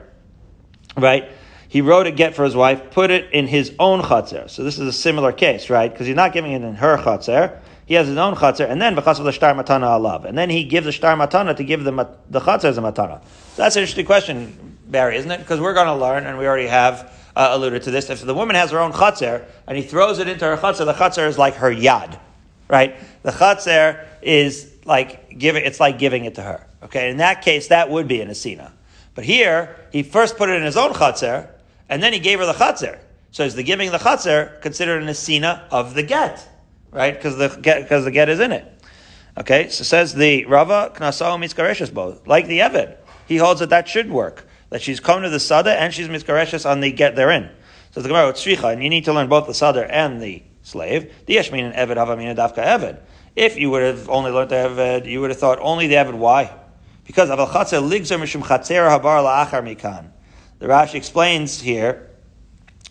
right? 0.95 1.29
He 1.67 1.81
wrote 1.81 2.07
a 2.07 2.11
get 2.11 2.35
for 2.35 2.45
his 2.45 2.55
wife, 2.55 2.91
put 2.91 3.11
it 3.11 3.33
in 3.33 3.47
his 3.47 3.73
own 3.79 4.01
chatzir. 4.01 4.49
So 4.49 4.63
this 4.63 4.79
is 4.79 4.87
a 4.87 4.93
similar 4.93 5.33
case, 5.33 5.69
right? 5.69 5.91
Because 5.91 6.07
he's 6.07 6.15
not 6.15 6.31
giving 6.31 6.53
it 6.53 6.61
in 6.61 6.75
her 6.75 6.97
chatzir 6.97 7.59
he 7.85 7.93
has 7.93 8.07
his 8.07 8.17
own 8.17 8.35
chatzar, 8.35 8.69
and 8.69 8.81
then 8.81 8.95
v'chasav 8.95 9.23
l'shtar 9.23 9.55
matana 9.55 9.99
alav, 9.99 10.25
and 10.25 10.37
then 10.37 10.49
he 10.49 10.63
gives 10.63 10.85
the 10.85 10.91
shtar 10.91 11.15
matana 11.15 11.55
to 11.55 11.63
give 11.63 11.83
the 11.83 11.91
the 12.29 12.39
chatzar 12.39 12.65
as 12.65 12.77
a 12.77 12.81
matana. 12.81 13.21
So 13.23 13.61
that's 13.61 13.75
an 13.75 13.81
interesting 13.81 14.05
question, 14.05 14.77
Barry, 14.87 15.17
isn't 15.17 15.29
it? 15.29 15.37
Because 15.37 15.59
we're 15.59 15.73
going 15.73 15.87
to 15.87 15.95
learn, 15.95 16.25
and 16.25 16.37
we 16.37 16.47
already 16.47 16.67
have 16.67 17.13
uh, 17.35 17.49
alluded 17.51 17.83
to 17.83 17.91
this. 17.91 18.09
If 18.09 18.21
the 18.21 18.33
woman 18.33 18.55
has 18.55 18.71
her 18.71 18.79
own 18.79 18.91
chatzar 18.91 19.45
and 19.67 19.77
he 19.77 19.83
throws 19.83 20.19
it 20.19 20.27
into 20.27 20.45
her 20.45 20.57
chatzar, 20.57 20.85
the 20.85 20.93
chatzar 20.93 21.27
is 21.27 21.37
like 21.37 21.55
her 21.55 21.71
yad, 21.71 22.19
right? 22.69 22.95
The 23.21 23.31
chatzar 23.31 24.05
is 24.23 24.71
like 24.85 25.37
giving; 25.37 25.65
it's 25.65 25.79
like 25.79 25.99
giving 25.99 26.25
it 26.25 26.35
to 26.35 26.41
her. 26.41 26.65
Okay, 26.83 27.09
in 27.09 27.17
that 27.17 27.41
case, 27.41 27.67
that 27.67 27.89
would 27.89 28.07
be 28.07 28.21
an 28.21 28.29
asina. 28.29 28.71
But 29.13 29.25
here, 29.25 29.75
he 29.91 30.03
first 30.03 30.37
put 30.37 30.49
it 30.49 30.53
in 30.53 30.63
his 30.63 30.77
own 30.77 30.93
chatzar, 30.93 31.49
and 31.89 32.01
then 32.01 32.13
he 32.13 32.19
gave 32.19 32.39
her 32.39 32.45
the 32.45 32.53
chatzar. 32.53 32.99
So 33.31 33.43
is 33.43 33.55
the 33.55 33.63
giving 33.63 33.91
the 33.91 33.97
chatzar 33.97 34.61
considered 34.61 35.03
an 35.03 35.09
asina 35.09 35.63
of 35.69 35.93
the 35.93 36.03
get? 36.03 36.47
right? 36.95 37.13
Because 37.13 37.37
the 37.37 37.49
get 37.61 37.83
because 37.83 38.05
the 38.05 38.11
get 38.11 38.29
is 38.29 38.39
in 38.39 38.51
it. 38.51 38.71
Okay, 39.37 39.67
so 39.69 39.83
says 39.83 40.13
the 40.13 40.45
Rava 40.45 40.93
Knasao 40.95 41.37
Miskareshes 41.37 41.93
both 41.93 42.25
like 42.25 42.47
the 42.47 42.59
Eved. 42.59 42.95
He 43.27 43.37
holds 43.37 43.59
that 43.59 43.69
that 43.69 43.87
should 43.87 44.09
work. 44.09 44.47
That 44.69 44.81
she's 44.81 44.99
come 44.99 45.21
to 45.21 45.29
the 45.29 45.39
Sada 45.39 45.79
and 45.79 45.93
she's 45.93 46.07
Miskareshes 46.07 46.67
on 46.67 46.79
the 46.79 46.91
get 46.91 47.15
therein. 47.15 47.49
So 47.91 48.01
the 48.01 48.07
Gemara 48.07 48.33
and 48.71 48.83
you 48.83 48.89
need 48.89 49.05
to 49.05 49.13
learn 49.13 49.27
both 49.27 49.45
the 49.45 49.53
Sada 49.53 49.93
and 49.93 50.21
the 50.21 50.41
slave. 50.63 51.13
The 51.25 51.35
Yeshmin 51.35 51.71
and 51.71 51.75
Eved 51.75 51.97
Havamina 51.97 52.35
Dafka 52.35 52.63
Eved. 52.63 52.99
If 53.35 53.57
you 53.57 53.69
would 53.71 53.83
have 53.83 54.09
only 54.09 54.31
learned 54.31 54.51
the 54.51 54.55
Eved, 54.55 55.01
uh, 55.01 55.05
you 55.05 55.19
would 55.19 55.29
have 55.29 55.39
thought 55.39 55.59
only 55.61 55.87
the 55.87 55.95
Eved. 55.95 56.13
Why? 56.13 56.53
Because 57.05 57.29
Aval 57.29 57.49
Chatzer 57.49 57.81
Ligzer 57.81 58.17
Mishum 58.17 58.41
Chatzer 58.41 58.87
Habar 58.89 59.23
La'achar 59.23 59.61
Mikan. 59.61 60.07
The 60.59 60.67
Rashi 60.67 60.95
explains 60.95 61.59
here, 61.59 62.09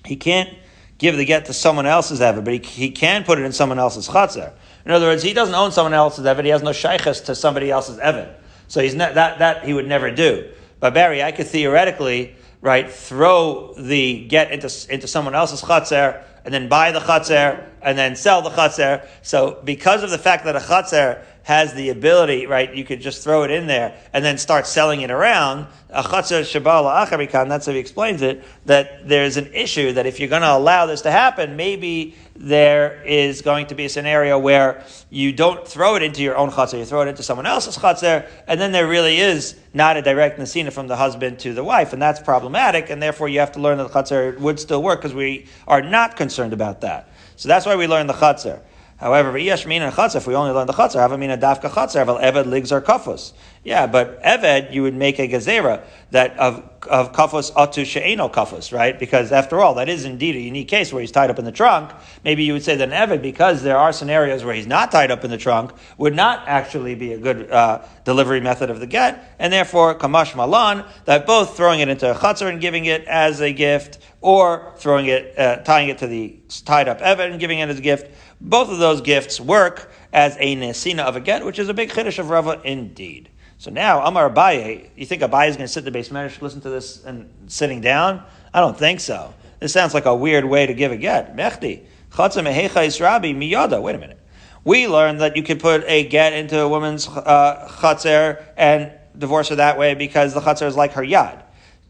he 0.05 0.17
can't 0.17 0.51
give 0.99 1.17
the 1.17 1.25
get 1.25 1.47
to 1.47 1.55
someone 1.55 1.87
else's 1.87 2.21
Eved, 2.21 2.45
but 2.45 2.53
he, 2.53 2.59
he 2.59 2.91
can 2.91 3.25
put 3.25 3.39
it 3.39 3.45
in 3.45 3.53
someone 3.53 3.79
else's 3.79 4.07
Chatzar. 4.07 4.53
In 4.85 4.91
other 4.91 5.07
words, 5.07 5.23
he 5.23 5.33
doesn't 5.33 5.55
own 5.55 5.73
someone 5.73 5.95
else's 5.95 6.27
Eved, 6.27 6.45
he 6.45 6.51
has 6.51 6.63
no 6.63 6.73
Shaykhs 6.73 7.23
to 7.23 7.35
somebody 7.35 7.71
else's 7.71 7.99
Eved. 7.99 8.35
So 8.69 8.83
he's 8.83 8.95
ne- 8.95 9.15
that, 9.15 9.39
that 9.39 9.65
he 9.65 9.73
would 9.73 9.89
never 9.89 10.11
do. 10.11 10.51
But 10.79 10.93
Barry, 10.93 11.23
I 11.23 11.33
could 11.33 11.47
theoretically, 11.47 12.37
right, 12.61 12.91
throw 12.91 13.73
the 13.75 14.27
get 14.27 14.53
into, 14.53 14.71
into 14.91 15.07
someone 15.07 15.35
else's 15.35 15.63
Chatzar, 15.63 16.23
and 16.45 16.53
then 16.53 16.69
buy 16.69 16.93
the 16.93 17.01
Chatzar, 17.01 17.65
and 17.83 17.97
then 17.97 18.17
sell 18.17 18.43
the 18.43 18.51
Chatzar. 18.51 19.07
So 19.23 19.61
because 19.65 20.03
of 20.03 20.11
the 20.11 20.19
fact 20.19 20.45
that 20.45 20.57
a 20.57 20.61
Chatzar 20.61 21.23
has 21.45 21.75
the 21.75 21.91
ability, 21.91 22.47
right? 22.47 22.75
You 22.75 22.85
could 22.85 23.01
just 23.01 23.23
throw 23.23 23.45
it 23.45 23.51
in 23.51 23.67
there 23.67 23.95
and 24.13 24.25
then 24.25 24.39
start 24.39 24.67
selling 24.67 25.03
it 25.03 25.11
around. 25.11 25.67
That's 25.89 26.31
how 26.31 27.73
he 27.73 27.79
explains 27.79 28.23
it. 28.23 28.43
That 28.65 29.09
there's 29.09 29.37
an 29.37 29.53
issue 29.53 29.93
that 29.93 30.07
if 30.07 30.19
you're 30.19 30.31
going 30.31 30.43
to 30.43 30.53
allow 30.53 30.87
this 30.87 31.03
to 31.03 31.11
happen, 31.11 31.55
maybe 31.57 32.17
there 32.35 33.03
is 33.05 33.43
going 33.43 33.67
to 33.67 33.75
be 33.75 33.85
a 33.85 33.89
scenario 33.89 34.39
where 34.39 34.85
you 35.11 35.33
don't 35.33 35.69
throw 35.69 35.95
it 35.97 36.03
into 36.03 36.23
your 36.23 36.37
own 36.37 36.51
chatzar, 36.51 36.79
you 36.79 36.85
throw 36.85 37.03
it 37.03 37.09
into 37.09 37.23
someone 37.23 37.47
else's 37.47 37.77
chatzar, 37.77 38.27
and 38.49 38.59
then 38.59 38.73
there 38.73 38.89
really 38.89 39.19
is 39.19 39.55
not 39.73 39.97
a 39.97 40.03
direct 40.03 40.39
nasina 40.39 40.73
from 40.73 40.89
the 40.89 40.97
husband 40.97 41.39
to 41.41 41.53
the 41.53 41.63
wife, 41.63 41.93
and 41.93 42.03
that's 42.03 42.21
problematic, 42.21 42.91
and 42.91 43.03
therefore 43.03 43.29
you 43.29 43.39
have 43.39 43.53
to 43.53 43.61
learn 43.61 43.79
that 43.79 43.93
the 43.93 44.03
chatzar 44.03 44.39
would 44.41 44.59
still 44.59 44.83
work 44.83 45.01
because 45.01 45.15
we 45.15 45.47
are 45.69 45.83
not 45.83 46.17
concerned 46.17 46.53
about 46.53 46.81
that. 46.81 47.09
So 47.37 47.49
that's 47.49 47.67
why 47.67 47.77
we 47.77 47.87
learn 47.87 48.07
the 48.07 48.15
chatzar. 48.15 48.61
However, 49.05 49.37
Yesh 49.37 49.67
Mina 49.67 49.93
Chatzar, 49.93 50.17
if 50.17 50.27
we 50.27 50.35
only 50.35 50.53
learn 50.53 50.67
the 50.67 50.73
Chatzar, 50.73 50.99
have 50.99 51.13
a 51.13 51.19
Mina 51.19 51.37
Dafka 51.37 51.69
Chatzar, 51.69 52.07
Vel 52.07 52.17
Eved 52.17 52.47
Ligs 52.47 52.73
or 52.73 52.81
Kafus. 52.81 53.35
Yeah, 53.63 53.87
but 53.87 54.23
Eved, 54.23 54.73
you 54.73 54.83
would 54.83 54.95
make 54.95 55.19
a 55.19 55.29
Gezerah 55.29 55.85
that 56.13 56.39
of, 56.39 56.67
of 56.89 57.13
Kafus 57.13 57.53
Atu 57.53 57.85
She'eno 57.85 58.31
Kafus, 58.31 58.73
right? 58.73 58.99
Because 58.99 59.31
after 59.31 59.61
all, 59.61 59.75
that 59.75 59.91
is 59.91 60.07
indeed 60.07 60.37
a 60.37 60.41
unique 60.41 60.69
case 60.69 60.91
where 60.91 61.03
he's 61.03 61.13
tied 61.13 61.29
up 61.29 61.39
in 61.39 61.45
the 61.45 61.53
trunk. 61.53 61.91
Maybe 62.25 62.45
you 62.45 62.55
would 62.55 62.63
say 62.63 62.77
that 62.77 62.91
an 62.91 62.95
Eved, 62.95 63.21
because 63.21 63.63
there 63.63 63.77
are 63.77 63.93
scenarios 63.93 64.43
where 64.43 64.55
he's 64.55 64.67
not 64.67 64.91
tied 64.91 65.11
up 65.11 65.23
in 65.23 65.31
the 65.31 65.37
trunk, 65.37 65.73
would 65.99 66.15
not 66.15 66.49
actually 66.49 66.95
be 66.95 67.13
a 67.13 67.19
good 67.19 67.51
uh, 67.51 67.83
delivery 68.07 68.41
method 68.41 68.71
of 68.71 68.81
the 68.81 68.87
get, 68.87 69.35
and 69.39 69.53
therefore, 69.53 69.99
Kamash 69.99 70.35
Malan, 70.35 70.83
that 71.05 71.27
both 71.27 71.59
throwing 71.59 71.81
it 71.81 71.91
into 71.91 72.11
a 72.11 72.15
Chatzar 72.15 72.49
and 72.49 72.59
giving 72.59 72.87
it 72.87 73.05
as 73.05 73.43
a 73.43 73.53
gift, 73.53 73.99
or 74.23 74.73
throwing 74.79 75.05
it, 75.05 75.39
uh, 75.39 75.57
tying 75.57 75.91
it 75.91 75.99
to 75.99 76.07
the 76.07 76.39
tied 76.65 76.89
up 76.89 77.01
Eved 77.01 77.31
and 77.31 77.39
giving 77.39 77.59
it 77.59 77.69
as 77.69 77.79
a 77.79 77.83
gift, 77.83 78.11
both 78.45 78.69
of 78.69 78.79
those 78.79 79.01
gifts 79.01 79.41
work 79.41 79.91
as 80.13 80.37
a 80.39 80.55
nesina 80.55 81.01
of 81.01 81.17
a 81.17 81.21
get, 81.21 81.45
which 81.45 81.59
is 81.59 81.69
a 81.69 81.75
big 81.75 81.91
chiddush 81.91 82.19
of 82.19 82.29
Rava 82.29 82.61
indeed. 82.63 83.31
So 83.57 83.71
now, 83.71 84.05
Amar 84.05 84.29
Abaye, 84.29 84.91
you 84.95 85.07
think 85.07 85.23
Abaye 85.23 85.49
is 85.49 85.57
going 85.57 85.67
to 85.67 85.73
sit 85.73 85.87
in 85.87 85.93
the 85.93 85.99
beis 85.99 86.11
medrash, 86.11 86.41
listen 86.43 86.61
to 86.61 86.71
this 86.71 87.03
and 87.05 87.31
sitting 87.47 87.81
down? 87.81 88.23
I 88.53 88.61
don't 88.61 88.79
think 88.79 89.01
so. 89.01 89.33
This 89.61 89.73
sounds 89.73 89.95
like 89.95 90.05
a 90.05 90.15
weird 90.15 90.45
way 90.45 90.67
to 90.67 90.75
give 90.75 90.93
a 90.93 90.97
get. 90.97 91.35
Mechdi. 91.35 91.85
Is 92.17 93.01
Rabbi 93.01 93.33
miyada. 93.33 93.83
Wait 93.83 93.97
a 93.97 93.99
minute. 93.99 94.21
We 94.63 94.87
learned 94.87 95.21
that 95.21 95.37
you 95.37 95.43
could 95.43 95.61
put 95.61 95.83
a 95.85 96.07
get 96.07 96.33
into 96.33 96.61
a 96.61 96.69
woman's 96.69 97.09
uh, 97.09 97.69
chatzer 97.81 98.45
and 98.57 98.93
divorce 99.17 99.49
her 99.49 99.57
that 99.57 99.79
way 99.79 99.95
because 99.95 100.35
the 100.35 100.41
chatzer 100.41 100.67
is 100.67 100.77
like 100.77 100.93
her 100.93 101.03
yad. 101.03 101.44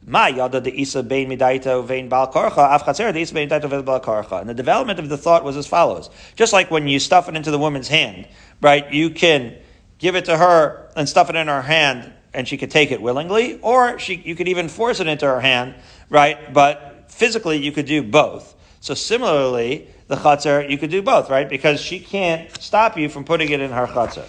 Ma 0.07 0.27
yada 0.27 0.61
de 0.61 0.71
isa 0.71 1.03
midaita 1.03 1.85
vein 1.85 2.09
bal 2.09 2.31
korcha 2.31 2.75
af 2.75 2.85
chatzer 2.85 3.13
de 3.13 3.21
isa 3.21 3.35
bein 3.35 3.49
midaita 3.49 3.69
vein 3.69 3.83
bal 3.83 4.01
korcha. 4.01 4.41
And 4.41 4.49
the 4.49 4.55
development 4.55 4.99
of 4.99 5.09
the 5.09 5.17
thought 5.17 5.45
was 5.45 5.57
as 5.57 5.67
follows: 5.67 6.11
just 6.37 6.53
like 6.53 6.71
when 6.71 6.87
you 6.89 6.99
stuff 6.99 7.29
it 7.29 7.37
into 7.37 7.51
the 7.51 7.59
woman's 7.59 7.89
hand, 7.89 8.29
right? 8.61 8.91
You 8.93 9.11
can 9.11 9.57
give 9.99 10.15
it 10.15 10.27
to 10.27 10.37
her 10.37 10.91
and 10.97 11.09
stuff 11.09 11.31
it 11.31 11.37
in 11.37 11.49
her 11.49 11.63
hand, 11.63 12.13
and 12.35 12.47
she 12.47 12.59
could 12.59 12.71
take 12.71 12.91
it 12.91 13.01
willingly, 13.01 13.59
or 13.61 13.99
she 13.99 14.17
you 14.17 14.35
could 14.35 14.49
even 14.49 14.69
force 14.69 15.01
it 15.01 15.07
into 15.07 15.25
her 15.25 15.41
hand, 15.41 15.75
right? 16.11 16.53
But 16.53 17.07
physically, 17.09 17.57
you 17.65 17.73
could 17.73 17.87
do 17.87 18.03
both. 18.03 18.55
So 18.81 18.93
similarly, 18.93 19.89
the 20.09 20.17
chatzar, 20.17 20.69
you 20.69 20.77
could 20.77 20.91
do 20.91 21.01
both, 21.01 21.31
right? 21.31 21.49
Because 21.49 21.81
she 21.81 21.99
can't 21.99 22.51
stop 22.61 22.99
you 22.99 23.09
from 23.09 23.25
putting 23.25 23.49
it 23.49 23.61
in 23.61 23.71
her 23.71 23.87
chatzar. 23.87 24.27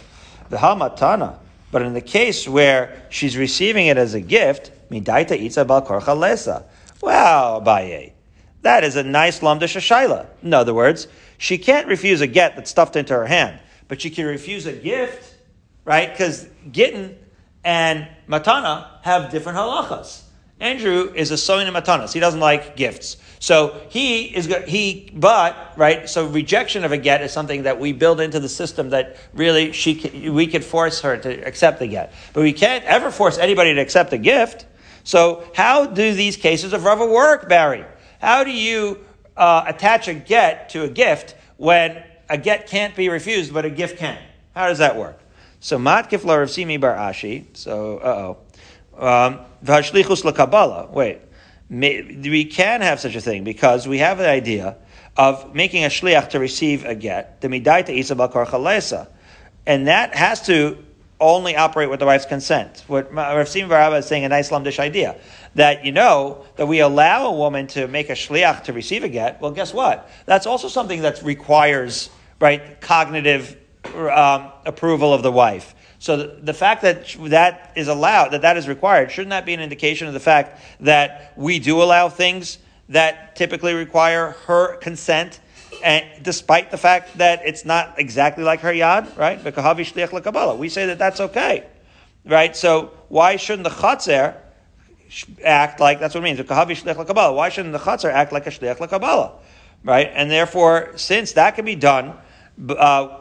The 0.50 0.58
hamatana. 0.58 1.40
But 1.72 1.82
in 1.82 1.94
the 1.94 2.00
case 2.00 2.48
where 2.48 3.06
she's 3.10 3.36
receiving 3.36 3.88
it 3.88 3.98
as 3.98 4.14
a 4.14 4.22
gift, 4.22 4.72
midaita 4.90 5.40
itza 5.40 5.66
bal 5.66 5.82
korcha 5.86 6.18
lesa. 6.18 6.66
Wow, 7.02 7.62
Abaye. 7.64 8.14
That 8.62 8.84
is 8.84 8.96
a 8.96 9.04
nice 9.04 9.42
lamda 9.42 9.64
shashayla. 9.64 10.28
In 10.42 10.54
other 10.54 10.74
words, 10.74 11.08
she 11.38 11.58
can't 11.58 11.88
refuse 11.88 12.22
a 12.22 12.28
get 12.28 12.56
that's 12.56 12.72
stuffed 12.72 12.96
into 12.96 13.14
her 13.14 13.28
hand, 13.28 13.60
but 13.88 14.02
she 14.02 14.10
can 14.10 14.26
refuse 14.26 14.66
a 14.66 14.74
gift, 14.74 15.36
right? 15.84 16.10
Because 16.10 16.48
gittin 16.72 17.18
and 17.64 18.08
matana 18.28 18.88
have 19.04 19.32
different 19.32 19.58
halachas. 19.58 20.22
Andrew 20.60 21.12
is 21.14 21.32
a 21.32 21.38
soin 21.38 21.68
matanas. 21.68 22.14
He 22.14 22.20
doesn't 22.20 22.40
like 22.40 22.78
gifts. 22.78 23.18
So 23.40 23.80
he 23.90 24.24
is 24.24 24.46
he, 24.68 25.12
but 25.14 25.74
right. 25.76 26.10
So 26.10 26.26
rejection 26.26 26.86
of 26.86 26.92
a 26.92 26.98
get 26.98 27.22
is 27.22 27.34
something 27.34 27.64
that 27.64 27.80
we 27.80 27.92
build 27.92 28.22
into 28.22 28.40
the 28.40 28.48
system 28.48 28.92
that 28.92 29.18
really 29.34 29.74
she 29.74 29.96
can, 29.96 30.34
we 30.34 30.48
could 30.48 30.64
force 30.64 31.02
her 31.02 31.18
to 31.18 31.46
accept 31.46 31.80
the 31.80 31.88
get, 31.88 32.14
but 32.34 32.42
we 32.42 32.54
can't 32.54 32.86
ever 32.86 33.12
force 33.12 33.38
anybody 33.38 33.74
to 33.74 33.82
accept 33.82 34.14
a 34.14 34.18
gift. 34.18 34.66
So 35.06 35.50
how 35.56 35.86
do 35.86 36.14
these 36.14 36.36
cases 36.36 36.74
of 36.74 36.84
rava 36.84 37.06
work, 37.06 37.48
Barry? 37.48 37.86
How 38.20 38.44
do 38.44 38.52
you 38.52 39.00
uh, 39.38 39.64
attach 39.66 40.10
a 40.10 40.14
get 40.14 40.70
to 40.70 40.84
a 40.84 40.90
gift 40.90 41.36
when 41.56 42.04
a 42.28 42.38
get 42.38 42.68
can't 42.68 42.94
be 42.96 43.08
refused, 43.08 43.54
but 43.54 43.64
a 43.64 43.70
gift 43.70 43.98
can? 43.98 44.22
How 44.54 44.68
does 44.68 44.80
that 44.80 44.98
work? 44.98 45.20
So 45.62 45.80
mat 45.80 46.10
kiflar 46.10 46.44
of 46.44 46.52
simi 46.52 46.76
bar 46.76 46.96
ashi. 46.96 47.46
So 47.54 48.00
uh 48.00 48.08
oh. 48.08 48.38
Um, 48.98 49.40
V'hashlichus 49.64 50.92
Wait 50.92 51.22
we 51.70 52.46
can 52.46 52.82
have 52.82 53.00
such 53.00 53.16
a 53.16 53.22
thing 53.22 53.44
because 53.44 53.88
we 53.88 53.98
have 54.00 54.18
the 54.18 54.30
idea 54.30 54.78
of 55.18 55.56
making 55.56 55.84
a 55.84 55.88
shliach 55.88 56.30
to 56.30 56.40
receive 56.40 56.86
a 56.86 56.94
get, 56.94 57.42
the 57.42 57.48
midaita 57.48 57.90
isabal 57.90 58.32
korchalesa, 58.32 59.08
and 59.66 59.88
that 59.88 60.14
has 60.16 60.46
to 60.46 60.78
only 61.20 61.56
operate 61.56 61.90
with 61.90 62.00
the 62.00 62.06
wife's 62.06 62.26
consent. 62.26 62.84
What 62.88 63.14
Rav 63.14 63.48
Simon 63.48 63.70
Barabba 63.70 64.00
is 64.00 64.06
saying, 64.06 64.26
a 64.26 64.30
nice 64.30 64.50
lumdish 64.50 64.80
idea, 64.80 65.16
that 65.56 65.86
you 65.86 65.92
know 65.92 66.46
that 66.58 66.68
we 66.68 66.80
allow 66.80 67.28
a 67.28 67.32
woman 67.32 67.68
to 67.68 67.88
make 67.88 68.10
a 68.10 68.14
shliach 68.14 68.64
to 68.66 68.74
receive 68.74 69.04
a 69.04 69.10
get. 69.10 69.40
Well, 69.42 69.52
guess 69.52 69.74
what? 69.74 70.10
That's 70.26 70.46
also 70.46 70.68
something 70.68 71.02
that 71.02 71.22
requires 71.24 72.10
right 72.40 72.82
cognitive 72.82 73.58
um, 73.94 74.52
approval 74.66 75.14
of 75.14 75.24
the 75.24 75.32
wife. 75.32 75.74
So 76.00 76.18
the, 76.18 76.40
the, 76.42 76.54
fact 76.54 76.82
that 76.82 77.16
that 77.30 77.72
is 77.76 77.88
allowed, 77.88 78.30
that 78.30 78.42
that 78.42 78.58
is 78.58 78.68
required, 78.68 79.12
shouldn't 79.12 79.30
that 79.30 79.46
be 79.46 79.54
an 79.54 79.62
indication 79.62 80.08
of 80.08 80.14
the 80.14 80.20
fact 80.20 80.62
that 80.82 81.34
we 81.36 81.60
do 81.60 81.82
allow 81.82 82.10
things 82.10 82.58
that 82.90 83.36
typically 83.36 83.74
require 83.74 84.32
her 84.46 84.78
consent, 84.78 85.40
and 85.86 86.24
despite 86.24 86.72
the 86.72 86.78
fact 86.78 87.18
that 87.20 87.44
it's 87.46 87.64
not 87.64 88.00
exactly 88.00 88.44
like 88.44 88.62
her 88.62 88.74
yad, 88.74 89.16
right? 89.18 89.38
We 90.58 90.70
say 90.70 90.88
that 90.88 90.98
that's 90.98 91.20
okay, 91.22 91.66
right? 92.26 92.56
So 92.56 92.92
why 93.08 93.36
shouldn't 93.36 93.64
the 93.64 93.70
chatzir 93.70 94.36
act 95.44 95.80
like 95.80 96.00
that's 96.00 96.16
what 96.16 96.22
it 96.22 96.36
means? 96.36 96.40
Why 96.40 97.50
shouldn't 97.50 97.74
the 97.74 97.80
chatzir 97.80 98.12
act 98.12 98.34
like 98.34 98.48
a 98.48 98.50
shliach 98.50 98.78
lekabbalah, 98.78 99.34
right? 99.84 100.12
And 100.14 100.32
therefore, 100.32 100.92
since 100.96 101.34
that 101.34 101.56
can 101.56 101.66
be 101.66 101.76
done 101.76 102.16
uh, 102.68 103.20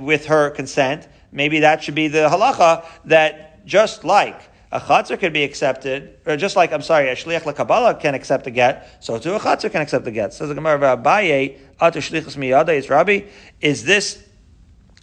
with 0.00 0.26
her 0.26 0.50
consent 0.50 1.08
maybe 1.34 1.60
that 1.60 1.84
should 1.84 1.94
be 1.94 2.08
the 2.08 2.28
halacha 2.30 2.86
that 3.04 3.66
just 3.66 4.04
like 4.04 4.40
a 4.74 4.80
chatzar 4.80 5.18
can 5.20 5.32
be 5.32 5.44
accepted, 5.44 6.18
or 6.26 6.36
just 6.36 6.56
like, 6.56 6.72
I'm 6.72 6.82
sorry, 6.82 7.08
a 7.08 7.14
shliach 7.14 7.42
lekabbalah 7.42 8.00
can 8.00 8.16
accept 8.16 8.48
a 8.48 8.50
get, 8.50 8.98
so 8.98 9.18
too 9.18 9.34
a 9.34 9.38
chatzar 9.38 9.70
can 9.70 9.80
accept 9.80 10.04
a 10.08 10.10
get. 10.10 10.34
Says 10.34 10.48
the 10.48 10.54
Gemara, 10.54 10.96
Abaye, 10.96 11.56
atu 11.80 11.98
shlichus 11.98 12.36
miyada, 12.36 12.74
is 12.76 12.90
Rabbi, 12.90 13.20
is 13.60 13.84
this 13.84 14.26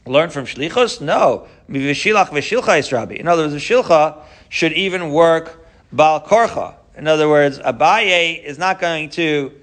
learned 0.05 0.33
from 0.33 0.45
shlichus? 0.45 0.99
No. 0.99 1.47
V'shilach 1.69 2.27
v'shilcha 2.27 2.79
is 2.79 2.91
Rabbi. 2.91 3.15
In 3.15 3.29
other 3.29 3.43
words, 3.43 3.53
the 3.53 3.59
shilcha 3.59 4.21
should 4.49 4.73
even 4.73 5.11
work 5.11 5.65
bal 5.93 6.19
korcha. 6.19 6.75
In 6.97 7.07
other 7.07 7.29
words, 7.29 7.57
Abaye 7.59 8.43
is 8.43 8.57
not 8.57 8.77
going 8.81 9.09
to 9.11 9.53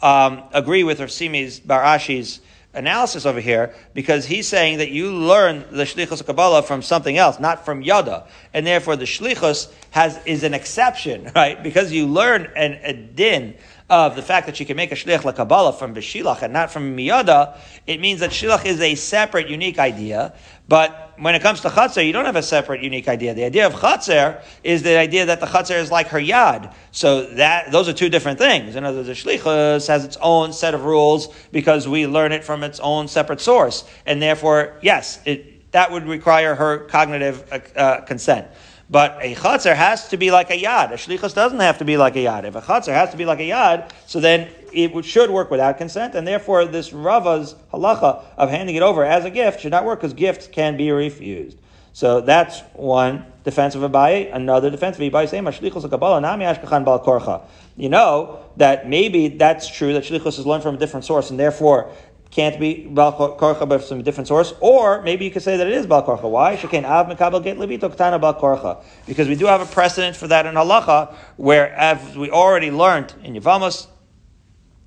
um, 0.00 0.42
agree 0.52 0.82
with 0.82 0.98
Rav 0.98 1.66
Bar 1.66 1.82
Ashi's 1.84 2.40
analysis 2.74 3.26
over 3.26 3.40
here 3.40 3.74
because 3.94 4.24
he's 4.26 4.48
saying 4.48 4.78
that 4.78 4.90
you 4.90 5.12
learn 5.12 5.64
the 5.70 5.84
shlichus 5.84 6.24
kabbalah 6.24 6.62
from 6.62 6.82
something 6.82 7.18
else, 7.18 7.38
not 7.38 7.64
from 7.64 7.82
yada, 7.82 8.26
and 8.54 8.66
therefore 8.66 8.96
the 8.96 9.04
shlichus 9.04 9.70
has 9.90 10.18
is 10.26 10.42
an 10.42 10.54
exception, 10.54 11.30
right? 11.34 11.62
Because 11.62 11.92
you 11.92 12.06
learn 12.06 12.50
an, 12.56 12.78
a 12.82 12.92
din 12.92 13.54
of 13.90 14.16
the 14.16 14.22
fact 14.22 14.46
that 14.46 14.60
you 14.60 14.66
can 14.66 14.76
make 14.76 14.92
a 14.92 14.94
shliach 14.94 15.34
kabbalah 15.34 15.72
from 15.72 15.94
b'shilach 15.94 16.42
and 16.42 16.52
not 16.52 16.70
from 16.70 16.96
miyada, 16.96 17.56
it 17.86 18.00
means 18.00 18.20
that 18.20 18.30
shilach 18.30 18.64
is 18.64 18.80
a 18.80 18.94
separate, 18.94 19.48
unique 19.48 19.78
idea. 19.78 20.34
But 20.68 21.12
when 21.18 21.34
it 21.34 21.42
comes 21.42 21.60
to 21.62 21.68
chatzar, 21.68 22.06
you 22.06 22.12
don't 22.12 22.24
have 22.24 22.36
a 22.36 22.42
separate, 22.42 22.82
unique 22.82 23.08
idea. 23.08 23.34
The 23.34 23.44
idea 23.44 23.66
of 23.66 23.74
chatzar 23.74 24.42
is 24.64 24.82
the 24.82 24.96
idea 24.96 25.26
that 25.26 25.40
the 25.40 25.46
chatzar 25.46 25.78
is 25.78 25.90
like 25.90 26.08
her 26.08 26.20
yad. 26.20 26.72
So 26.92 27.26
that 27.34 27.70
those 27.72 27.88
are 27.88 27.92
two 27.92 28.08
different 28.08 28.38
things. 28.38 28.76
In 28.76 28.84
other 28.84 28.98
words, 28.98 29.08
the 29.08 29.14
shlichus 29.14 29.88
has 29.88 30.04
its 30.04 30.16
own 30.20 30.52
set 30.52 30.74
of 30.74 30.84
rules 30.84 31.28
because 31.50 31.88
we 31.88 32.06
learn 32.06 32.32
it 32.32 32.44
from 32.44 32.62
its 32.62 32.80
own 32.80 33.08
separate 33.08 33.40
source, 33.40 33.84
and 34.06 34.22
therefore, 34.22 34.78
yes, 34.82 35.20
it, 35.24 35.70
that 35.72 35.90
would 35.90 36.06
require 36.06 36.54
her 36.54 36.78
cognitive 36.86 37.46
uh, 37.52 37.78
uh 37.78 38.00
consent. 38.02 38.46
But 38.92 39.16
a 39.22 39.34
chatzar 39.34 39.74
has 39.74 40.08
to 40.08 40.18
be 40.18 40.30
like 40.30 40.50
a 40.50 40.58
yad. 40.60 40.90
A 40.90 40.96
shlichus 40.96 41.34
doesn't 41.34 41.60
have 41.60 41.78
to 41.78 41.84
be 41.86 41.96
like 41.96 42.14
a 42.14 42.26
yad. 42.26 42.44
If 42.44 42.54
a 42.56 42.60
chatzar 42.60 42.92
has 42.92 43.08
to 43.12 43.16
be 43.16 43.24
like 43.24 43.40
a 43.40 43.48
yad, 43.48 43.90
so 44.04 44.20
then 44.20 44.50
it 44.70 45.04
should 45.06 45.30
work 45.30 45.50
without 45.50 45.78
consent, 45.78 46.14
and 46.14 46.28
therefore 46.28 46.66
this 46.66 46.92
Rava's 46.92 47.54
halacha 47.72 48.22
of 48.36 48.50
handing 48.50 48.76
it 48.76 48.82
over 48.82 49.02
as 49.02 49.24
a 49.24 49.30
gift 49.30 49.62
should 49.62 49.70
not 49.70 49.86
work 49.86 50.00
because 50.00 50.12
gifts 50.12 50.46
can 50.46 50.76
be 50.76 50.90
refused. 50.90 51.56
So 51.94 52.20
that's 52.20 52.60
one 52.74 53.24
defense 53.44 53.74
of 53.74 53.80
Abaye. 53.80 54.34
Another 54.34 54.68
defense 54.68 54.96
of 54.96 55.02
Abaye 55.02 55.26
saying, 55.26 55.44
"Shlichus 55.44 55.88
kabbalah 55.88 56.20
bal 56.20 57.00
korcha." 57.00 57.40
You 57.78 57.88
know 57.88 58.40
that 58.58 58.90
maybe 58.90 59.28
that's 59.28 59.68
true 59.68 59.94
that 59.94 60.04
shlichus 60.04 60.38
is 60.38 60.46
learned 60.46 60.64
from 60.64 60.74
a 60.74 60.78
different 60.78 61.06
source, 61.06 61.30
and 61.30 61.40
therefore 61.40 61.88
can't 62.32 62.58
be 62.58 62.86
Bal 62.86 63.12
Korcha 63.12 63.68
but 63.68 63.84
from 63.84 64.00
a 64.00 64.02
different 64.02 64.26
source, 64.26 64.54
or 64.60 65.02
maybe 65.02 65.26
you 65.26 65.30
could 65.30 65.42
say 65.42 65.58
that 65.58 65.66
it 65.66 65.72
is 65.74 65.86
Bal 65.86 66.02
Korcha. 66.04 66.28
Why? 66.28 66.56
Shekain 66.56 66.84
Av 66.84 67.06
Mekabel 67.06 67.44
Get 67.44 67.58
Levito 67.58 67.94
Ktana 67.94 68.18
Bal 68.18 68.34
Korcha. 68.34 68.82
Because 69.06 69.28
we 69.28 69.36
do 69.36 69.44
have 69.46 69.60
a 69.60 69.66
precedent 69.66 70.16
for 70.16 70.26
that 70.28 70.46
in 70.46 70.54
Halacha, 70.54 71.14
where 71.36 71.72
as 71.74 72.16
we 72.16 72.30
already 72.30 72.70
learned 72.70 73.14
in 73.22 73.34
Yavamas, 73.34 73.86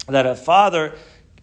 that 0.08 0.26
a 0.26 0.36
father, 0.36 0.96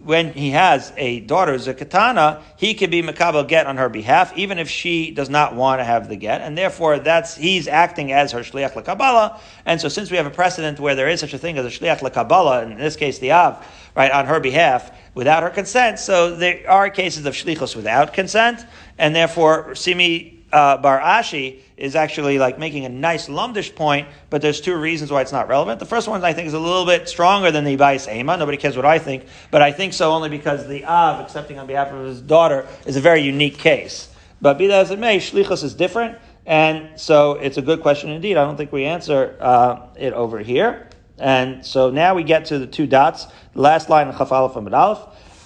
when 0.05 0.33
he 0.33 0.51
has 0.51 0.93
a 0.97 1.21
daughter, 1.21 1.55
Zakatana, 1.55 2.43
he 2.57 2.75
can 2.75 2.91
be 2.91 3.03
Mekabel 3.03 3.47
Get 3.47 3.67
on 3.67 3.77
her 3.77 3.89
behalf, 3.89 4.37
even 4.37 4.59
if 4.59 4.69
she 4.69 5.13
does 5.13 5.31
not 5.31 5.55
want 5.55 5.81
to 5.81 5.85
have 5.85 6.09
the 6.09 6.17
get, 6.17 6.41
and 6.41 6.59
therefore 6.59 6.99
that's, 6.99 7.37
he's 7.37 7.69
acting 7.69 8.13
as 8.13 8.33
her 8.33 8.41
Shliach 8.41 8.73
LeKabbalah, 8.73 9.39
and 9.65 9.81
so 9.81 9.89
since 9.89 10.11
we 10.11 10.17
have 10.17 10.27
a 10.27 10.31
precedent 10.31 10.81
where 10.81 10.95
there 10.95 11.09
is 11.09 11.21
such 11.21 11.35
a 11.35 11.39
thing 11.39 11.57
as 11.57 11.67
a 11.67 11.69
Shliach 11.69 12.01
LeKabbalah, 12.01 12.65
in 12.65 12.79
this 12.79 12.97
case 12.97 13.21
the 13.21 13.33
Av, 13.33 13.65
right, 13.95 14.11
on 14.11 14.27
her 14.27 14.41
behalf, 14.41 14.91
without 15.15 15.43
her 15.43 15.51
consent. 15.51 15.99
So 15.99 16.35
there 16.35 16.69
are 16.69 16.91
cases 16.91 17.27
of 17.27 17.35
shlichus 17.35 17.77
without 17.77 18.13
consent, 18.13 18.65
and 18.99 19.15
therefore 19.15 19.75
Simi 19.75 20.42
uh, 20.53 20.77
Bar 20.77 21.01
Ashi 21.01 21.61
is 21.77 21.97
actually 21.97 22.39
like 22.39 22.59
making 22.59 22.85
a 22.85 22.89
nice 22.89 23.29
lumdish 23.29 23.75
point, 23.75 24.09
but 24.31 24.43
there's 24.43 24.61
two 24.61 24.77
reasons 24.77 25.11
why 25.11 25.23
it's 25.23 25.33
not 25.33 25.49
relevant. 25.49 25.81
The 25.81 25.87
first 25.87 26.09
one 26.09 26.23
I 26.25 26.33
think 26.33 26.49
is 26.49 26.55
a 26.55 26.59
little 26.59 26.87
bit 26.87 27.09
stronger 27.09 27.51
than 27.51 27.65
the 27.65 27.77
Ibais 27.77 28.13
Ema. 28.13 28.37
Nobody 28.37 28.59
cares 28.59 28.77
what 28.77 28.85
I 28.85 28.99
think, 28.99 29.25
but 29.51 29.63
I 29.63 29.73
think 29.73 29.93
so 29.93 30.13
only 30.13 30.29
because 30.29 30.69
the 30.69 30.85
Av 30.85 31.21
accepting 31.21 31.59
on 31.59 31.67
behalf 31.67 31.93
of 31.93 32.05
his 32.05 32.21
daughter 32.21 32.67
is 32.87 32.97
a 32.97 33.01
very 33.01 33.23
unique 33.23 33.59
case. 33.59 34.15
But 34.41 34.59
be 34.59 34.67
that 34.67 34.81
as 34.81 34.91
it 34.91 34.99
may, 34.99 35.19
shlichus 35.19 35.63
is 35.65 35.75
different, 35.75 36.19
and 36.45 37.01
so 37.01 37.35
it's 37.35 37.57
a 37.57 37.63
good 37.63 37.81
question 37.81 38.11
indeed. 38.11 38.37
I 38.37 38.45
don't 38.45 38.57
think 38.57 38.73
we 38.73 38.85
answer 38.85 39.37
uh, 39.41 39.87
it 39.97 40.13
over 40.13 40.41
here. 40.41 40.89
And 41.19 41.65
so 41.65 41.91
now 41.91 42.15
we 42.15 42.25
get 42.25 42.47
to 42.47 42.59
the 42.59 42.67
two 42.67 42.87
dots. 42.87 43.27
Last 43.55 43.89
line 43.89 44.09
of 44.09 44.19
Chaf 44.19 44.33
Aleph 44.33 44.57
and 44.57 44.75
Aleph. 44.75 44.99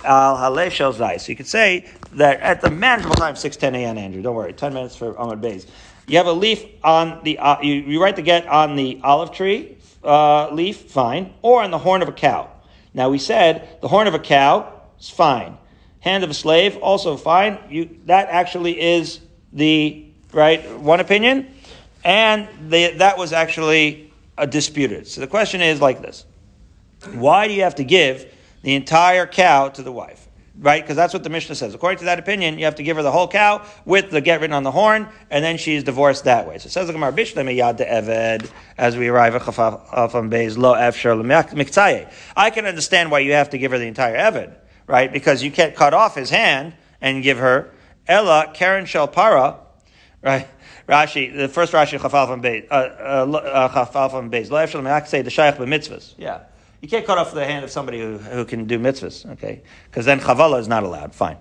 Al 0.07 0.36
Haleh 0.36 0.70
Shel 0.70 0.92
Zai. 0.92 1.16
So 1.18 1.32
you 1.32 1.36
could 1.36 1.46
say 1.46 1.90
that 2.12 2.40
at 2.40 2.61
the 2.61 2.70
manageable 2.70 3.16
time, 3.16 3.36
6, 3.36 3.57
10 3.57 3.74
a.m., 3.74 3.98
Andrew. 3.98 4.22
Don't 4.22 4.34
worry. 4.34 4.52
10 4.52 4.72
minutes 4.72 4.96
for 4.96 5.18
Ahmad 5.18 5.40
Bays. 5.40 5.66
You 6.07 6.18
have 6.18 6.26
a 6.26 6.32
leaf 6.32 6.64
on 6.84 7.20
the, 7.24 7.38
uh, 7.38 7.61
you, 7.61 7.74
you 7.74 8.02
write 8.02 8.16
the 8.16 8.22
get 8.22 8.46
on 8.46 8.76
the 8.76 9.00
olive 9.02 9.32
tree 9.32 9.76
uh, 10.07 10.50
leaf, 10.52 10.82
fine, 10.90 11.34
or 11.42 11.62
on 11.62 11.70
the 11.70 11.78
horn 11.78 12.00
of 12.00 12.09
a 12.09 12.12
cow. 12.12 12.48
Now 12.94 13.11
we 13.11 13.18
said 13.18 13.80
the 13.82 13.88
horn 13.88 14.07
of 14.07 14.14
a 14.14 14.18
cow 14.18 14.72
is 14.98 15.11
fine. 15.11 15.59
Hand 16.00 16.22
of 16.24 16.30
a 16.30 16.34
slave, 16.34 16.76
also 16.76 17.16
fine. 17.16 17.59
You, 17.68 17.98
that 18.07 18.28
actually 18.28 18.80
is 18.80 19.20
the, 19.52 20.07
right, 20.32 20.78
one 20.78 21.00
opinion. 21.00 21.52
And 22.04 22.48
that 22.70 23.18
was 23.18 23.32
actually 23.32 24.12
a 24.38 24.46
disputed. 24.46 25.09
So 25.09 25.20
the 25.20 25.26
question 25.26 25.61
is 25.61 25.80
like 25.80 26.00
this. 26.00 26.24
Why 27.12 27.48
do 27.48 27.54
you 27.54 27.62
have 27.62 27.74
to 27.76 27.84
give 27.84 28.32
the 28.66 28.74
entire 28.74 29.28
cow 29.28 29.68
to 29.68 29.80
the 29.80 29.92
wife? 29.92 30.28
Right? 30.58 30.82
Because 30.82 30.96
that's 30.96 31.14
what 31.14 31.22
the 31.22 31.30
Mishnah 31.30 31.54
says. 31.54 31.72
According 31.72 31.98
to 32.00 32.06
that 32.06 32.18
opinion, 32.18 32.58
you 32.58 32.64
have 32.64 32.74
to 32.76 32.82
give 32.82 32.96
her 32.96 33.02
the 33.04 33.12
whole 33.12 33.28
cow 33.28 33.64
with 33.84 34.10
the 34.10 34.20
get 34.20 34.40
written 34.40 34.54
on 34.54 34.64
the 34.64 34.72
horn, 34.72 35.08
and 35.30 35.44
then 35.44 35.56
she's 35.56 35.84
divorced 35.84 36.24
that 36.24 36.48
way. 36.48 36.58
So 36.58 36.66
it 36.66 36.70
says 36.70 36.88
the 36.88 36.92
Gemara, 36.92 37.12
Bishlem 37.12 37.46
yad 37.56 37.78
eved, 37.78 38.50
as 38.76 38.96
we 38.96 39.06
arrive 39.06 39.36
at 39.36 39.42
Chafam 39.42 40.30
Beis, 40.32 40.58
lo 40.58 40.74
efshar 40.74 41.22
miktaye. 41.24 42.12
I 42.36 42.50
can 42.50 42.66
understand 42.66 43.12
why 43.12 43.20
you 43.20 43.34
have 43.34 43.50
to 43.50 43.58
give 43.58 43.70
her 43.70 43.78
the 43.78 43.86
entire 43.86 44.16
eved, 44.16 44.56
right? 44.88 45.12
Because 45.12 45.44
you 45.44 45.52
can't 45.52 45.76
cut 45.76 45.94
off 45.94 46.16
his 46.16 46.30
hand 46.30 46.74
and 47.00 47.22
give 47.22 47.38
her 47.38 47.70
Ella 48.08 48.50
Karen 48.52 48.86
Shel 48.86 49.06
Para, 49.06 49.60
right? 50.22 50.48
Rashi, 50.88 51.36
the 51.36 51.46
first 51.46 51.72
Rashi 51.72 52.00
Chafal 52.00 52.26
from 52.26 52.42
Beis, 52.42 52.66
uh, 52.68 52.74
uh, 52.74 54.08
from 54.08 54.28
Beis, 54.28 54.50
lo 54.50 54.58
efshar 54.58 55.06
say 55.06 55.22
the 55.22 55.30
Shaykh 55.30 55.54
b'mitzvahs. 55.54 56.14
Yeah. 56.18 56.40
You 56.87 56.91
can't 56.91 57.05
cut 57.05 57.18
off 57.18 57.34
the 57.34 57.45
hand 57.45 57.64
of 57.64 57.72
somebody 57.72 57.99
who, 57.99 58.16
who 58.16 58.45
can 58.45 58.66
do 58.66 58.78
mitzvahs, 58.78 59.28
okay? 59.32 59.61
Because 59.91 60.07
then 60.07 60.20
chavala 60.20 60.61
is 60.61 60.68
not 60.68 60.84
allowed. 60.84 61.16
Fine. 61.16 61.37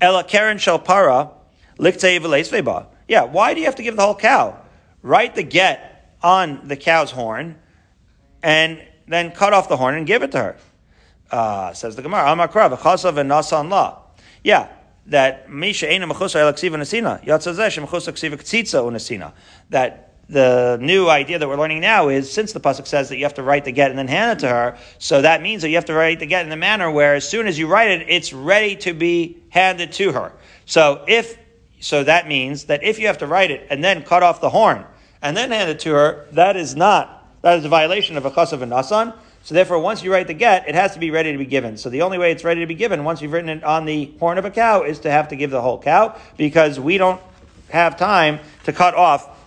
Ella 0.00 0.24
Karen 0.24 0.56
Shel 0.56 0.78
Para, 0.78 1.30
Yeah, 1.78 3.24
why 3.24 3.52
do 3.52 3.60
you 3.60 3.66
have 3.66 3.74
to 3.74 3.82
give 3.82 3.96
the 3.96 4.02
whole 4.02 4.14
cow? 4.14 4.58
Write 5.02 5.34
the 5.34 5.42
get 5.42 6.16
on 6.22 6.68
the 6.68 6.74
cow's 6.74 7.10
horn, 7.10 7.56
and 8.42 8.82
then 9.06 9.30
cut 9.30 9.52
off 9.52 9.68
the 9.68 9.76
horn 9.76 9.94
and 9.94 10.06
give 10.06 10.22
it 10.22 10.32
to 10.32 10.38
her. 10.38 10.56
Uh, 11.30 11.74
says 11.74 11.94
the 11.94 12.00
Gemara, 12.00 12.22
Amakra, 12.22 12.74
v'chasav 12.74 13.18
and 13.18 13.30
nasan 13.30 13.68
la. 13.68 13.98
Yeah, 14.42 14.70
that 15.04 15.50
misha 15.50 15.92
ena 15.92 16.06
mechusa 16.06 16.40
elaksiva 16.50 16.78
nasina. 16.78 17.22
Yatzazeh 17.26 17.68
shemechusa 17.68 18.14
ksiva 18.14 18.38
ktzitza 18.38 18.82
unasina. 18.82 19.34
That 19.68 20.07
the 20.28 20.78
new 20.80 21.08
idea 21.08 21.38
that 21.38 21.48
we're 21.48 21.56
learning 21.56 21.80
now 21.80 22.08
is 22.08 22.30
since 22.30 22.52
the 22.52 22.60
pasuk 22.60 22.86
says 22.86 23.08
that 23.08 23.16
you 23.16 23.24
have 23.24 23.34
to 23.34 23.42
write 23.42 23.64
the 23.64 23.72
get 23.72 23.90
and 23.90 23.98
then 23.98 24.08
hand 24.08 24.38
it 24.38 24.40
to 24.40 24.48
her, 24.48 24.76
so 24.98 25.22
that 25.22 25.42
means 25.42 25.62
that 25.62 25.70
you 25.70 25.76
have 25.76 25.86
to 25.86 25.94
write 25.94 26.20
the 26.20 26.26
get 26.26 26.44
in 26.44 26.50
the 26.50 26.56
manner 26.56 26.90
where 26.90 27.14
as 27.14 27.28
soon 27.28 27.46
as 27.46 27.58
you 27.58 27.66
write 27.66 27.90
it, 27.90 28.06
it's 28.08 28.32
ready 28.32 28.76
to 28.76 28.92
be 28.92 29.38
handed 29.48 29.92
to 29.92 30.12
her. 30.12 30.32
So 30.66 31.04
if 31.08 31.38
so, 31.80 32.04
that 32.04 32.26
means 32.26 32.64
that 32.64 32.82
if 32.82 32.98
you 32.98 33.06
have 33.06 33.18
to 33.18 33.26
write 33.26 33.50
it 33.50 33.66
and 33.70 33.82
then 33.82 34.02
cut 34.02 34.22
off 34.22 34.40
the 34.40 34.50
horn 34.50 34.84
and 35.22 35.36
then 35.36 35.50
hand 35.50 35.70
it 35.70 35.80
to 35.80 35.92
her, 35.92 36.26
that 36.32 36.56
is 36.56 36.76
not 36.76 37.14
that 37.42 37.58
is 37.58 37.64
a 37.64 37.68
violation 37.68 38.16
of 38.16 38.26
a 38.26 38.30
chasav 38.30 38.62
and 38.62 38.72
nasan. 38.72 39.14
So 39.44 39.54
therefore, 39.54 39.78
once 39.78 40.02
you 40.02 40.12
write 40.12 40.26
the 40.26 40.34
get, 40.34 40.68
it 40.68 40.74
has 40.74 40.92
to 40.94 40.98
be 40.98 41.10
ready 41.10 41.32
to 41.32 41.38
be 41.38 41.46
given. 41.46 41.76
So 41.76 41.88
the 41.88 42.02
only 42.02 42.18
way 42.18 42.32
it's 42.32 42.44
ready 42.44 42.60
to 42.60 42.66
be 42.66 42.74
given, 42.74 43.04
once 43.04 43.22
you've 43.22 43.32
written 43.32 43.48
it 43.48 43.64
on 43.64 43.84
the 43.84 44.12
horn 44.18 44.36
of 44.36 44.44
a 44.44 44.50
cow, 44.50 44.82
is 44.82 44.98
to 45.00 45.10
have 45.10 45.28
to 45.28 45.36
give 45.36 45.50
the 45.50 45.62
whole 45.62 45.80
cow 45.80 46.18
because 46.36 46.78
we 46.78 46.98
don't 46.98 47.20
have 47.70 47.96
time 47.96 48.40
to 48.64 48.72
cut 48.72 48.94
off 48.94 49.37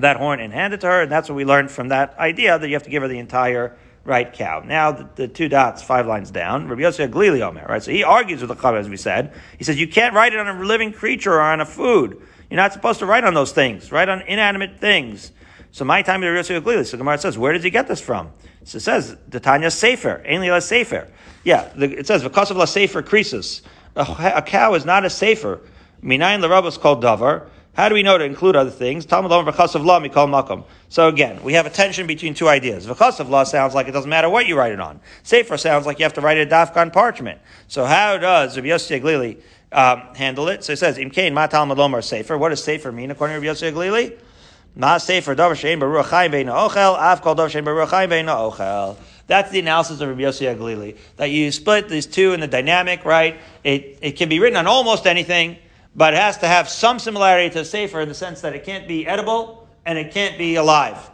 that 0.00 0.16
horn 0.16 0.40
and 0.40 0.52
hand 0.52 0.74
it 0.74 0.80
to 0.82 0.86
her, 0.86 1.02
and 1.02 1.12
that's 1.12 1.28
what 1.28 1.36
we 1.36 1.44
learned 1.44 1.70
from 1.70 1.88
that 1.88 2.18
idea 2.18 2.58
that 2.58 2.68
you 2.68 2.74
have 2.74 2.82
to 2.84 2.90
give 2.90 3.02
her 3.02 3.08
the 3.08 3.18
entire 3.18 3.76
right 4.04 4.32
cow. 4.32 4.62
Now 4.64 4.92
the, 4.92 5.08
the 5.14 5.28
two 5.28 5.48
dots, 5.48 5.82
five 5.82 6.06
lines 6.06 6.30
down, 6.30 6.68
Rabbi 6.68 6.82
Yossi 6.82 7.08
Aglili 7.08 7.40
Omer, 7.40 7.66
right? 7.68 7.82
So 7.82 7.90
he 7.90 8.02
argues 8.02 8.40
with 8.40 8.48
the 8.48 8.56
Chav, 8.56 8.78
as 8.78 8.88
we 8.88 8.96
said. 8.96 9.32
He 9.58 9.64
says 9.64 9.78
you 9.78 9.88
can't 9.88 10.14
write 10.14 10.32
it 10.32 10.38
on 10.38 10.48
a 10.48 10.64
living 10.64 10.92
creature 10.92 11.34
or 11.34 11.40
on 11.40 11.60
a 11.60 11.66
food. 11.66 12.20
You're 12.50 12.56
not 12.56 12.72
supposed 12.72 12.98
to 13.00 13.06
write 13.06 13.24
on 13.24 13.34
those 13.34 13.52
things, 13.52 13.92
write 13.92 14.08
on 14.08 14.22
inanimate 14.22 14.80
things. 14.80 15.32
So 15.72 15.84
my 15.84 16.02
time 16.02 16.22
Rabbi 16.22 16.40
Yossi 16.40 16.60
Aglili. 16.60 16.86
So 16.86 16.98
Gemara 16.98 17.18
says, 17.18 17.38
where 17.38 17.52
did 17.52 17.62
he 17.62 17.70
get 17.70 17.86
this 17.86 18.00
from? 18.00 18.32
So 18.64 18.76
it 18.76 18.80
says 18.80 19.16
the 19.28 19.40
Tanya 19.40 19.70
Sefer, 19.70 20.22
ainly 20.26 20.50
la 20.50 20.58
Sefer. 20.58 21.08
Yeah, 21.44 21.70
the, 21.74 21.98
it 21.98 22.06
says 22.06 22.22
because 22.22 22.50
of 22.50 22.56
la 22.56 22.64
Sefer 22.64 23.02
creases. 23.02 23.62
A, 23.96 24.32
a 24.36 24.42
cow 24.42 24.74
is 24.74 24.84
not 24.84 25.04
a 25.04 25.10
Sefer. 25.10 25.60
Minayin 26.02 26.40
the 26.40 26.66
is 26.66 26.78
called 26.78 27.02
davar. 27.02 27.48
How 27.80 27.88
do 27.88 27.94
we 27.94 28.02
know 28.02 28.18
to 28.18 28.24
include 28.24 28.56
other 28.56 28.68
things? 28.68 29.06
Talmud 29.06 29.30
Lom 29.30 29.46
V'chasav 29.46 29.82
Law 29.82 30.00
Mikol 30.00 30.28
Makom. 30.28 30.64
So 30.90 31.08
again, 31.08 31.42
we 31.42 31.54
have 31.54 31.64
a 31.64 31.70
tension 31.70 32.06
between 32.06 32.34
two 32.34 32.46
ideas. 32.46 32.86
V'chasav 32.86 33.30
Law 33.30 33.44
sounds 33.44 33.74
like 33.74 33.88
it 33.88 33.92
doesn't 33.92 34.10
matter 34.10 34.28
what 34.28 34.46
you 34.46 34.54
write 34.54 34.72
it 34.72 34.80
on. 34.80 35.00
Sefer 35.22 35.56
sounds 35.56 35.86
like 35.86 35.98
you 35.98 36.02
have 36.02 36.12
to 36.12 36.20
write 36.20 36.36
it 36.36 36.50
dafka 36.50 36.92
parchment. 36.92 37.40
So 37.68 37.86
how 37.86 38.18
does 38.18 38.54
Rabbi 38.54 38.68
Yossi 38.68 39.00
Aglili 39.00 39.40
um, 39.72 40.14
handle 40.14 40.48
it? 40.48 40.62
So 40.62 40.74
it 40.74 40.78
says, 40.78 40.98
Im 40.98 41.08
Kain 41.08 41.32
Ma 41.32 41.46
Talmud 41.46 41.78
Lomar 41.78 42.04
Sefer. 42.04 42.36
What 42.36 42.50
does 42.50 42.62
Sefer 42.62 42.92
mean 42.92 43.10
according 43.10 43.40
to 43.40 43.48
Rabbi 43.48 43.58
Yossi 43.58 43.72
Aglili? 43.72 44.18
Ma 44.76 44.98
Sefer 44.98 45.34
Davar 45.34 45.52
Shein 45.52 45.80
Baruch 45.80 46.04
Chaim 46.04 46.32
Bein 46.32 46.48
Ochel 46.48 46.98
Av 46.98 47.22
Kol 47.22 47.34
Davar 47.34 47.48
Shein 47.48 47.64
Baruch 47.64 47.88
Chaim 47.88 48.10
Bein 48.10 48.26
Ochel. 48.26 48.98
That's 49.26 49.50
the 49.50 49.58
analysis 49.58 50.02
of 50.02 50.10
Rabbi 50.10 50.20
Yossi 50.20 50.54
Aglili. 50.54 50.98
That 51.16 51.30
you 51.30 51.50
split 51.50 51.88
these 51.88 52.04
two 52.04 52.34
in 52.34 52.40
the 52.40 52.46
dynamic, 52.46 53.06
right? 53.06 53.40
It, 53.64 54.00
it 54.02 54.12
can 54.18 54.28
be 54.28 54.38
written 54.38 54.58
on 54.58 54.66
almost 54.66 55.06
anything 55.06 55.56
but 56.00 56.14
it 56.14 56.16
has 56.16 56.38
to 56.38 56.48
have 56.48 56.66
some 56.66 56.98
similarity 56.98 57.50
to 57.50 57.62
Sefer 57.62 58.00
in 58.00 58.08
the 58.08 58.14
sense 58.14 58.40
that 58.40 58.54
it 58.54 58.64
can't 58.64 58.88
be 58.88 59.06
edible 59.06 59.68
and 59.84 59.98
it 59.98 60.14
can't 60.14 60.38
be 60.38 60.54
alive. 60.54 61.10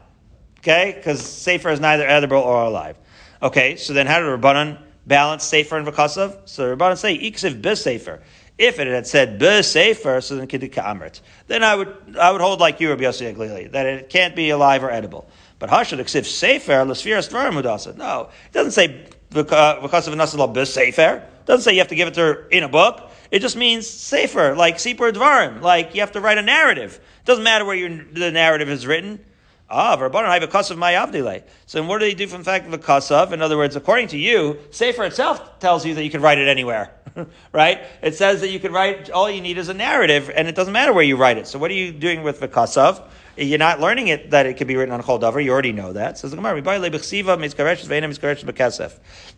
Okay? 0.61 0.93
Because 0.95 1.21
Sefer 1.21 1.71
is 1.71 1.81
neither 1.81 2.07
edible 2.07 2.37
or 2.37 2.63
alive. 2.63 2.97
Okay, 3.43 3.75
so 3.75 3.95
then 3.95 4.07
how 4.07 4.21
did 4.21 4.27
Rabbanan 4.27 4.81
balance 5.05 5.43
Sefer 5.43 5.77
and 5.77 5.89
Vakasav? 5.89 6.49
So 6.49 6.77
Rabbanan 6.77 6.99
say, 6.99 7.19
Iksiv 7.19 7.61
bis 7.61 7.83
Sefer. 7.83 8.23
If 8.59 8.79
it 8.79 8.87
had 8.87 9.09
said 9.09 9.41
bis 9.41 9.73
Sefer, 9.73 10.21
so 10.21 10.37
then 10.37 10.47
Kidika 10.47 10.85
Amrit. 10.85 11.21
Then 11.49 11.65
I 11.65 11.75
would, 11.75 12.17
I 12.17 12.31
would 12.31 12.41
hold 12.41 12.61
like 12.61 12.79
you, 12.79 12.91
Rabbi 12.91 13.03
Yossi 13.03 13.35
Aglili, 13.35 13.73
that 13.73 13.87
it 13.87 14.09
can't 14.09 14.37
be 14.37 14.51
alive 14.51 14.85
or 14.85 14.93
edible. 14.93 15.29
But 15.59 15.69
Hashad 15.69 15.99
Iksiv 15.99 16.27
Sefer, 16.27 16.75
Lasfiras 16.75 17.29
Dvarim 17.29 17.61
Mudasa. 17.61 17.97
No, 17.97 18.29
it 18.47 18.53
doesn't 18.53 18.71
say 18.71 19.05
Vakasav 19.33 20.17
Nasal 20.17 20.47
bis 20.47 20.73
Sefer. 20.73 21.25
It 21.41 21.47
doesn't 21.47 21.65
say 21.65 21.73
you 21.73 21.81
have 21.81 21.89
to 21.89 21.97
give 21.97 22.07
it 22.07 22.15
to 22.15 22.21
her 22.21 22.49
in 22.51 22.63
a 22.63 22.69
book. 22.69 23.11
It 23.31 23.41
just 23.41 23.57
means 23.57 23.87
safer, 23.87 24.55
like 24.55 24.77
Sipur 24.77 25.13
Dvarim, 25.13 25.61
like 25.61 25.95
you 25.95 26.01
have 26.01 26.13
to 26.13 26.21
write 26.21 26.39
a 26.39 26.43
narrative. 26.43 27.01
It 27.21 27.27
doesn't 27.27 27.45
matter 27.45 27.65
where 27.65 27.77
your, 27.77 28.05
the 28.13 28.31
narrative 28.31 28.69
is 28.69 28.87
written. 28.87 29.21
Ah, 29.69 29.97
Rabbanon, 29.97 30.27
I 30.27 30.35
have 30.35 30.45
a 30.45 30.47
kasav 30.47 30.77
my. 30.77 31.43
So 31.67 31.83
what 31.83 31.99
do 31.99 32.05
they 32.05 32.15
do 32.15 32.29
from 32.29 32.39
the 32.39 32.45
fact 32.45 32.67
of 32.67 32.73
a 32.73 32.79
kasav? 32.79 33.33
In 33.33 33.43
other 33.43 33.57
words, 33.57 33.75
according 33.75 34.09
to 34.09 34.19
you, 34.19 34.61
Sefer 34.71 35.03
itself 35.05 35.59
tells 35.59 35.85
you 35.85 35.95
that 35.97 36.05
you 36.05 36.11
can 36.11 36.23
write 36.23 36.39
it 36.39 36.47
anywhere. 36.47 36.93
right? 37.53 37.81
It 38.01 38.15
says 38.15 38.43
that 38.43 38.51
you 38.51 38.61
can 38.61 38.73
write, 38.73 39.11
all 39.11 39.29
you 39.29 39.41
need 39.41 39.59
is 39.59 39.69
a 39.69 39.75
narrative, 39.75 40.31
and 40.33 40.47
it 40.47 40.55
doesn't 40.55 40.73
matter 40.73 40.93
where 40.93 41.03
you 41.03 41.17
write 41.17 41.39
it. 41.39 41.49
So 41.49 41.59
what 41.59 41.73
are 41.73 41.75
you 41.75 41.91
doing 41.91 42.23
with 42.23 42.39
the 42.39 42.47
kasav? 42.47 43.03
You're 43.37 43.59
not 43.59 43.81
learning 43.81 44.09
it 44.09 44.31
that 44.31 44.47
it 44.47 44.55
could 44.55 44.69
be 44.69 44.77
written 44.77 44.95
on 44.95 45.01
a 45.01 45.03
chol 45.03 45.21
davar. 45.21 45.43
You 45.45 45.51
already 45.51 45.73
know 45.73 45.93
that. 45.93 46.21
Gemara, 46.23 46.63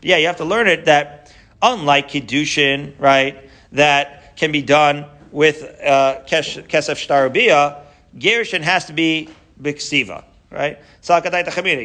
Yeah, 0.02 0.16
you 0.16 0.26
have 0.26 0.36
to 0.36 0.44
learn 0.44 0.68
it 0.68 0.84
that 0.84 1.34
unlike 1.62 2.08
kiddushin, 2.08 2.94
right? 2.98 3.47
That 3.72 4.36
can 4.36 4.52
be 4.52 4.62
done 4.62 5.06
with 5.30 5.62
uh, 5.82 6.20
kesef 6.26 6.64
shtarabia, 6.66 7.80
gerushin 8.16 8.62
has 8.62 8.86
to 8.86 8.92
be 8.92 9.28
biksiva, 9.60 10.24
right? 10.50 10.78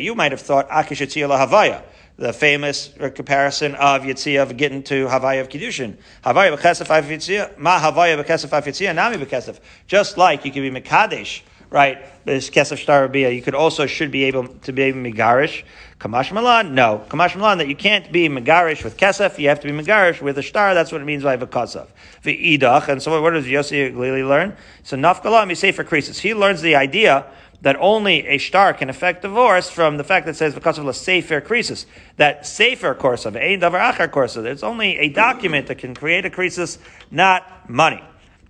You 0.01 0.15
might 0.15 0.31
have 0.31 0.41
thought 0.41 0.69
akish 0.69 1.01
havaya, 1.01 1.83
the 2.17 2.31
famous 2.31 2.89
comparison 3.15 3.75
of 3.75 4.03
Yitzia 4.03 4.43
of 4.43 4.55
getting 4.55 4.83
to 4.83 5.07
Havaya 5.07 5.41
of 5.41 5.49
Kiddushin. 5.49 5.97
Havaya 6.23 6.55
b'kesef 6.55 6.85
Yitzia, 6.85 7.57
ma 7.57 7.79
Havaya 7.79 8.23
b'kesef 8.23 8.49
Yitzia, 8.49 8.93
nami 8.93 9.17
b'kesef. 9.17 9.59
Just 9.87 10.17
like 10.17 10.45
you 10.45 10.51
can 10.51 10.61
be 10.61 10.79
Mekadesh, 10.79 11.41
right? 11.73 12.05
This 12.23 12.51
kesef 12.51 12.85
shtarabia, 12.85 13.35
you 13.35 13.41
could 13.41 13.55
also 13.55 13.87
should 13.87 14.11
be 14.11 14.25
able 14.25 14.47
to 14.47 14.71
be 14.71 14.93
megarish. 14.93 15.63
Kamash 15.99 16.31
malan, 16.31 16.75
no. 16.75 17.03
Kamash 17.09 17.35
malan 17.35 17.57
that 17.57 17.67
you 17.67 17.75
can't 17.75 18.11
be 18.11 18.29
megarish 18.29 18.83
with 18.83 18.95
kesef, 18.95 19.39
you 19.39 19.49
have 19.49 19.59
to 19.61 19.67
be 19.67 19.73
megarish 19.73 20.21
with 20.21 20.37
a 20.37 20.43
star. 20.43 20.75
That's 20.75 20.91
what 20.91 21.01
it 21.01 21.05
means 21.05 21.23
by 21.23 21.35
v'kasav. 21.35 21.87
V'idach, 22.23 22.89
and 22.89 23.01
so 23.01 23.19
what 23.19 23.31
does 23.31 23.45
Yossi 23.45 23.91
Glili 23.91 24.25
learn? 24.25 24.55
So 24.83 24.95
nafkala 24.95 25.47
me 25.47 25.55
say 25.55 25.71
for 25.71 25.83
creases. 25.83 26.19
He 26.19 26.35
learns 26.35 26.61
the 26.61 26.75
idea 26.75 27.25
that 27.61 27.75
only 27.79 28.27
a 28.27 28.37
star 28.37 28.75
can 28.75 28.91
affect 28.91 29.23
divorce 29.23 29.71
from 29.71 29.97
the 29.97 30.03
fact 30.03 30.27
that 30.27 30.33
it 30.33 30.37
says 30.37 30.53
because 30.53 30.77
of 30.77 30.85
the 30.85 30.93
sefer 30.93 31.41
crisis. 31.41 31.87
That 32.17 32.45
sefer 32.45 32.93
course 32.93 33.25
of 33.25 33.35
a 33.35 33.57
davar 33.57 33.93
achar 33.93 34.11
course 34.11 34.35
of 34.35 34.45
it's 34.45 34.61
only 34.61 34.99
a 34.99 35.09
document 35.09 35.67
that 35.67 35.79
can 35.79 35.95
create 35.95 36.23
a 36.23 36.29
crisis, 36.29 36.77
not 37.09 37.67
money. 37.67 38.03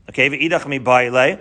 Okay, 0.10 0.30
v'idach 0.30 0.68
mi 0.68 0.80
baile. 0.80 1.40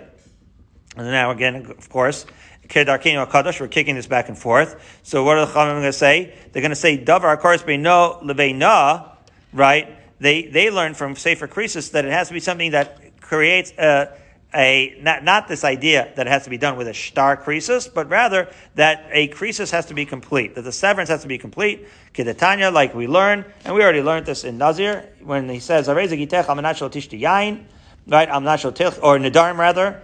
And 0.95 1.07
now 1.07 1.31
again, 1.31 1.65
of 1.65 1.89
course, 1.89 2.25
Kedarkein 2.67 3.25
Kadosh, 3.27 3.59
we're 3.59 3.67
kicking 3.67 3.95
this 3.95 4.07
back 4.07 4.29
and 4.29 4.37
forth. 4.37 4.99
So 5.03 5.23
what 5.23 5.37
are 5.37 5.45
the 5.45 5.51
Chachamim 5.51 5.73
going 5.73 5.83
to 5.83 5.93
say? 5.93 6.33
They're 6.51 6.61
going 6.61 6.71
to 6.71 6.75
say, 6.75 6.97
Davar 6.97 7.37
Akaris 7.37 7.63
Beino 7.63 8.23
Leveina, 8.23 9.11
right? 9.51 9.97
They, 10.19 10.43
they 10.43 10.69
learn 10.71 10.93
from 10.93 11.15
Sefer 11.15 11.47
Krisis 11.47 11.91
that 11.91 12.05
it 12.05 12.11
has 12.11 12.29
to 12.29 12.33
be 12.33 12.39
something 12.39 12.71
that 12.71 13.19
creates 13.19 13.73
a, 13.77 14.17
a 14.55 14.95
not, 15.01 15.23
not 15.23 15.47
this 15.47 15.63
idea 15.63 16.11
that 16.15 16.27
it 16.27 16.29
has 16.29 16.43
to 16.45 16.49
be 16.49 16.57
done 16.57 16.77
with 16.77 16.87
a 16.87 16.93
star 16.93 17.35
creases, 17.35 17.87
but 17.87 18.09
rather 18.09 18.47
that 18.75 19.07
a 19.11 19.27
creases 19.27 19.71
has 19.71 19.87
to 19.87 19.93
be 19.93 20.05
complete, 20.05 20.55
that 20.55 20.61
the 20.61 20.71
severance 20.71 21.09
has 21.09 21.23
to 21.23 21.27
be 21.27 21.37
complete. 21.37 21.87
Kedetanya, 22.13 22.71
like 22.71 22.93
we 22.93 23.07
learned, 23.07 23.45
and 23.65 23.75
we 23.75 23.81
already 23.81 24.01
learned 24.01 24.25
this 24.25 24.43
in 24.43 24.57
Nazir, 24.57 25.09
when 25.21 25.49
he 25.49 25.59
says, 25.59 25.87
right? 25.87 26.09
I'm 28.29 28.43
not 28.43 28.65
or 28.65 29.17
Nidarim 29.17 29.57
rather, 29.57 30.01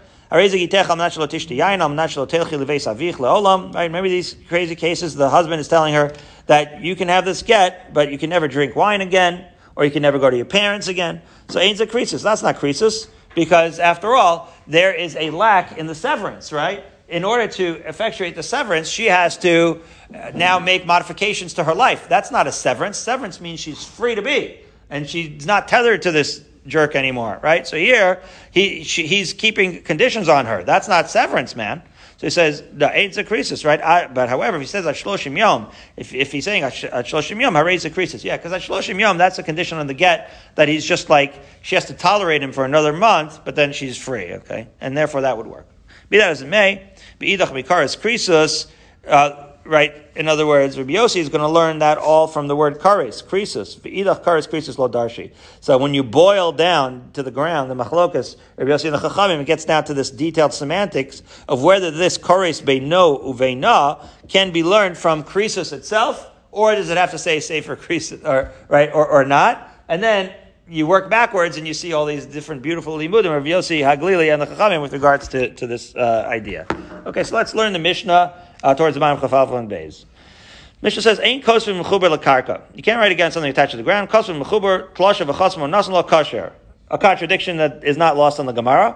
Right? 3.74 3.86
Remember 3.86 4.10
these 4.10 4.36
crazy 4.48 4.76
cases? 4.76 5.16
The 5.16 5.30
husband 5.30 5.60
is 5.60 5.68
telling 5.68 5.96
her 5.96 6.14
that 6.46 6.82
you 6.82 6.96
can 6.96 7.08
have 7.08 7.26
this 7.26 7.42
get, 7.42 7.94
but 7.94 8.12
you 8.12 8.20
can 8.20 8.30
never 8.30 8.48
drink 8.48 8.76
wine 8.76 9.02
again, 9.02 9.46
or 9.76 9.86
you 9.86 9.92
can 9.92 10.04
never 10.04 10.20
go 10.20 10.30
to 10.30 10.38
your 10.38 10.46
parents 10.46 10.88
again. 10.88 11.24
So 11.48 11.60
ain't 11.60 11.80
a 11.80 11.88
krisis. 11.88 12.22
That's 12.22 12.44
not 12.44 12.58
krisis 12.58 13.08
because 13.34 13.80
after 13.80 14.14
all, 14.16 14.54
there 14.68 14.94
is 14.94 15.16
a 15.16 15.32
lack 15.32 15.78
in 15.78 15.88
the 15.88 15.96
severance, 15.96 16.52
right? 16.52 16.84
In 17.08 17.24
order 17.24 17.48
to 17.54 17.82
effectuate 17.88 18.36
the 18.36 18.44
severance, 18.44 18.88
she 18.88 19.06
has 19.06 19.36
to 19.40 19.82
uh, 20.14 20.32
now 20.36 20.60
make 20.60 20.86
modifications 20.86 21.56
to 21.56 21.64
her 21.64 21.74
life. 21.74 22.08
That's 22.08 22.30
not 22.30 22.46
a 22.46 22.52
severance. 22.52 23.00
Severance 23.00 23.42
means 23.42 23.60
she's 23.60 23.84
free 23.84 24.14
to 24.14 24.22
be, 24.22 24.60
and 24.92 25.10
she's 25.10 25.48
not 25.48 25.68
tethered 25.68 26.04
to 26.04 26.12
this 26.12 26.44
jerk 26.70 26.96
anymore, 26.96 27.40
right? 27.42 27.68
So 27.68 27.78
here, 27.78 28.22
he, 28.52 28.84
she, 28.84 29.08
he's 29.08 29.34
keeping 29.34 29.82
conditions 29.82 30.30
on 30.30 30.46
her. 30.46 30.64
That's 30.64 30.88
not 30.88 31.10
severance, 31.10 31.56
man. 31.56 31.82
So 32.18 32.28
he 32.28 32.32
says 32.32 32.64
the 32.74 32.90
eight 32.92 33.12
zakrisis, 33.12 33.66
right? 33.66 33.82
I, 33.82 34.08
but 34.08 34.28
however, 34.28 34.58
if 34.58 34.62
he 34.62 34.68
says 34.68 34.84
ashloshim 34.84 35.38
yom, 35.38 35.72
if, 35.96 36.14
if 36.14 36.34
he's 36.34 36.44
saying 36.44 36.64
ashloshim 36.64 37.40
yom, 37.40 37.54
harei 37.54 37.76
zakrisis, 37.76 38.26
yeah, 38.26 38.36
because 38.36 38.52
ashloshim 38.52 39.00
yom, 39.00 39.18
that's 39.18 39.40
a 39.40 39.44
condition 39.44 39.78
on 39.78 39.88
the 39.88 39.94
get 39.94 40.30
that 40.56 40.68
he's 40.68 40.84
just 40.84 41.10
like 41.10 41.34
she 41.62 41.76
has 41.76 41.86
to 41.86 41.94
tolerate 41.94 42.44
him 42.44 42.52
for 42.52 42.66
another 42.66 42.92
month, 42.92 43.46
but 43.46 43.56
then 43.56 43.72
she's 43.72 43.98
free, 43.98 44.34
okay, 44.34 44.68
and 44.82 44.98
therefore 44.98 45.22
that 45.22 45.38
would 45.38 45.48
work. 45.48 45.66
Be 46.10 46.18
that 46.18 46.30
as 46.30 46.42
it 46.42 46.48
may, 46.48 46.92
beidach 47.22 47.52
mikaris 47.52 47.98
krisus. 47.98 48.68
Uh, 49.08 49.49
right? 49.70 49.94
In 50.16 50.28
other 50.28 50.48
words, 50.48 50.78
Rabbi 50.78 50.94
Yossi 50.94 51.18
is 51.18 51.30
going 51.30 51.42
to 51.42 51.48
learn 51.48 51.80
that 51.80 52.00
all 52.00 52.28
from 52.28 52.48
the 52.48 52.56
word 52.56 52.80
kares, 52.80 53.24
krisus. 53.24 53.80
V'idach 53.80 54.24
kares 54.24 54.50
krisus 54.50 54.78
lo 54.80 54.90
darshi. 54.90 55.32
So 55.62 55.78
when 55.78 55.94
you 55.94 56.04
boil 56.04 56.52
down 56.52 57.12
to 57.14 57.22
the 57.22 57.30
ground, 57.30 57.70
the 57.70 57.76
machlokas, 57.76 58.36
Rabbi 58.58 58.72
Yossi 58.72 58.86
and 58.86 58.96
the 58.96 59.10
Chachamim, 59.10 59.40
it 59.40 59.46
gets 59.46 59.66
down 59.66 59.84
to 59.86 59.94
this 59.94 60.10
detailed 60.10 60.54
semantics 60.54 61.22
of 61.48 61.64
whether 61.64 61.92
this 61.92 62.18
kares 62.18 62.62
beino 62.64 63.24
uveina 63.24 64.06
can 64.28 64.52
be 64.52 64.64
learned 64.64 64.98
from 64.98 65.24
krisus 65.24 65.72
itself, 65.72 66.30
or 66.52 66.74
does 66.74 66.90
it 66.90 66.98
have 66.98 67.12
to 67.12 67.20
say 67.20 67.40
safer 67.40 67.76
krisus, 67.76 68.26
or, 68.26 68.52
right, 68.68 68.92
or, 68.92 69.08
or 69.08 69.24
not? 69.24 69.70
And 69.88 70.02
then 70.02 70.34
you 70.68 70.88
work 70.88 71.10
backwards 71.10 71.58
and 71.58 71.68
you 71.68 71.74
see 71.74 71.94
all 71.94 72.06
these 72.06 72.26
different 72.26 72.62
beautiful 72.62 72.98
limudim 72.98 73.36
of 73.38 73.44
Yossi, 73.44 73.82
Haglili, 73.82 74.34
and 74.34 74.42
the 74.42 74.48
Chachamim 74.48 74.82
with 74.82 74.94
regards 74.94 75.28
to, 75.30 75.54
to 75.56 75.68
this 75.68 75.96
uh, 75.96 76.26
idea. 76.28 76.66
Okay, 77.06 77.24
so 77.24 77.36
let's 77.36 77.54
learn 77.54 77.74
the 77.74 77.80
Mishnah 77.80 78.49
uh, 78.64 78.76
towards 78.76 78.94
the 78.94 79.00
bottom 79.00 79.22
of 79.22 79.30
Chafalfa 79.30 79.58
and 79.60 79.70
Beis. 79.70 80.06
Mishnah 80.82 81.02
says, 81.02 81.20
"Ain't 81.22 81.44
kosvim 81.44 81.84
mechuber 81.84 82.16
lakarka." 82.16 82.62
You 82.74 82.82
can't 82.82 83.00
write 83.00 83.12
against 83.12 83.34
something 83.34 83.50
attached 83.50 83.72
to 83.72 83.78
the 83.78 83.84
ground. 83.84 84.10
Kosvim 84.10 84.42
mechuber 84.42 84.90
v'chasmo 84.94 85.70
nasan 85.70 85.90
lo 85.90 86.04
kasher. 86.04 86.54
A 86.90 86.98
contradiction 86.98 87.58
that 87.58 87.84
is 87.84 87.98
not 87.98 88.18
lost 88.18 88.40
on 88.40 88.46
the 88.46 88.54
Gemara. 88.54 88.96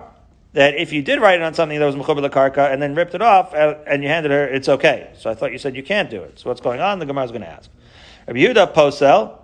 That 0.53 0.75
if 0.75 0.93
you 0.93 1.01
did 1.01 1.19
write 1.19 1.39
it 1.39 1.43
on 1.43 1.53
something 1.53 1.77
that 1.77 1.85
was 1.85 1.95
mechuber 1.95 2.27
lakarka 2.27 2.71
and 2.71 2.81
then 2.81 2.95
ripped 2.95 3.15
it 3.15 3.21
off 3.21 3.53
uh, 3.53 3.75
and 3.85 4.01
you 4.03 4.09
handed 4.09 4.31
her, 4.31 4.45
it's 4.47 4.69
okay. 4.69 5.11
So 5.17 5.29
I 5.29 5.35
thought 5.35 5.51
you 5.51 5.57
said 5.57 5.75
you 5.75 5.83
can't 5.83 6.09
do 6.09 6.21
it. 6.21 6.39
So 6.39 6.49
what's 6.49 6.61
going 6.61 6.79
on? 6.79 6.99
The 6.99 7.05
Gemara 7.05 7.25
is 7.25 7.31
going 7.31 7.41
to 7.41 7.49
ask. 7.49 7.69
Rabbi 8.27 8.39
Yehuda 8.39 8.73
posel. 8.73 9.39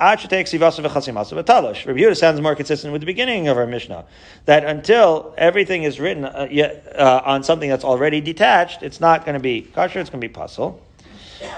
Rabbi 0.00 2.00
Yehuda 2.00 2.16
sounds 2.16 2.40
more 2.40 2.54
consistent 2.54 2.92
with 2.92 3.02
the 3.02 3.06
beginning 3.06 3.48
of 3.48 3.58
our 3.58 3.66
Mishnah. 3.66 4.06
That 4.46 4.64
until 4.64 5.34
everything 5.36 5.82
is 5.82 6.00
written 6.00 6.24
uh, 6.24 6.48
uh, 6.94 7.22
on 7.24 7.42
something 7.42 7.68
that's 7.68 7.84
already 7.84 8.22
detached, 8.22 8.82
it's 8.82 9.00
not 9.00 9.26
going 9.26 9.34
to 9.34 9.40
be 9.40 9.60
kosher, 9.60 10.00
it's 10.00 10.08
going 10.08 10.22
to 10.22 10.26
be 10.26 10.32
puzzle. 10.32 10.82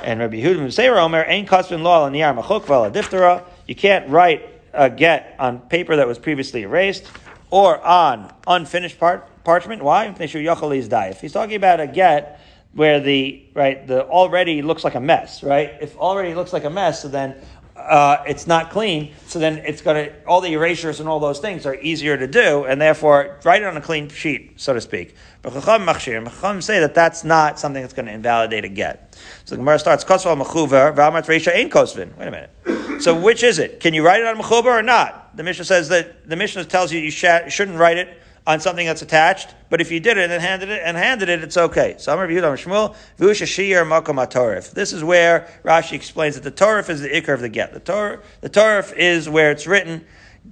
And 0.02 0.20
Rabbi 0.20 0.36
Yehuda 0.36 0.72
say 0.72 0.88
Omer, 0.88 1.24
ain't 1.26 1.48
kosvin 1.48 1.82
law 1.82 2.04
on 2.04 2.12
niyar 2.12 2.36
machok 2.36 2.64
diftera. 2.92 3.44
You 3.68 3.76
can't 3.76 4.08
write 4.08 4.48
a 4.72 4.90
get 4.90 5.36
on 5.38 5.60
paper 5.60 5.96
that 5.96 6.08
was 6.08 6.18
previously 6.18 6.62
erased 6.62 7.06
or 7.50 7.80
on 7.84 8.32
unfinished 8.46 8.98
part, 8.98 9.28
parchment. 9.44 9.82
Why? 9.82 10.06
If 10.06 11.20
he's 11.20 11.32
talking 11.32 11.56
about 11.56 11.80
a 11.80 11.86
get 11.86 12.40
where 12.72 13.00
the 13.00 13.42
right 13.54 13.86
the 13.86 14.06
already 14.06 14.62
looks 14.62 14.82
like 14.82 14.94
a 14.94 15.00
mess, 15.00 15.42
right? 15.42 15.74
If 15.80 15.96
already 15.96 16.34
looks 16.34 16.52
like 16.52 16.64
a 16.64 16.70
mess, 16.70 17.02
so 17.02 17.08
then 17.08 17.36
uh, 17.82 18.24
it's 18.26 18.46
not 18.46 18.70
clean, 18.70 19.14
so 19.26 19.38
then 19.38 19.58
it's 19.58 19.82
going 19.82 20.06
to, 20.06 20.24
all 20.24 20.40
the 20.40 20.52
erasures 20.52 21.00
and 21.00 21.08
all 21.08 21.20
those 21.20 21.40
things 21.40 21.66
are 21.66 21.74
easier 21.76 22.16
to 22.16 22.26
do, 22.26 22.64
and 22.64 22.80
therefore 22.80 23.38
write 23.44 23.62
it 23.62 23.66
on 23.66 23.76
a 23.76 23.80
clean 23.80 24.08
sheet, 24.08 24.60
so 24.60 24.72
to 24.72 24.80
speak. 24.80 25.14
But 25.42 25.52
Chacham 25.52 25.86
Machshir, 25.86 26.24
Chacham 26.24 26.62
say 26.62 26.80
that 26.80 26.94
that's 26.94 27.24
not 27.24 27.58
something 27.58 27.82
that's 27.82 27.94
going 27.94 28.06
to 28.06 28.12
invalidate 28.12 28.64
a 28.64 28.68
get. 28.68 29.18
So 29.44 29.54
the 29.54 29.58
Gemara 29.58 29.78
starts, 29.78 30.04
Kosval 30.04 30.40
Mechuver, 30.40 30.94
Valmat 30.94 31.26
Reisha 31.26 31.54
Ein 31.54 31.70
Kosvin. 31.70 32.16
Wait 32.16 32.28
a 32.28 32.30
minute. 32.30 33.02
So 33.02 33.18
which 33.18 33.42
is 33.42 33.58
it? 33.58 33.80
Can 33.80 33.94
you 33.94 34.04
write 34.04 34.20
it 34.20 34.26
on 34.26 34.36
Mechuber 34.36 34.66
or 34.66 34.82
not? 34.82 35.36
The 35.36 35.42
Mishnah 35.42 35.64
says 35.64 35.88
that, 35.88 36.28
the 36.28 36.36
Mishnah 36.36 36.64
tells 36.66 36.92
you 36.92 37.00
you 37.00 37.10
sh- 37.10 37.24
shouldn't 37.48 37.78
write 37.78 37.98
it 37.98 38.20
on 38.46 38.60
something 38.60 38.86
that's 38.86 39.02
attached, 39.02 39.54
but 39.70 39.80
if 39.80 39.92
you 39.92 40.00
did 40.00 40.18
it 40.18 40.30
and 40.30 40.42
handed 40.42 40.68
it 40.68 40.82
and 40.84 40.96
handed 40.96 41.28
it, 41.28 41.44
it's 41.44 41.56
okay. 41.56 41.94
So 41.98 42.12
I'm 42.12 42.18
reviewed 42.18 42.42
on 42.42 42.56
Shmuel, 42.56 42.96
Vushashir 43.18 43.86
Makom. 43.86 44.72
This 44.72 44.92
is 44.92 45.04
where 45.04 45.48
Rashi 45.64 45.92
explains 45.92 46.38
that 46.38 46.42
the 46.42 46.50
Torif 46.50 46.90
is 46.90 47.00
the 47.00 47.08
ikr 47.08 47.32
of 47.32 47.40
the 47.40 47.48
get. 47.48 47.72
The 47.72 47.80
Torif, 47.80 48.20
the 48.40 48.50
Torif 48.50 48.92
is 48.96 49.28
where 49.28 49.52
it's 49.52 49.66
written. 49.66 50.04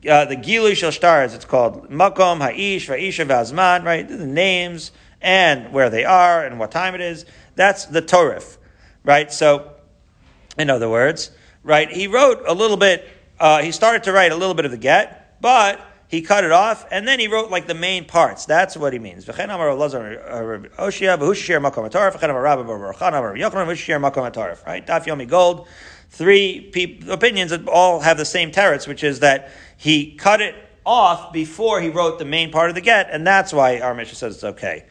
Uh, 0.09 0.25
the 0.25 0.37
Gilu 0.37 0.77
Shel 0.77 0.93
Stars, 0.93 1.35
it's 1.35 1.45
called 1.45 1.91
Makom, 1.91 2.39
Ha'ish, 2.39 2.89
Va'isha, 2.89 3.27
Vazman, 3.27 3.85
right? 3.85 4.09
The 4.09 4.25
names 4.25 4.93
and 5.21 5.73
where 5.73 5.91
they 5.91 6.05
are 6.05 6.45
and 6.45 6.61
what 6.61 6.71
time 6.71 6.95
it 6.95 7.01
is. 7.01 7.27
That's 7.57 7.87
the 7.87 8.01
Torif, 8.01 8.57
right? 9.05 9.33
So, 9.33 9.73
in 10.57 10.71
other 10.71 10.89
words, 10.89 11.33
right, 11.65 11.91
he 11.91 12.07
wrote 12.07 12.45
a 12.47 12.55
little 12.55 12.77
bit, 12.77 13.07
uh, 13.41 13.63
he 13.63 13.73
started 13.73 14.05
to 14.05 14.13
write 14.13 14.31
a 14.31 14.37
little 14.37 14.55
bit 14.55 14.65
of 14.65 14.71
the 14.71 14.77
get, 14.77 15.41
but 15.41 15.81
he 16.11 16.23
cut 16.23 16.43
it 16.43 16.51
off, 16.51 16.85
and 16.91 17.07
then 17.07 17.21
he 17.21 17.29
wrote 17.29 17.53
like 17.53 17.69
the 17.69 17.75
main 17.75 18.05
parts. 18.05 18.45
That's 18.45 18.77
what 18.77 18.93
he 18.93 18.99
means. 18.99 19.29
Right? 19.29 19.37
Daf 19.37 19.55
Yomi 25.07 25.29
Gold. 25.29 25.69
Three 26.13 26.73
opinions 27.09 27.53
that 27.53 27.69
all 27.69 28.01
have 28.01 28.19
the 28.19 28.25
same 28.25 28.51
teretz, 28.51 28.89
which 28.89 29.05
is 29.05 29.21
that 29.21 29.53
he 29.77 30.17
cut 30.17 30.41
it 30.41 30.57
off 30.85 31.33
before 31.33 31.81
he 31.81 31.91
wrote 31.91 32.19
the 32.19 32.25
main 32.25 32.51
part 32.51 32.71
of 32.71 32.75
the 32.75 32.81
get, 32.81 33.09
and 33.11 33.25
that's 33.25 33.53
why 33.53 33.79
our 33.79 33.95
mission 33.95 34.17
says 34.17 34.35
it's 34.35 34.43
okay. 34.43 34.87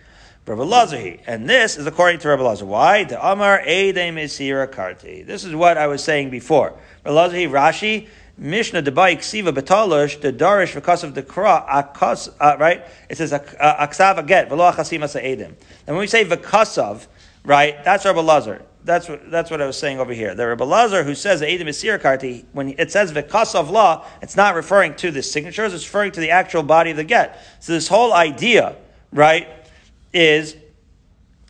And 0.47 1.49
this 1.49 1.77
is 1.77 1.85
according 1.85 2.21
to 2.21 2.29
Rabbi 2.29 2.43
Lazar. 2.43 2.65
Why? 2.65 3.03
The 3.03 3.23
Amar 3.23 3.59
Mesira 3.59 4.67
Karti. 4.71 5.25
This 5.25 5.43
is 5.43 5.53
what 5.53 5.77
I 5.77 5.87
was 5.87 6.01
saying 6.01 6.29
before. 6.29 6.79
Rabbi 7.03 7.15
Lazahi, 7.35 7.49
Rashi, 7.49 8.07
Mishnah 8.39 8.81
Debai 8.81 9.17
Ksiva 9.17 9.53
Betalosh, 9.53 10.21
the 10.21 10.31
Darish 10.31 10.73
because 10.73 11.03
of 11.03 11.13
the 11.13 11.21
Kra, 11.21 11.67
akas, 11.67 12.29
uh, 12.39 12.55
right? 12.57 12.85
It 13.09 13.17
says 13.17 13.33
Aksav 13.33 14.25
Aget, 14.25 14.47
Velo 14.47 14.71
Achasim 14.71 15.01
Edim. 15.01 15.53
And 15.85 15.95
when 15.95 15.97
we 15.97 16.07
say 16.07 16.23
Vakasav, 16.23 17.07
right, 17.43 17.83
that's 17.83 18.05
Rabbi 18.05 18.21
Lazar. 18.21 18.61
That's 18.85 19.09
what, 19.09 19.29
that's 19.29 19.51
what 19.51 19.61
I 19.61 19.65
was 19.65 19.77
saying 19.77 19.99
over 19.99 20.13
here. 20.13 20.33
The 20.35 20.47
Rabbi 20.47 20.63
Lazar 20.63 21.03
who 21.03 21.15
says 21.15 21.41
Edim 21.41 21.67
is 21.67 22.43
when 22.53 22.75
it 22.77 22.91
says 22.93 23.11
Vakasav 23.11 23.69
law, 23.69 24.05
it's 24.21 24.37
not 24.37 24.55
referring 24.55 24.95
to 24.95 25.11
the 25.11 25.21
signatures, 25.21 25.73
it's 25.73 25.83
referring 25.85 26.13
to 26.13 26.21
the 26.21 26.31
actual 26.31 26.63
body 26.63 26.91
of 26.91 26.97
the 26.97 27.03
get. 27.03 27.45
So 27.59 27.73
this 27.73 27.89
whole 27.89 28.13
idea, 28.13 28.77
right, 29.11 29.49
is 30.13 30.55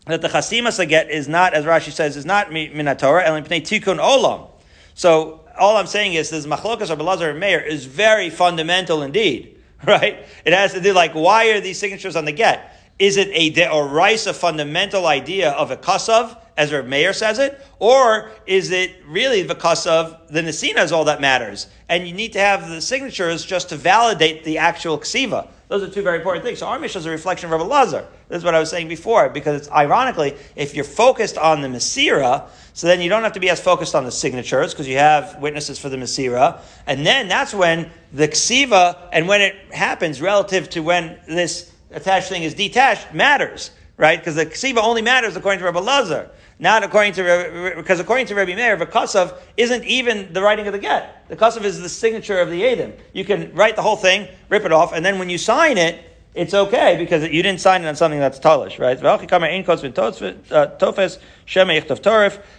that 0.08 0.24
the 0.24 0.28
Chasimas 0.28 0.86
get 0.90 1.12
is 1.12 1.28
not, 1.28 1.54
as 1.54 1.66
Rashi 1.66 1.92
says, 1.92 2.18
is 2.18 2.26
not 2.26 2.50
Minatorah, 2.50 3.26
El 3.26 3.42
Tikun 3.44 4.00
Olam. 4.00 4.50
So 4.96 5.46
all 5.60 5.78
I'm 5.78 5.88
saying 5.88 6.14
is 6.14 6.30
this 6.30 6.45
machlokas 6.45 6.89
of 6.89 6.99
Lazar 6.99 7.30
and 7.32 7.39
Meir 7.39 7.60
is 7.60 7.86
very 7.86 8.30
fundamental 8.30 9.03
indeed, 9.03 9.57
right? 9.86 10.26
It 10.45 10.53
has 10.53 10.74
to 10.74 10.82
do 10.82 10.93
like 10.93 11.14
why 11.14 11.49
are 11.49 11.60
these 11.60 11.80
signatures 11.80 12.16
on 12.16 12.26
the 12.26 12.32
get? 12.32 12.76
Is 12.97 13.16
it 13.16 13.30
a 13.32 13.51
deoraisa 13.51 14.36
fundamental 14.36 15.07
idea 15.07 15.51
of 15.51 15.72
a 15.72 15.78
kasav, 15.78 16.38
as 16.60 16.74
Rav 16.74 16.86
Meir 16.86 17.14
says 17.14 17.39
it, 17.39 17.60
or 17.80 18.32
is 18.45 18.70
it 18.70 18.91
really 19.07 19.43
the 19.43 19.55
kasav, 19.55 20.28
the 20.28 20.41
nesina 20.41 20.84
is 20.84 20.91
all 20.91 21.05
that 21.05 21.22
matters, 21.22 21.68
and 21.88 22.05
you 22.05 22.14
need 22.14 22.34
to 22.34 22.39
have 22.39 22.68
the 22.68 22.82
signatures 22.82 23.45
just 23.45 23.70
to 23.70 23.78
validate 23.78 24.43
the 24.43 24.57
actual 24.57 24.97
ksiva? 24.99 25.47
Those 25.70 25.84
are 25.84 25.89
two 25.89 26.01
very 26.01 26.18
important 26.18 26.43
things. 26.43 26.60
So 26.60 26.68
our 26.68 26.78
mission 26.78 26.99
is 26.99 27.05
a 27.05 27.12
reflection 27.12 27.45
of 27.45 27.51
Rabbi 27.51 27.64
Lazar. 27.64 28.05
This 28.28 28.39
is 28.39 28.43
what 28.43 28.55
I 28.55 28.60
was 28.60 28.70
saying 28.70 28.89
before, 28.89 29.30
because 29.30 29.62
it's 29.62 29.72
ironically, 29.72 30.36
if 30.57 30.76
you're 30.76 30.84
focused 30.84 31.38
on 31.38 31.62
the 31.62 31.70
Masira, 31.70 32.49
so 32.74 32.88
then 32.88 32.99
you 32.99 33.07
don't 33.07 33.24
have 33.24 33.34
to 33.34 33.39
be 33.39 33.49
as 33.49 33.62
focused 33.62 33.95
on 33.95 34.03
the 34.03 34.12
signatures, 34.12 34.74
because 34.74 34.88
you 34.88 34.97
have 34.97 35.39
witnesses 35.39 35.80
for 35.80 35.88
the 35.88 35.95
Masira. 35.95 36.60
And 36.88 37.05
then 37.05 37.30
that's 37.30 37.53
when 37.53 37.89
the 38.12 38.28
Ksiva, 38.28 38.97
and 39.14 39.30
when 39.30 39.41
it 39.41 39.55
happens 39.72 40.22
relative 40.22 40.70
to 40.72 40.82
when 40.82 41.20
this 41.26 41.72
attached 41.91 42.28
thing 42.28 42.43
is 42.43 42.53
detached, 42.53 43.14
matters, 43.14 43.72
right? 43.95 44.20
Because 44.20 44.36
the 44.36 44.45
Ksiva 44.45 44.84
only 44.84 45.01
matters 45.01 45.38
according 45.38 45.60
to 45.60 45.66
Rabbi 45.66 45.80
Lazar. 45.80 46.32
Not 46.62 46.84
according 46.84 47.14
to, 47.14 47.74
because 47.78 48.01
according 48.01 48.26
to 48.28 48.36
Rabbi 48.36 48.53
Meir, 48.53 48.76
the 48.76 48.86
Kasav 48.86 49.34
isn't 49.55 49.86
even 49.86 50.34
the 50.34 50.41
writing 50.41 50.68
of 50.68 50.74
the 50.74 50.80
get. 50.80 51.26
The 51.30 51.38
Kasav 51.38 51.64
is 51.64 51.80
the 51.80 51.88
signature 51.88 52.38
of 52.39 52.49
the 52.49 52.62
Adim. 52.62 52.99
You 53.14 53.24
can 53.24 53.53
write 53.55 53.78
the 53.78 53.82
whole 53.82 53.95
thing, 53.95 54.28
rip 54.49 54.66
it 54.66 54.74
off, 54.74 54.91
and 54.91 55.05
then 55.05 55.20
when 55.20 55.30
you 55.30 55.38
sign 55.38 55.78
it, 55.78 56.03
it's 56.36 56.53
okay 56.53 56.97
because 56.97 57.24
you 57.24 57.41
didn't 57.41 57.62
sign 57.62 57.84
it 57.84 57.88
on 57.88 57.95
something 57.95 58.20
that's 58.20 58.39
talish, 58.39 58.78
right? 58.78 59.01
Uh, 59.03 59.18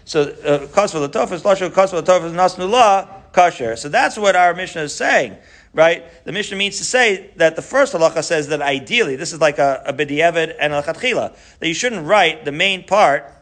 So 0.05 0.23
uh, 0.23 0.67
kosvel 0.67 1.13
tofes 1.13 1.43
kasher. 3.33 3.79
So 3.79 3.89
that's 3.89 4.19
what 4.19 4.35
our 4.35 4.55
Mishnah 4.55 4.83
is 4.83 4.95
saying, 4.95 5.37
right? 5.73 6.25
The 6.25 6.33
Mishnah 6.33 6.57
means 6.57 6.79
to 6.79 6.85
say 6.85 7.31
that 7.37 7.55
the 7.55 7.63
first 7.63 7.93
halacha 7.93 8.25
says 8.25 8.49
that 8.49 8.61
ideally, 8.61 9.15
this 9.17 9.33
is 9.33 9.41
like 9.41 9.59
a, 9.59 9.83
a 9.87 9.93
b'diavad 9.93 10.57
and 10.59 10.73
a 10.73 10.83
chatchila, 10.83 11.37
that 11.61 11.69
you 11.69 11.75
shouldn't 11.75 12.07
write 12.07 12.45
the 12.45 12.53
main 12.53 12.85
part 12.85 13.33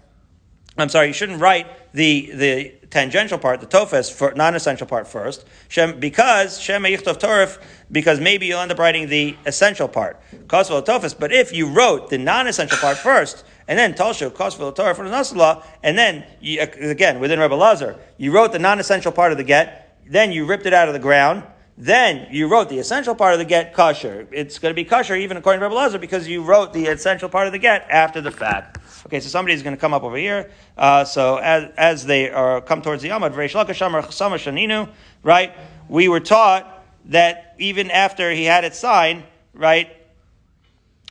I'm 0.78 0.88
sorry, 0.88 1.08
you 1.08 1.12
shouldn't 1.12 1.40
write 1.40 1.66
the 1.92 2.30
the 2.32 2.74
tangential 2.90 3.36
part, 3.36 3.60
the 3.60 3.66
tofes, 3.66 4.08
for 4.08 4.32
non-essential 4.34 4.86
part 4.86 5.06
first, 5.06 5.44
Shem, 5.68 6.00
because 6.00 6.58
Shem 6.58 6.82
Torif, 6.84 7.60
because 7.90 8.18
maybe 8.20 8.46
you'll 8.46 8.60
end 8.60 8.72
up 8.72 8.78
writing 8.78 9.08
the 9.08 9.36
essential 9.44 9.88
part, 9.88 10.20
Kosvel 10.46 10.84
tofes. 10.84 11.14
But 11.14 11.32
if 11.32 11.52
you 11.52 11.68
wrote 11.68 12.10
the 12.10 12.16
non-essential 12.16 12.78
part 12.78 12.96
first, 12.96 13.44
and 13.66 13.78
then 13.78 13.92
Talshu 13.94 14.30
Kosvel 14.30 14.74
Torif 14.74 14.96
for 14.96 15.04
Nasala, 15.04 15.64
and 15.82 15.98
then 15.98 16.24
you, 16.40 16.60
again 16.60 17.20
within 17.20 17.40
Rebbe 17.40 17.54
Lazar, 17.54 17.96
you 18.16 18.32
wrote 18.32 18.52
the 18.52 18.58
non-essential 18.58 19.12
part 19.12 19.32
of 19.32 19.38
the 19.38 19.44
get, 19.44 19.96
then 20.06 20.32
you 20.32 20.46
ripped 20.46 20.64
it 20.64 20.72
out 20.72 20.88
of 20.88 20.94
the 20.94 21.00
ground. 21.00 21.42
Then 21.80 22.26
you 22.32 22.48
wrote 22.48 22.68
the 22.68 22.80
essential 22.80 23.14
part 23.14 23.34
of 23.34 23.38
the 23.38 23.44
get 23.44 23.72
kosher. 23.72 24.26
It's 24.32 24.58
going 24.58 24.72
to 24.72 24.74
be 24.74 24.84
kosher 24.84 25.14
even 25.14 25.36
according 25.36 25.60
to 25.60 25.66
Rebbe 25.66 25.76
Lazar 25.76 26.00
because 26.00 26.26
you 26.26 26.42
wrote 26.42 26.72
the 26.72 26.86
essential 26.86 27.28
part 27.28 27.46
of 27.46 27.52
the 27.52 27.60
get 27.60 27.88
after 27.88 28.20
the 28.20 28.32
fact. 28.32 28.78
Okay, 29.06 29.20
so 29.20 29.28
somebody's 29.28 29.62
going 29.62 29.76
to 29.76 29.80
come 29.80 29.94
up 29.94 30.02
over 30.02 30.16
here. 30.16 30.50
Uh, 30.76 31.04
so 31.04 31.36
as, 31.36 31.70
as 31.76 32.04
they 32.04 32.30
are 32.30 32.60
come 32.60 32.82
towards 32.82 33.04
the 33.04 33.10
Shaninu, 33.10 34.88
right? 35.22 35.52
We 35.88 36.08
were 36.08 36.18
taught 36.18 36.84
that 37.04 37.54
even 37.58 37.92
after 37.92 38.32
he 38.32 38.42
had 38.42 38.64
it 38.64 38.74
signed, 38.74 39.22
right? 39.54 39.88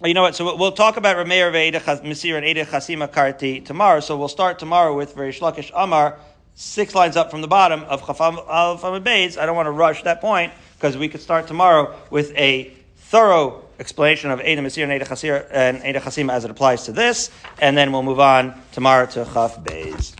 You 0.03 0.13
know 0.13 0.23
what? 0.23 0.35
So 0.35 0.53
we'll 0.57 0.73
talk 0.73 0.97
about 0.97 1.15
Rameir 1.15 1.49
Misir 2.01 2.35
and 2.35 2.45
Eda 2.45 2.65
Chasima 2.65 3.09
Karti 3.09 3.63
tomorrow. 3.63 4.01
So 4.01 4.17
we'll 4.17 4.27
start 4.27 4.59
tomorrow 4.59 4.93
with 4.95 5.15
Reish 5.15 5.39
Lakish 5.39 5.71
Amar, 5.73 6.19
six 6.57 6.95
lines 6.95 7.15
up 7.15 7.29
from 7.29 7.41
the 7.41 7.47
bottom 7.47 7.83
of 7.83 8.01
Chafam 8.01 8.43
Al 8.49 8.77
Beis. 8.99 9.37
I 9.37 9.45
don't 9.45 9.55
want 9.55 9.67
to 9.67 9.71
rush 9.71 10.01
that 10.03 10.19
point 10.19 10.51
because 10.75 10.97
we 10.97 11.07
could 11.07 11.21
start 11.21 11.47
tomorrow 11.47 11.95
with 12.09 12.35
a 12.35 12.73
thorough 12.95 13.63
explanation 13.79 14.31
of 14.31 14.41
Eda 14.41 14.63
Masir 14.63 14.83
and 14.83 14.91
Eda 14.91 15.05
Chasir 15.05 15.47
and 15.51 16.31
as 16.31 16.45
it 16.45 16.51
applies 16.51 16.85
to 16.85 16.91
this, 16.91 17.29
and 17.59 17.77
then 17.77 17.91
we'll 17.91 18.01
move 18.01 18.19
on 18.19 18.59
tomorrow 18.71 19.05
to 19.05 19.23
Chaf 19.25 19.63
Beis. 19.63 20.15